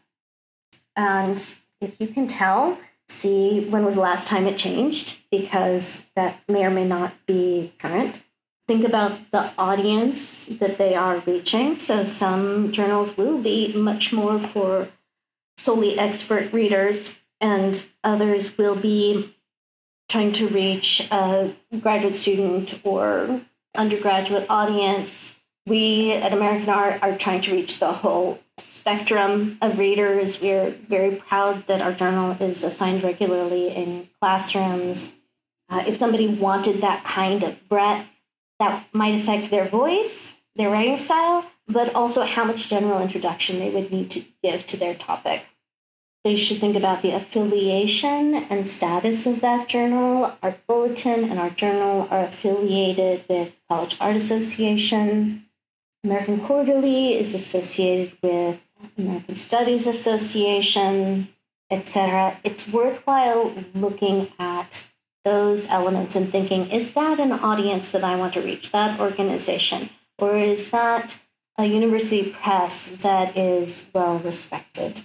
and 0.96 1.56
if 1.82 2.00
you 2.00 2.08
can 2.08 2.28
tell, 2.28 2.78
see 3.08 3.66
when 3.70 3.86
was 3.86 3.96
the 3.96 4.02
last 4.02 4.28
time 4.28 4.48
it 4.48 4.58
changed, 4.58 5.18
because 5.32 6.04
that 6.16 6.42
may 6.48 6.66
or 6.66 6.70
may 6.70 6.86
not 6.86 7.14
be 7.26 7.74
current. 7.80 8.22
think 8.70 8.86
about 8.86 9.32
the 9.32 9.52
audience 9.58 10.46
that 10.46 10.78
they 10.78 10.94
are 10.94 11.24
reaching. 11.26 11.76
So 11.80 12.04
some 12.04 12.72
journals 12.72 13.18
will 13.18 13.40
be 13.42 13.74
much 13.74 14.14
more 14.14 14.38
for 14.38 14.90
solely 15.58 15.98
expert 15.98 16.54
readers, 16.54 17.18
and 17.42 17.84
others 18.04 18.60
will 18.60 18.76
be 18.76 19.36
trying 20.08 20.34
to 20.34 20.48
reach 20.48 21.08
a 21.10 21.56
graduate 21.82 22.14
student 22.14 22.80
or 22.84 23.42
undergraduate 23.76 24.46
audience. 24.52 25.39
We 25.70 26.14
at 26.14 26.34
American 26.34 26.70
Art 26.70 27.04
are 27.04 27.16
trying 27.16 27.42
to 27.42 27.52
reach 27.52 27.80
the 27.80 27.92
whole 27.92 28.40
spectrum 28.58 29.60
of 29.62 29.78
readers. 29.78 30.42
We're 30.42 30.72
very 30.72 31.18
proud 31.18 31.68
that 31.68 31.82
our 31.82 31.94
journal 31.94 32.32
is 32.42 32.64
assigned 32.64 33.04
regularly 33.04 33.70
in 33.70 34.10
classrooms. 34.20 35.14
Uh, 35.70 35.84
if 35.86 35.96
somebody 35.96 36.28
wanted 36.28 36.82
that 36.82 37.04
kind 37.04 37.44
of 37.44 37.70
breadth, 37.70 38.10
that 38.58 38.86
might 38.94 39.22
affect 39.22 39.52
their 39.52 39.66
voice, 39.66 40.34
their 40.56 40.72
writing 40.72 40.98
style, 40.98 41.46
but 41.68 41.94
also 41.94 42.24
how 42.24 42.44
much 42.44 42.68
general 42.68 43.00
introduction 43.00 43.60
they 43.60 43.70
would 43.70 43.92
need 43.92 44.10
to 44.12 44.26
give 44.44 44.66
to 44.66 44.78
their 44.78 44.96
topic. 44.96 45.46
They 46.24 46.36
should 46.36 46.58
think 46.58 46.76
about 46.76 47.02
the 47.04 47.12
affiliation 47.12 48.34
and 48.34 48.68
status 48.68 49.26
of 49.26 49.40
that 49.42 49.70
journal. 49.70 50.36
Our 50.44 50.58
bulletin 50.68 51.30
and 51.30 51.40
our 51.40 51.52
journal 51.52 52.08
are 52.12 52.26
affiliated 52.26 53.24
with 53.30 53.56
College 53.70 53.96
Art 54.02 54.18
Association. 54.18 55.46
American 56.04 56.40
Quarterly 56.40 57.18
is 57.18 57.34
associated 57.34 58.18
with 58.22 58.62
American 58.98 59.36
Studies 59.36 59.86
Association, 59.88 61.30
etc. 61.70 62.38
It's 62.44 62.68
worthwhile 62.68 63.54
looking 63.76 64.30
at 64.40 64.88
those 65.26 65.68
elements 65.68 66.16
and 66.16 66.30
thinking, 66.32 66.70
is 66.70 66.94
that 66.94 67.20
an 67.20 67.34
audience 67.34 67.90
that 67.90 68.04
I 68.04 68.16
want 68.16 68.34
to 68.36 68.42
reach, 68.42 68.72
that 68.72 69.00
organization? 69.00 69.90
Or 70.18 70.38
is 70.38 70.72
that 70.72 71.20
a 71.58 71.66
university 71.66 72.32
press 72.32 72.88
that 72.88 73.38
is 73.38 73.90
well 73.94 74.20
respected? 74.20 75.02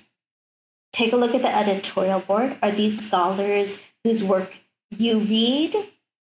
take 0.95 1.13
a 1.13 1.17
look 1.17 1.35
at 1.35 1.43
the 1.43 1.55
editorial 1.55 2.21
board. 2.21 2.57
Are 2.63 2.71
these 2.71 3.07
scholars 3.07 3.83
whose 4.05 4.23
work 4.23 4.57
you 4.97 5.19
read, 5.19 5.75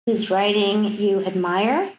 whose 0.07 0.31
writing 0.31 0.85
you 0.85 1.25
admire? 1.25 1.93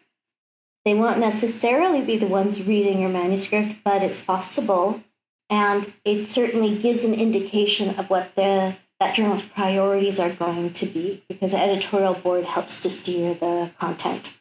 They 0.86 0.94
won't 0.96 1.20
necessarily 1.20 2.02
be 2.02 2.18
the 2.18 2.28
ones 2.28 2.66
reading 2.66 3.02
your 3.02 3.10
manuscript, 3.10 3.76
but 3.84 4.02
it's 4.02 4.24
possible. 4.24 5.04
And 5.50 5.94
it 6.04 6.26
certainly 6.28 6.78
gives 6.78 7.04
an 7.04 7.14
indication 7.14 8.00
of 8.00 8.10
what 8.10 8.36
the 8.36 8.76
that 9.02 9.16
journal's 9.16 9.42
priorities 9.42 10.20
are 10.20 10.30
going 10.30 10.72
to 10.72 10.86
be 10.86 11.24
because 11.28 11.52
the 11.54 11.60
editorial 11.60 12.14
board 12.14 12.46
helps 12.46 12.80
to 12.80 12.88
steer 12.88 13.34
the 13.34 13.72
content. 13.80 14.38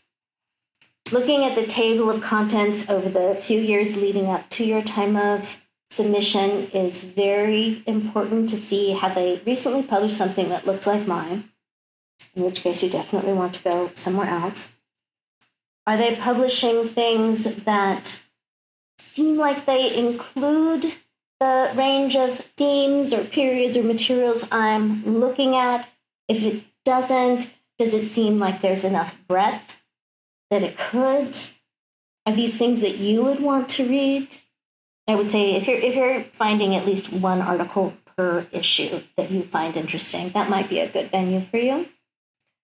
Looking 1.11 1.45
at 1.45 1.57
the 1.57 1.67
table 1.67 2.11
of 2.11 2.21
contents 2.21 2.89
over 2.89 3.09
the 3.09 3.35
few 3.35 3.59
years 3.59 3.97
leading 3.97 4.27
up 4.27 4.51
to 4.51 4.65
your 4.65 4.83
time 4.83 5.17
of 5.17 5.63
submission 5.91 6.69
is 6.75 7.03
very 7.03 7.83
important 7.87 8.51
to 8.51 8.57
see 8.59 8.93
have 8.93 9.15
they 9.15 9.41
recently 9.47 9.83
published 9.83 10.19
something 10.19 10.51
that 10.51 10.67
looks 10.67 10.87
like 10.87 11.07
mine, 11.07 11.51
in 12.37 12.45
which 12.45 12.61
case 12.61 12.83
you 12.83 12.91
definitely 12.91 13.33
want 13.33 13.55
to 13.55 13.65
go 13.65 13.91
somewhere 13.95 14.29
else. 14.29 14.69
Are 15.91 15.97
they 15.97 16.15
publishing 16.15 16.87
things 16.87 17.43
that 17.65 18.23
seem 19.01 19.37
like 19.37 19.67
they 19.67 19.93
include 19.93 20.87
the 21.41 21.73
range 21.75 22.15
of 22.15 22.39
themes 22.57 23.13
or 23.13 23.25
periods 23.25 23.77
or 23.77 23.83
materials 23.83 24.47
I'm 24.53 25.05
looking 25.19 25.57
at? 25.57 25.89
If 26.29 26.45
it 26.45 26.63
doesn't, 26.85 27.51
does 27.77 27.93
it 27.93 28.07
seem 28.07 28.39
like 28.39 28.61
there's 28.61 28.85
enough 28.85 29.19
breadth 29.27 29.79
that 30.49 30.63
it 30.63 30.79
could? 30.79 31.37
Are 32.25 32.37
these 32.37 32.57
things 32.57 32.83
that 32.83 32.99
you 32.99 33.25
would 33.25 33.41
want 33.41 33.69
to 33.71 33.89
read? 33.89 34.29
I 35.09 35.17
would 35.17 35.33
say 35.33 35.57
if 35.57 35.67
you're 35.67 35.77
if 35.77 35.97
you're 35.97 36.23
finding 36.23 36.77
at 36.77 36.87
least 36.87 37.13
one 37.13 37.41
article 37.41 37.95
per 38.17 38.47
issue 38.53 39.01
that 39.17 39.33
you 39.33 39.43
find 39.43 39.77
interesting, 39.77 40.29
that 40.29 40.49
might 40.49 40.69
be 40.69 40.79
a 40.79 40.89
good 40.89 41.11
venue 41.11 41.41
for 41.41 41.57
you. 41.57 41.89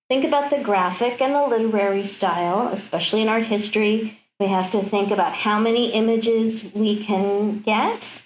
Think 0.09 0.25
about 0.25 0.51
the 0.51 0.63
graphic 0.63 1.21
and 1.21 1.35
the 1.35 1.47
literary 1.47 2.05
style, 2.05 2.69
especially 2.69 3.23
in 3.23 3.29
art 3.29 3.47
history. 3.47 4.21
We 4.39 4.47
have 4.47 4.71
to 4.71 4.81
think 4.81 5.11
about 5.11 5.33
how 5.35 5.59
many 5.59 5.93
images 5.93 6.71
we 6.75 7.03
can 7.03 7.59
get. 7.61 8.23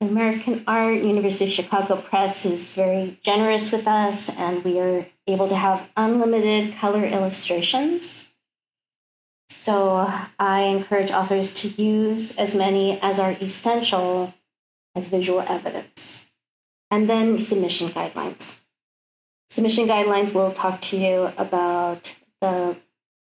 American 0.00 0.62
Art 0.68 1.02
University 1.02 1.46
of 1.46 1.50
Chicago 1.50 1.96
Press 1.96 2.46
is 2.46 2.74
very 2.74 3.18
generous 3.24 3.72
with 3.72 3.88
us, 3.88 4.30
and 4.38 4.62
we 4.62 4.78
are 4.78 5.06
able 5.26 5.48
to 5.48 5.56
have 5.56 5.88
unlimited 5.96 6.76
color 6.76 7.04
illustrations. 7.04 8.28
So 9.48 10.12
I 10.38 10.60
encourage 10.60 11.10
authors 11.10 11.52
to 11.54 11.68
use 11.68 12.36
as 12.36 12.54
many 12.54 13.00
as 13.00 13.18
are 13.18 13.32
essential 13.40 14.34
as 14.94 15.08
visual 15.08 15.40
evidence. 15.40 16.26
And 16.88 17.10
then 17.10 17.40
submission 17.40 17.88
guidelines. 17.88 18.60
Submission 19.48 19.86
guidelines 19.86 20.34
will 20.34 20.52
talk 20.52 20.80
to 20.80 20.96
you 20.96 21.32
about 21.38 22.16
the 22.40 22.76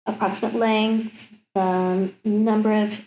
approximate 0.05 0.55
length, 0.55 1.33
the 1.55 2.11
number 2.25 2.73
of, 2.73 3.05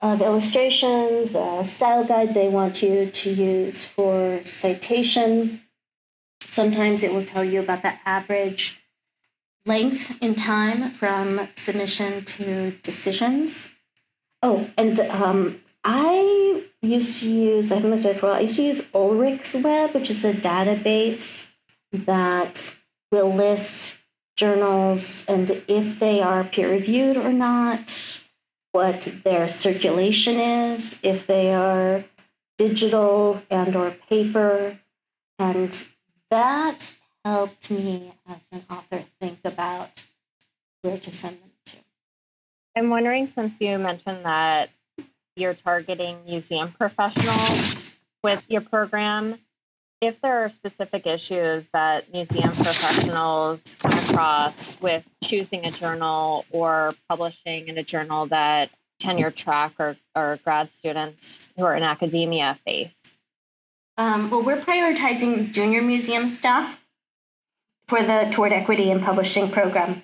of 0.00 0.22
illustrations, 0.22 1.30
the 1.30 1.62
style 1.64 2.04
guide 2.04 2.32
they 2.34 2.48
want 2.48 2.82
you 2.82 3.10
to 3.10 3.30
use 3.30 3.84
for 3.84 4.40
citation. 4.44 5.62
Sometimes 6.42 7.02
it 7.02 7.12
will 7.12 7.22
tell 7.22 7.44
you 7.44 7.60
about 7.60 7.82
the 7.82 7.94
average 8.06 8.80
length 9.66 10.16
in 10.22 10.34
time 10.34 10.90
from 10.92 11.48
submission 11.56 12.24
to 12.24 12.72
decisions. 12.82 13.70
Oh, 14.42 14.70
and 14.76 15.00
um, 15.00 15.60
I 15.82 16.62
used 16.80 17.22
to 17.22 17.30
use, 17.30 17.72
I 17.72 17.76
haven't 17.76 17.90
looked 17.90 18.04
at 18.04 18.16
it 18.16 18.20
for 18.20 18.26
a 18.26 18.30
while, 18.30 18.38
I 18.38 18.42
used 18.42 18.56
to 18.56 18.62
use 18.62 18.86
Ulrich's 18.94 19.54
Web, 19.54 19.94
which 19.94 20.10
is 20.10 20.24
a 20.24 20.32
database 20.32 21.48
that 21.94 22.74
will 23.10 23.32
list 23.32 23.98
journals 24.36 25.24
and 25.28 25.62
if 25.68 26.00
they 26.00 26.20
are 26.20 26.44
peer 26.44 26.70
reviewed 26.70 27.16
or 27.16 27.32
not, 27.32 28.20
what 28.72 29.08
their 29.22 29.48
circulation 29.48 30.34
is, 30.40 30.98
if 31.02 31.26
they 31.26 31.54
are 31.54 32.04
digital 32.58 33.40
and 33.50 33.76
or 33.76 33.92
paper. 34.10 34.78
And 35.38 35.86
that 36.30 36.94
helped 37.24 37.70
me 37.70 38.12
as 38.28 38.40
an 38.50 38.64
author 38.68 39.04
think 39.20 39.38
about 39.44 40.04
where 40.82 40.98
to 40.98 41.12
send 41.12 41.40
them 41.40 41.50
to. 41.66 41.76
I'm 42.76 42.90
wondering, 42.90 43.28
since 43.28 43.60
you 43.60 43.78
mentioned 43.78 44.24
that 44.24 44.70
you're 45.36 45.54
targeting 45.54 46.18
museum 46.26 46.72
professionals 46.72 47.94
with 48.22 48.42
your 48.48 48.60
program, 48.60 49.38
if 50.00 50.20
there 50.20 50.44
are 50.44 50.48
specific 50.48 51.06
issues 51.06 51.68
that 51.68 52.12
museum 52.12 52.52
professionals 52.52 53.76
come 53.80 53.92
across 53.92 54.80
with 54.80 55.04
choosing 55.22 55.64
a 55.64 55.70
journal 55.70 56.44
or 56.50 56.94
publishing 57.08 57.68
in 57.68 57.78
a 57.78 57.82
journal 57.82 58.26
that 58.26 58.70
tenure 59.00 59.30
track 59.30 59.72
or, 59.78 59.96
or 60.14 60.38
grad 60.44 60.70
students 60.70 61.52
who 61.56 61.64
are 61.64 61.74
in 61.74 61.82
academia 61.82 62.58
face? 62.64 63.16
Um, 63.96 64.30
well, 64.30 64.42
we're 64.42 64.60
prioritizing 64.60 65.52
junior 65.52 65.80
museum 65.80 66.30
staff 66.30 66.80
for 67.86 68.02
the 68.02 68.28
Toward 68.32 68.52
Equity 68.52 68.90
in 68.90 69.00
Publishing 69.00 69.50
program. 69.50 70.02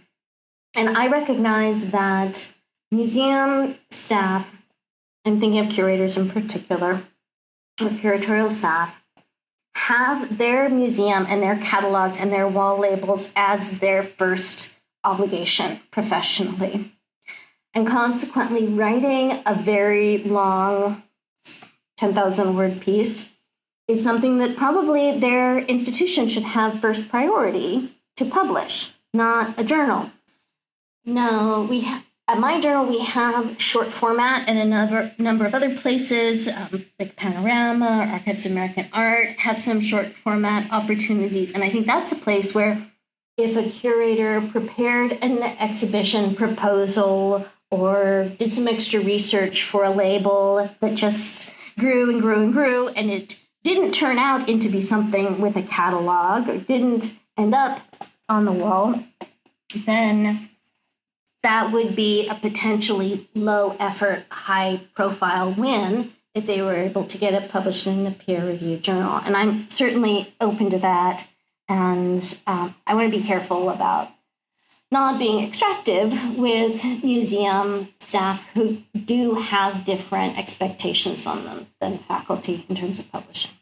And 0.74 0.96
I 0.96 1.08
recognize 1.08 1.90
that 1.90 2.52
museum 2.92 3.76
staff, 3.90 4.54
I'm 5.24 5.40
thinking 5.40 5.66
of 5.66 5.72
curators 5.72 6.16
in 6.16 6.30
particular, 6.30 7.02
or 7.80 7.88
curatorial 7.88 8.50
staff, 8.50 8.99
have 9.74 10.38
their 10.38 10.68
museum 10.68 11.26
and 11.28 11.42
their 11.42 11.56
catalogs 11.56 12.16
and 12.16 12.32
their 12.32 12.48
wall 12.48 12.78
labels 12.78 13.32
as 13.36 13.78
their 13.78 14.02
first 14.02 14.74
obligation 15.04 15.80
professionally. 15.90 16.92
And 17.72 17.86
consequently, 17.86 18.66
writing 18.66 19.42
a 19.46 19.54
very 19.54 20.18
long 20.18 21.02
10,000 21.96 22.56
word 22.56 22.80
piece 22.80 23.30
is 23.86 24.02
something 24.02 24.38
that 24.38 24.56
probably 24.56 25.18
their 25.18 25.58
institution 25.58 26.28
should 26.28 26.44
have 26.44 26.80
first 26.80 27.08
priority 27.08 27.92
to 28.16 28.24
publish, 28.24 28.92
not 29.12 29.58
a 29.58 29.64
journal. 29.64 30.10
No, 31.04 31.66
we 31.68 31.82
ha- 31.82 32.04
at 32.30 32.38
my 32.38 32.60
journal 32.60 32.86
we 32.86 33.00
have 33.00 33.60
short 33.60 33.88
format 33.88 34.48
and 34.48 34.56
a 34.56 34.64
number, 34.64 35.12
number 35.18 35.46
of 35.46 35.54
other 35.54 35.74
places, 35.76 36.46
um, 36.46 36.84
like 36.98 37.16
Panorama, 37.16 38.08
Archives 38.12 38.46
of 38.46 38.52
American 38.52 38.86
Art, 38.92 39.30
have 39.40 39.58
some 39.58 39.80
short 39.80 40.08
format 40.08 40.70
opportunities, 40.70 41.52
and 41.52 41.64
I 41.64 41.70
think 41.70 41.86
that's 41.86 42.12
a 42.12 42.16
place 42.16 42.54
where 42.54 42.86
if 43.36 43.56
a 43.56 43.68
curator 43.68 44.40
prepared 44.40 45.12
an 45.22 45.42
exhibition 45.42 46.36
proposal 46.36 47.46
or 47.70 48.30
did 48.38 48.52
some 48.52 48.68
extra 48.68 49.00
research 49.00 49.64
for 49.64 49.82
a 49.82 49.90
label 49.90 50.70
that 50.80 50.94
just 50.94 51.52
grew 51.78 52.10
and 52.10 52.20
grew 52.20 52.42
and 52.42 52.52
grew 52.52 52.88
and 52.88 53.10
it 53.10 53.38
didn't 53.64 53.92
turn 53.92 54.18
out 54.18 54.48
into 54.48 54.68
be 54.68 54.80
something 54.80 55.40
with 55.40 55.56
a 55.56 55.62
catalog 55.62 56.48
or 56.48 56.58
didn't 56.58 57.14
end 57.36 57.54
up 57.54 57.80
on 58.28 58.44
the 58.44 58.52
wall, 58.52 59.02
then 59.86 60.49
that 61.42 61.72
would 61.72 61.96
be 61.96 62.28
a 62.28 62.34
potentially 62.34 63.28
low 63.34 63.76
effort, 63.78 64.24
high 64.30 64.80
profile 64.94 65.52
win 65.52 66.12
if 66.34 66.46
they 66.46 66.62
were 66.62 66.76
able 66.76 67.04
to 67.04 67.18
get 67.18 67.34
it 67.34 67.50
published 67.50 67.86
in 67.86 68.06
a 68.06 68.10
peer 68.10 68.44
reviewed 68.44 68.82
journal. 68.82 69.20
And 69.24 69.36
I'm 69.36 69.68
certainly 69.70 70.34
open 70.40 70.70
to 70.70 70.78
that. 70.78 71.26
And 71.68 72.38
um, 72.46 72.74
I 72.86 72.94
want 72.94 73.12
to 73.12 73.18
be 73.18 73.24
careful 73.24 73.70
about 73.70 74.10
not 74.92 75.18
being 75.18 75.46
extractive 75.46 76.36
with 76.36 76.84
museum 77.04 77.88
staff 78.00 78.48
who 78.54 78.82
do 79.04 79.36
have 79.36 79.84
different 79.84 80.36
expectations 80.36 81.26
on 81.26 81.44
them 81.44 81.68
than 81.80 81.98
faculty 81.98 82.66
in 82.68 82.76
terms 82.76 82.98
of 82.98 83.10
publishing. 83.10 83.52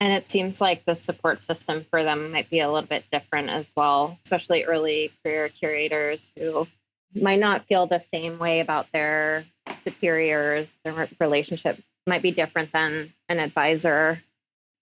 And 0.00 0.12
it 0.12 0.24
seems 0.24 0.60
like 0.60 0.84
the 0.84 0.96
support 0.96 1.42
system 1.42 1.84
for 1.90 2.02
them 2.02 2.32
might 2.32 2.48
be 2.48 2.60
a 2.60 2.70
little 2.70 2.88
bit 2.88 3.04
different 3.10 3.50
as 3.50 3.70
well, 3.76 4.18
especially 4.24 4.64
early 4.64 5.12
career 5.22 5.48
curators 5.48 6.32
who 6.38 6.66
might 7.14 7.40
not 7.40 7.66
feel 7.66 7.86
the 7.86 7.98
same 7.98 8.38
way 8.38 8.60
about 8.60 8.90
their 8.92 9.44
superiors. 9.76 10.78
Their 10.84 11.08
relationship 11.20 11.80
might 12.06 12.22
be 12.22 12.30
different 12.30 12.72
than 12.72 13.12
an 13.28 13.38
advisor. 13.38 14.22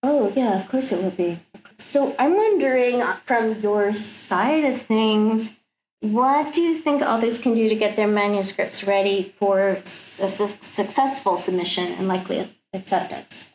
Oh, 0.03 0.33
yeah, 0.35 0.61
of 0.61 0.68
course 0.68 0.93
it 0.93 1.03
would 1.03 1.16
be. 1.16 1.41
So 1.79 2.14
I'm 2.18 2.37
wondering 2.37 3.03
uh, 3.03 3.16
from 3.24 3.61
your 3.61 3.93
side 3.93 4.64
of 4.64 4.83
things, 4.83 5.55
what 6.01 6.55
do 6.55 6.61
you 6.61 6.79
think 6.79 7.03
authors 7.03 7.39
can 7.39 7.55
do 7.55 7.68
to 7.68 7.74
get 7.74 7.97
their 7.97 8.07
manuscripts 8.07 8.85
ready 8.85 9.35
for 9.39 9.68
a 9.68 9.87
su- 9.87 10.49
successful 10.62 11.37
submission 11.37 11.93
and 11.93 12.07
likely 12.07 12.53
acceptance? 12.72 13.51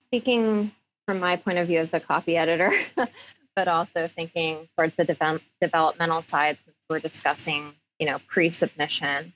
Speaking 0.00 0.72
from 1.06 1.20
my 1.20 1.36
point 1.36 1.58
of 1.58 1.68
view 1.68 1.78
as 1.78 1.94
a 1.94 2.00
copy 2.00 2.36
editor, 2.36 2.72
but 3.56 3.68
also 3.68 4.08
thinking 4.08 4.68
towards 4.76 4.96
the 4.96 5.04
de- 5.04 5.40
developmental 5.60 6.22
side, 6.22 6.58
since 6.60 6.76
we're 6.88 6.98
discussing, 6.98 7.74
you 8.00 8.06
know, 8.06 8.18
pre-submission, 8.26 9.32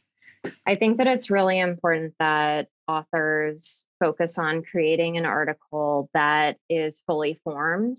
I 0.67 0.75
think 0.75 0.99
that 0.99 1.07
it's 1.07 1.31
really 1.31 1.61
important 1.61 2.15
that 2.19 2.69
authors 2.89 3.87
focus 4.01 4.39
on 4.39 4.63
creating 4.63 5.17
an 5.17 5.27
article 5.27 6.11
that 6.15 6.57
is 6.69 7.03
fully 7.07 7.41
formed 7.45 7.99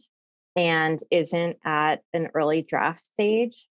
and 0.56 1.02
isn't 1.12 1.58
at 1.64 2.02
an 2.14 2.30
early 2.34 2.62
draft 2.62 3.04
stage 3.06 3.68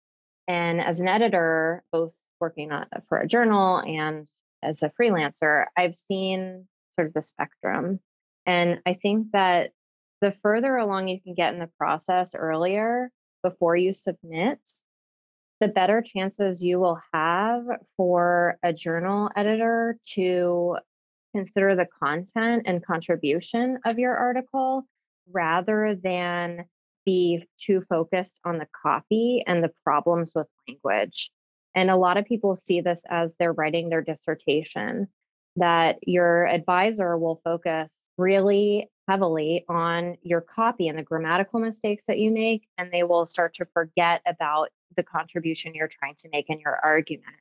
and 0.48 0.82
as 0.82 1.00
an 1.00 1.08
editor, 1.08 1.84
both 1.92 2.14
working 2.40 2.72
on, 2.72 2.86
for 3.08 3.20
a 3.20 3.28
journal 3.28 3.80
and 3.80 4.28
as 4.62 4.84
a 4.84 4.92
freelancer, 5.00 5.66
I've 5.78 5.96
seen 5.96 6.68
sort 6.96 7.08
of 7.08 7.14
the 7.14 7.24
spectrum. 7.24 8.00
And 8.46 8.82
I 8.86 8.94
think 8.94 9.32
that 9.32 9.72
the 10.22 10.36
further 10.42 10.76
along 10.76 11.08
you 11.08 11.22
can 11.22 11.34
get 11.34 11.54
in 11.54 11.60
the 11.60 11.70
process 11.78 12.36
earlier 12.36 13.12
before 13.42 13.76
you 13.76 13.94
submit, 13.94 14.60
the 15.64 15.70
better 15.70 16.02
chances 16.02 16.62
you 16.62 16.78
will 16.78 17.00
have 17.14 17.64
for 17.96 18.58
a 18.64 18.74
journal 18.74 19.30
editor 19.34 19.98
to 20.06 20.76
consider 21.34 21.74
the 21.74 21.88
content 22.04 22.64
and 22.66 22.86
contribution 22.86 23.80
of 23.86 23.98
your 23.98 24.14
article 24.14 24.84
rather 25.32 25.96
than 25.96 26.66
be 27.06 27.48
too 27.58 27.80
focused 27.80 28.38
on 28.44 28.58
the 28.58 28.68
copy 28.84 29.42
and 29.48 29.64
the 29.64 29.72
problems 29.86 30.34
with 30.36 30.48
language. 30.68 31.32
And 31.74 31.90
a 31.90 31.96
lot 31.96 32.18
of 32.18 32.26
people 32.26 32.58
see 32.58 32.82
this 32.82 33.06
as 33.10 33.38
they're 33.38 33.54
writing 33.54 33.88
their 33.88 34.02
dissertation, 34.02 35.08
that 35.56 36.00
your 36.06 36.46
advisor 36.46 37.18
will 37.18 37.40
focus 37.42 37.98
really 38.18 38.92
heavily 39.08 39.64
on 39.70 40.18
your 40.24 40.42
copy 40.42 40.90
and 40.90 40.98
the 40.98 41.04
grammatical 41.04 41.62
mistakes 41.62 42.08
that 42.08 42.20
you 42.20 42.32
make, 42.32 42.68
and 42.78 42.92
they 42.92 43.04
will 43.04 43.26
start 43.26 43.54
to 43.54 43.66
forget 43.74 44.22
about 44.28 44.68
the 44.96 45.04
contribution 45.04 45.76
you're 45.76 45.88
trying 45.88 46.16
to 46.16 46.30
make 46.32 46.50
in 46.50 46.60
your 46.60 46.78
argument. 46.84 47.36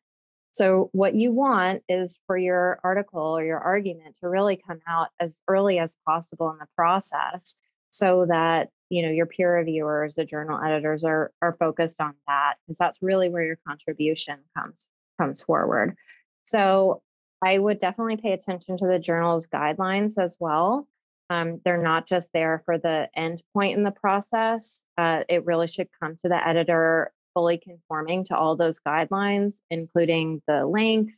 So, 0.52 0.90
what 0.92 1.14
you 1.14 1.32
want 1.32 1.82
is 1.88 2.20
for 2.26 2.36
your 2.36 2.78
article 2.84 3.38
or 3.38 3.44
your 3.44 3.58
argument 3.58 4.16
to 4.20 4.28
really 4.28 4.56
come 4.56 4.80
out 4.86 5.08
as 5.18 5.40
early 5.48 5.78
as 5.78 5.96
possible 6.06 6.50
in 6.50 6.58
the 6.58 6.66
process 6.76 7.56
so 7.90 8.26
that 8.26 8.68
you 8.90 9.02
know 9.02 9.10
your 9.10 9.26
peer 9.26 9.56
reviewers 9.56 10.14
the 10.14 10.26
journal 10.26 10.60
editors 10.62 11.04
are 11.04 11.32
are 11.40 11.56
focused 11.58 12.00
on 12.00 12.14
that 12.26 12.54
because 12.60 12.76
that's 12.76 13.00
really 13.00 13.30
where 13.30 13.44
your 13.44 13.58
contribution 13.66 14.38
comes 14.56 14.86
comes 15.18 15.42
forward. 15.42 15.96
So 16.44 17.02
i 17.42 17.58
would 17.58 17.80
definitely 17.80 18.18
pay 18.18 18.32
attention 18.32 18.76
to 18.76 18.86
the 18.86 18.98
journal's 18.98 19.46
guidelines 19.46 20.22
as 20.22 20.36
well. 20.38 20.86
Um, 21.30 21.60
they're 21.64 21.82
not 21.82 22.06
just 22.06 22.30
there 22.34 22.62
for 22.66 22.76
the 22.76 23.08
end 23.16 23.42
point 23.54 23.76
in 23.76 23.84
the 23.84 23.90
process. 23.90 24.84
Uh, 24.98 25.22
it 25.30 25.46
really 25.46 25.66
should 25.66 25.88
come 25.98 26.16
to 26.16 26.28
the 26.28 26.46
editor 26.46 27.10
fully 27.34 27.58
conforming 27.58 28.24
to 28.24 28.36
all 28.36 28.56
those 28.56 28.80
guidelines 28.86 29.60
including 29.70 30.42
the 30.46 30.64
length 30.66 31.16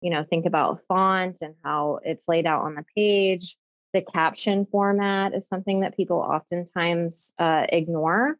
you 0.00 0.10
know 0.10 0.24
think 0.24 0.46
about 0.46 0.80
font 0.88 1.38
and 1.40 1.54
how 1.64 1.98
it's 2.04 2.28
laid 2.28 2.46
out 2.46 2.62
on 2.62 2.74
the 2.74 2.84
page 2.96 3.56
the 3.94 4.02
caption 4.02 4.66
format 4.70 5.34
is 5.34 5.48
something 5.48 5.80
that 5.80 5.96
people 5.96 6.18
oftentimes 6.18 7.32
uh, 7.38 7.64
ignore. 7.68 8.36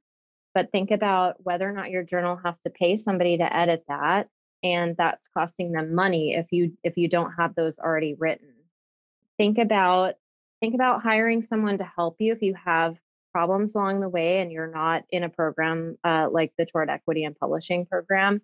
But 0.55 0.73
think 0.73 0.91
about 0.91 1.37
whether 1.39 1.69
or 1.69 1.73
not 1.73 1.91
your 1.91 2.03
journal 2.03 2.39
has 2.45 2.59
to 2.61 2.71
pay 2.71 2.97
somebody 2.97 3.39
to 3.39 3.57
edit 3.57 3.85
that, 3.89 4.29
and 4.63 4.97
that's 4.97 5.29
costing 5.29 5.73
them 5.73 5.95
money 5.95 6.35
if 6.35 6.49
you 6.51 6.77
if 6.83 6.97
you 6.97 7.09
don't 7.09 7.33
have 7.39 7.55
those 7.55 7.79
already 7.79 8.15
written. 8.15 8.53
Think 9.37 9.59
about 9.59 10.15
think 10.61 10.75
about 10.75 11.03
hiring 11.03 11.43
someone 11.43 11.79
to 11.79 11.85
help 11.85 12.17
you 12.19 12.33
if 12.33 12.43
you 12.43 12.55
have 12.55 12.97
problems 13.33 13.75
along 13.75 14.01
the 14.01 14.09
way 14.09 14.41
and 14.41 14.51
you're 14.51 14.71
not 14.71 15.05
in 15.11 15.25
a 15.25 15.29
program 15.29 15.97
uh, 16.05 16.29
like 16.31 16.53
the 16.59 16.67
Toward 16.67 16.91
Equity 16.91 17.25
and 17.25 17.39
Publishing 17.39 17.87
program. 17.87 18.41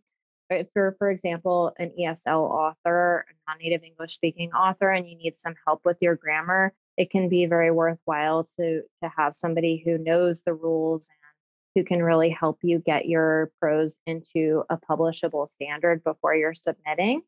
If 0.50 0.68
you're, 0.76 0.94
for 0.98 1.10
example, 1.10 1.72
an 1.78 1.92
ESL 1.98 2.50
author, 2.50 3.24
a 3.28 3.50
non 3.50 3.58
native 3.58 3.82
English 3.82 4.12
speaking 4.12 4.52
author, 4.52 4.90
and 4.90 5.08
you 5.08 5.16
need 5.16 5.36
some 5.36 5.54
help 5.66 5.80
with 5.84 5.96
your 6.00 6.16
grammar, 6.16 6.74
it 6.96 7.10
can 7.10 7.28
be 7.28 7.46
very 7.46 7.70
worthwhile 7.70 8.44
to 8.58 8.82
to 9.02 9.12
have 9.16 9.34
somebody 9.34 9.82
who 9.84 9.98
knows 9.98 10.42
the 10.42 10.54
rules 10.54 11.08
and 11.08 11.18
who 11.74 11.86
can 11.86 12.02
really 12.02 12.30
help 12.30 12.58
you 12.62 12.78
get 12.78 13.06
your 13.06 13.50
prose 13.60 13.98
into 14.06 14.64
a 14.70 14.76
publishable 14.76 15.48
standard 15.48 16.04
before 16.04 16.34
you're 16.34 16.54
submitting. 16.54 17.22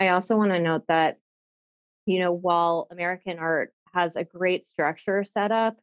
I 0.00 0.08
also 0.08 0.36
want 0.36 0.52
to 0.52 0.60
note 0.60 0.86
that 0.88 1.18
you 2.06 2.20
know 2.20 2.32
while 2.32 2.86
American 2.90 3.38
art 3.38 3.72
has 3.92 4.16
a 4.16 4.24
great 4.24 4.66
structure 4.66 5.24
set 5.24 5.52
up, 5.52 5.76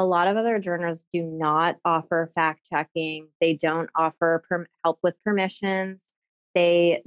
a 0.00 0.04
lot 0.04 0.28
of 0.28 0.38
other 0.38 0.58
journals 0.58 1.04
do 1.12 1.22
not 1.22 1.76
offer 1.84 2.32
fact 2.34 2.62
checking. 2.70 3.28
They 3.38 3.54
don't 3.54 3.90
offer 3.94 4.42
per- 4.48 4.66
help 4.82 4.98
with 5.02 5.14
permissions. 5.24 6.14
They 6.54 7.02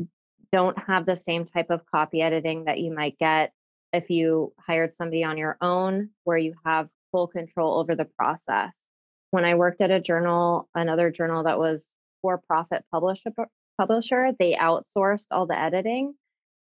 don't 0.51 0.77
have 0.77 1.07
the 1.07 1.17
same 1.17 1.43
type 1.43 1.71
of 1.71 1.85
copy 1.87 2.21
editing 2.21 2.65
that 2.65 2.79
you 2.79 2.93
might 2.93 3.17
get 3.17 3.51
if 3.93 4.11
you 4.11 4.53
hired 4.59 4.93
somebody 4.93 5.23
on 5.23 5.39
your 5.39 5.57
own 5.59 6.11
where 6.23 6.37
you 6.37 6.53
have 6.65 6.89
full 7.11 7.27
control 7.27 7.79
over 7.79 7.95
the 7.95 8.05
process. 8.05 8.85
When 9.31 9.43
I 9.43 9.55
worked 9.55 9.81
at 9.81 9.89
a 9.89 9.99
journal, 9.99 10.69
another 10.75 11.09
journal 11.09 11.43
that 11.43 11.57
was 11.57 11.91
for 12.21 12.37
profit 12.37 12.85
publisher, 12.91 13.31
publisher, 13.79 14.33
they 14.37 14.53
outsourced 14.53 15.27
all 15.31 15.47
the 15.47 15.59
editing. 15.59 16.13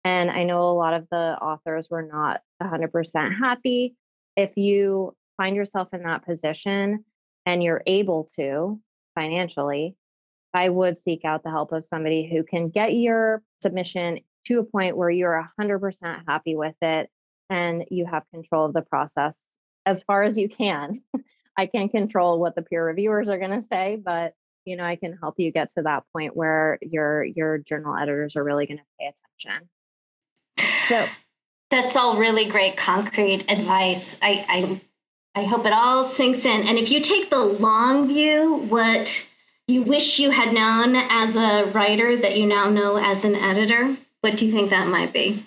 And 0.04 0.30
I 0.30 0.44
know 0.44 0.68
a 0.68 0.76
lot 0.76 0.92
of 0.92 1.06
the 1.10 1.38
authors 1.40 1.88
were 1.90 2.02
not 2.02 2.42
100% 2.62 3.38
happy. 3.38 3.96
If 4.36 4.58
you 4.58 5.14
find 5.38 5.56
yourself 5.56 5.88
in 5.94 6.02
that 6.02 6.26
position 6.26 7.04
and 7.46 7.62
you're 7.62 7.82
able 7.86 8.28
to 8.36 8.78
financially, 9.14 9.96
I 10.52 10.68
would 10.68 10.98
seek 10.98 11.24
out 11.24 11.42
the 11.42 11.50
help 11.50 11.72
of 11.72 11.84
somebody 11.84 12.28
who 12.30 12.42
can 12.42 12.68
get 12.68 12.94
your 12.94 13.42
submission 13.62 14.20
to 14.46 14.60
a 14.60 14.64
point 14.64 14.96
where 14.96 15.10
you're 15.10 15.48
100% 15.58 16.22
happy 16.26 16.56
with 16.56 16.74
it 16.82 17.08
and 17.48 17.84
you 17.90 18.06
have 18.06 18.24
control 18.32 18.66
of 18.66 18.74
the 18.74 18.82
process 18.82 19.46
as 19.86 20.02
far 20.02 20.22
as 20.24 20.36
you 20.36 20.48
can. 20.48 20.94
I 21.56 21.66
can't 21.66 21.90
control 21.90 22.38
what 22.38 22.54
the 22.54 22.62
peer 22.62 22.84
reviewers 22.84 23.28
are 23.28 23.38
going 23.38 23.50
to 23.50 23.62
say, 23.62 23.96
but 23.96 24.34
you 24.64 24.76
know, 24.76 24.84
I 24.84 24.96
can 24.96 25.16
help 25.16 25.36
you 25.38 25.50
get 25.50 25.70
to 25.74 25.82
that 25.82 26.04
point 26.12 26.36
where 26.36 26.78
your 26.82 27.24
your 27.24 27.58
journal 27.58 27.96
editors 27.96 28.36
are 28.36 28.44
really 28.44 28.66
going 28.66 28.78
to 28.78 28.84
pay 29.00 29.10
attention. 29.40 29.68
So 30.88 31.06
that's 31.70 31.96
all 31.96 32.18
really 32.18 32.44
great 32.44 32.76
concrete 32.76 33.50
advice. 33.50 34.16
I, 34.20 34.44
I 34.48 34.80
I 35.38 35.44
hope 35.44 35.64
it 35.66 35.72
all 35.72 36.02
sinks 36.02 36.44
in. 36.44 36.66
And 36.66 36.78
if 36.78 36.90
you 36.90 37.00
take 37.00 37.30
the 37.30 37.38
long 37.38 38.08
view, 38.08 38.66
what 38.68 39.24
you 39.68 39.82
wish 39.82 40.18
you 40.18 40.30
had 40.30 40.52
known 40.52 40.96
as 40.96 41.36
a 41.36 41.70
writer 41.70 42.16
that 42.16 42.36
you 42.36 42.44
now 42.44 42.68
know 42.68 42.96
as 42.96 43.24
an 43.24 43.36
editor, 43.36 43.96
what 44.20 44.36
do 44.36 44.44
you 44.44 44.50
think 44.50 44.70
that 44.70 44.88
might 44.88 45.12
be? 45.12 45.46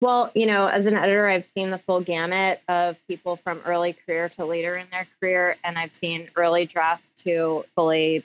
Well, 0.00 0.30
you 0.34 0.46
know, 0.46 0.68
as 0.68 0.86
an 0.86 0.96
editor, 0.96 1.26
I've 1.26 1.44
seen 1.44 1.70
the 1.70 1.76
full 1.76 2.00
gamut 2.00 2.62
of 2.66 2.96
people 3.06 3.36
from 3.36 3.60
early 3.66 3.92
career 3.92 4.30
to 4.30 4.46
later 4.46 4.74
in 4.74 4.86
their 4.90 5.06
career, 5.20 5.56
and 5.62 5.76
I've 5.76 5.92
seen 5.92 6.30
early 6.34 6.64
drafts 6.64 7.12
to 7.24 7.62
fully 7.74 8.24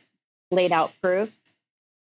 laid 0.49 0.71
out 0.71 0.93
proofs. 1.01 1.51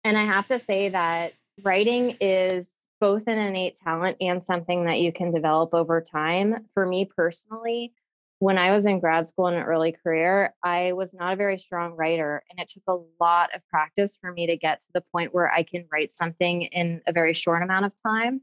And 0.02 0.18
I 0.18 0.24
have 0.24 0.48
to 0.48 0.58
say 0.58 0.88
that 0.88 1.32
writing 1.62 2.16
is 2.20 2.72
both 3.00 3.28
an 3.28 3.38
innate 3.38 3.78
talent 3.78 4.16
and 4.20 4.42
something 4.42 4.86
that 4.86 4.98
you 4.98 5.12
can 5.12 5.30
develop 5.30 5.74
over 5.74 6.00
time. 6.00 6.66
For 6.74 6.84
me 6.84 7.04
personally, 7.04 7.92
when 8.38 8.58
I 8.58 8.72
was 8.72 8.86
in 8.86 9.00
grad 9.00 9.26
school 9.26 9.48
in 9.48 9.54
an 9.54 9.62
early 9.62 9.92
career, 9.92 10.54
I 10.62 10.92
was 10.92 11.14
not 11.14 11.32
a 11.32 11.36
very 11.36 11.58
strong 11.58 11.92
writer. 11.92 12.42
And 12.50 12.60
it 12.60 12.68
took 12.68 12.82
a 12.86 13.02
lot 13.22 13.54
of 13.54 13.62
practice 13.70 14.18
for 14.20 14.30
me 14.30 14.48
to 14.48 14.56
get 14.56 14.80
to 14.80 14.88
the 14.92 15.04
point 15.12 15.32
where 15.32 15.50
I 15.50 15.62
can 15.62 15.86
write 15.90 16.12
something 16.12 16.62
in 16.62 17.00
a 17.06 17.12
very 17.12 17.32
short 17.32 17.62
amount 17.62 17.86
of 17.86 17.92
time. 18.02 18.42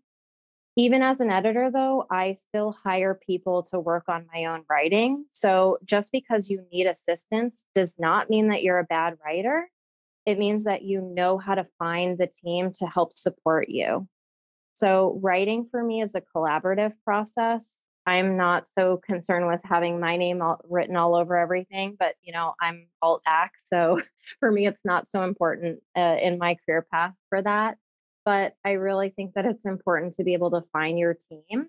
Even 0.75 1.03
as 1.03 1.19
an 1.19 1.29
editor, 1.29 1.69
though, 1.69 2.07
I 2.09 2.33
still 2.33 2.75
hire 2.83 3.13
people 3.13 3.63
to 3.71 3.79
work 3.79 4.05
on 4.07 4.25
my 4.33 4.45
own 4.45 4.63
writing. 4.67 5.25
So 5.31 5.77
just 5.85 6.11
because 6.11 6.49
you 6.49 6.65
need 6.71 6.87
assistance 6.87 7.63
does 7.75 7.99
not 7.99 8.31
mean 8.31 8.47
that 8.47 8.63
you're 8.63 8.79
a 8.79 8.83
bad 8.85 9.17
writer. 9.23 9.69
It 10.25 10.39
means 10.39 10.63
that 10.63 10.81
you 10.81 11.01
know 11.01 11.37
how 11.37 11.53
to 11.53 11.67
find 11.77 12.17
the 12.17 12.27
team 12.27 12.71
to 12.79 12.87
help 12.87 13.13
support 13.13 13.69
you. 13.69 14.07
So, 14.75 15.19
writing 15.21 15.67
for 15.69 15.83
me 15.83 16.01
is 16.01 16.15
a 16.15 16.21
collaborative 16.21 16.93
process. 17.05 17.71
I'm 18.05 18.35
not 18.35 18.65
so 18.77 18.97
concerned 18.97 19.47
with 19.47 19.61
having 19.63 19.99
my 19.99 20.17
name 20.17 20.41
all, 20.41 20.59
written 20.69 20.95
all 20.95 21.15
over 21.15 21.37
everything, 21.37 21.95
but 21.97 22.15
you 22.21 22.33
know, 22.33 22.53
I'm 22.61 22.87
alt 23.01 23.23
ac, 23.27 23.51
so 23.63 24.01
for 24.39 24.51
me, 24.51 24.67
it's 24.67 24.83
not 24.83 25.07
so 25.07 25.23
important 25.23 25.81
uh, 25.97 26.17
in 26.21 26.37
my 26.37 26.57
career 26.65 26.85
path 26.91 27.13
for 27.29 27.41
that. 27.41 27.77
But 28.25 28.55
I 28.65 28.71
really 28.73 29.09
think 29.09 29.33
that 29.33 29.45
it's 29.45 29.65
important 29.65 30.13
to 30.15 30.23
be 30.23 30.33
able 30.33 30.51
to 30.51 30.63
find 30.71 30.97
your 30.97 31.13
team 31.13 31.67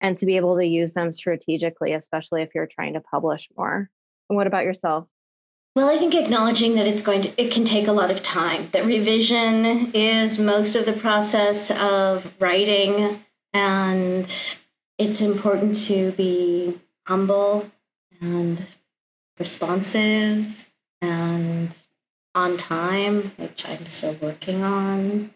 and 0.00 0.16
to 0.16 0.26
be 0.26 0.36
able 0.36 0.56
to 0.56 0.66
use 0.66 0.94
them 0.94 1.12
strategically, 1.12 1.92
especially 1.92 2.42
if 2.42 2.54
you're 2.54 2.66
trying 2.66 2.94
to 2.94 3.00
publish 3.00 3.48
more. 3.56 3.90
And 4.28 4.36
what 4.36 4.46
about 4.46 4.64
yourself? 4.64 5.06
Well, 5.76 5.88
I 5.88 5.98
think 5.98 6.14
acknowledging 6.14 6.74
that 6.74 6.86
it's 6.86 7.02
going 7.02 7.22
to, 7.22 7.40
it 7.40 7.52
can 7.52 7.64
take 7.64 7.86
a 7.86 7.92
lot 7.92 8.10
of 8.10 8.22
time. 8.22 8.68
That 8.72 8.86
revision 8.86 9.92
is 9.92 10.38
most 10.38 10.74
of 10.74 10.84
the 10.84 10.92
process 10.92 11.70
of 11.70 12.32
writing, 12.40 13.22
and 13.52 14.56
it's 15.00 15.22
important 15.22 15.74
to 15.86 16.12
be 16.12 16.78
humble 17.06 17.70
and 18.20 18.62
responsive 19.38 20.68
and 21.00 21.70
on 22.34 22.58
time, 22.58 23.32
which 23.38 23.66
I'm 23.66 23.86
still 23.86 24.14
working 24.20 24.62
on. 24.62 25.30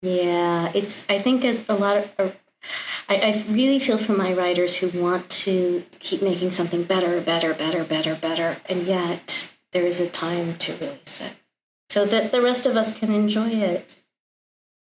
Yeah, 0.00 0.72
it's, 0.74 1.04
I 1.08 1.18
think, 1.20 1.44
as 1.44 1.62
a 1.68 1.74
lot 1.74 1.98
of, 1.98 2.10
er, 2.18 2.32
I, 3.08 3.16
I 3.16 3.44
really 3.50 3.78
feel 3.78 3.98
for 3.98 4.14
my 4.14 4.32
writers 4.32 4.76
who 4.76 4.88
want 4.98 5.28
to 5.30 5.84
keep 6.00 6.22
making 6.22 6.50
something 6.52 6.82
better, 6.84 7.20
better, 7.20 7.52
better, 7.52 7.84
better, 7.84 8.14
better, 8.14 8.56
and 8.66 8.86
yet 8.86 9.50
there 9.72 9.86
is 9.86 10.00
a 10.00 10.08
time 10.08 10.56
to 10.58 10.72
release 10.76 11.20
it 11.20 11.34
so 11.90 12.06
that 12.06 12.32
the 12.32 12.40
rest 12.40 12.64
of 12.64 12.76
us 12.76 12.98
can 12.98 13.12
enjoy 13.12 13.50
it. 13.50 14.02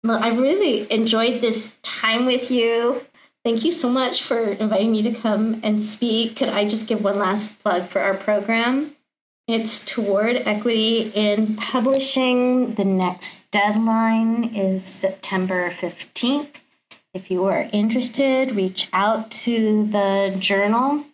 Well, 0.04 0.22
I 0.24 0.30
really 0.30 0.92
enjoyed 0.92 1.42
this 1.42 1.76
time 1.84 2.26
with 2.26 2.50
you. 2.50 3.06
Thank 3.50 3.66
you 3.66 3.72
so 3.72 3.90
much 3.90 4.22
for 4.22 4.38
inviting 4.38 4.92
me 4.92 5.02
to 5.02 5.12
come 5.12 5.60
and 5.64 5.82
speak. 5.82 6.36
Could 6.36 6.50
I 6.50 6.70
just 6.70 6.86
give 6.86 7.04
one 7.04 7.18
last 7.18 7.60
plug 7.64 7.88
for 7.88 8.00
our 8.00 8.14
program? 8.14 8.96
It's 9.48 9.84
toward 9.84 10.36
equity 10.36 11.12
in 11.16 11.56
publishing. 11.56 12.76
The 12.76 12.86
next 12.86 13.50
deadline 13.50 14.56
is 14.56 14.84
September 14.84 15.72
15th. 15.72 16.58
If 17.16 17.32
you 17.32 17.46
are 17.46 17.68
interested, 17.74 18.56
reach 18.56 18.88
out 18.94 19.32
to 19.32 19.88
the 19.88 20.36
journal 20.38 21.06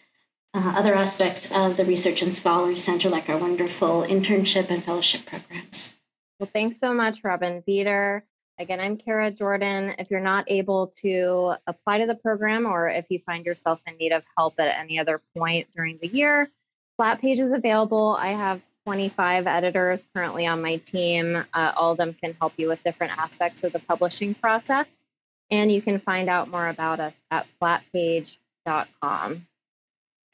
uh, 0.53 0.73
other 0.75 0.95
aspects 0.95 1.51
of 1.51 1.77
the 1.77 1.85
Research 1.85 2.21
and 2.21 2.33
Scholarly 2.33 2.75
Center, 2.75 3.09
like 3.09 3.29
our 3.29 3.37
wonderful 3.37 4.03
internship 4.03 4.69
and 4.69 4.83
fellowship 4.83 5.25
programs. 5.25 5.93
Well, 6.39 6.49
thanks 6.51 6.79
so 6.79 6.93
much, 6.93 7.23
Robin 7.23 7.63
Veder. 7.67 8.23
Again, 8.57 8.79
I'm 8.79 8.95
Kara 8.95 9.31
Jordan. 9.31 9.95
If 9.99 10.09
you're 10.09 10.21
not 10.21 10.45
able 10.47 10.87
to 11.01 11.55
apply 11.67 11.99
to 11.99 12.05
the 12.05 12.15
program 12.15 12.65
or 12.65 12.87
if 12.87 13.07
you 13.09 13.19
find 13.19 13.45
yourself 13.45 13.81
in 13.85 13.97
need 13.97 14.13
of 14.13 14.23
help 14.37 14.59
at 14.59 14.79
any 14.79 14.97
other 14.97 15.21
point 15.37 15.67
during 15.75 15.99
the 16.01 16.07
year, 16.07 16.49
Flat 16.95 17.19
Page 17.19 17.39
is 17.39 17.51
available. 17.51 18.17
I 18.17 18.29
have 18.29 18.61
25 18.85 19.47
editors 19.47 20.07
currently 20.13 20.45
on 20.45 20.61
my 20.61 20.77
team. 20.77 21.43
Uh, 21.53 21.71
all 21.75 21.91
of 21.91 21.97
them 21.97 22.13
can 22.13 22.35
help 22.39 22.53
you 22.57 22.67
with 22.69 22.81
different 22.81 23.17
aspects 23.17 23.63
of 23.63 23.73
the 23.73 23.79
publishing 23.79 24.35
process. 24.35 25.03
And 25.51 25.71
you 25.71 25.81
can 25.81 25.99
find 25.99 26.29
out 26.29 26.49
more 26.49 26.67
about 26.67 26.99
us 26.99 27.13
at 27.31 27.47
flatpage.com. 27.61 29.47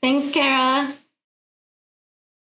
Thanks, 0.01 0.29
Kara. 0.29 0.95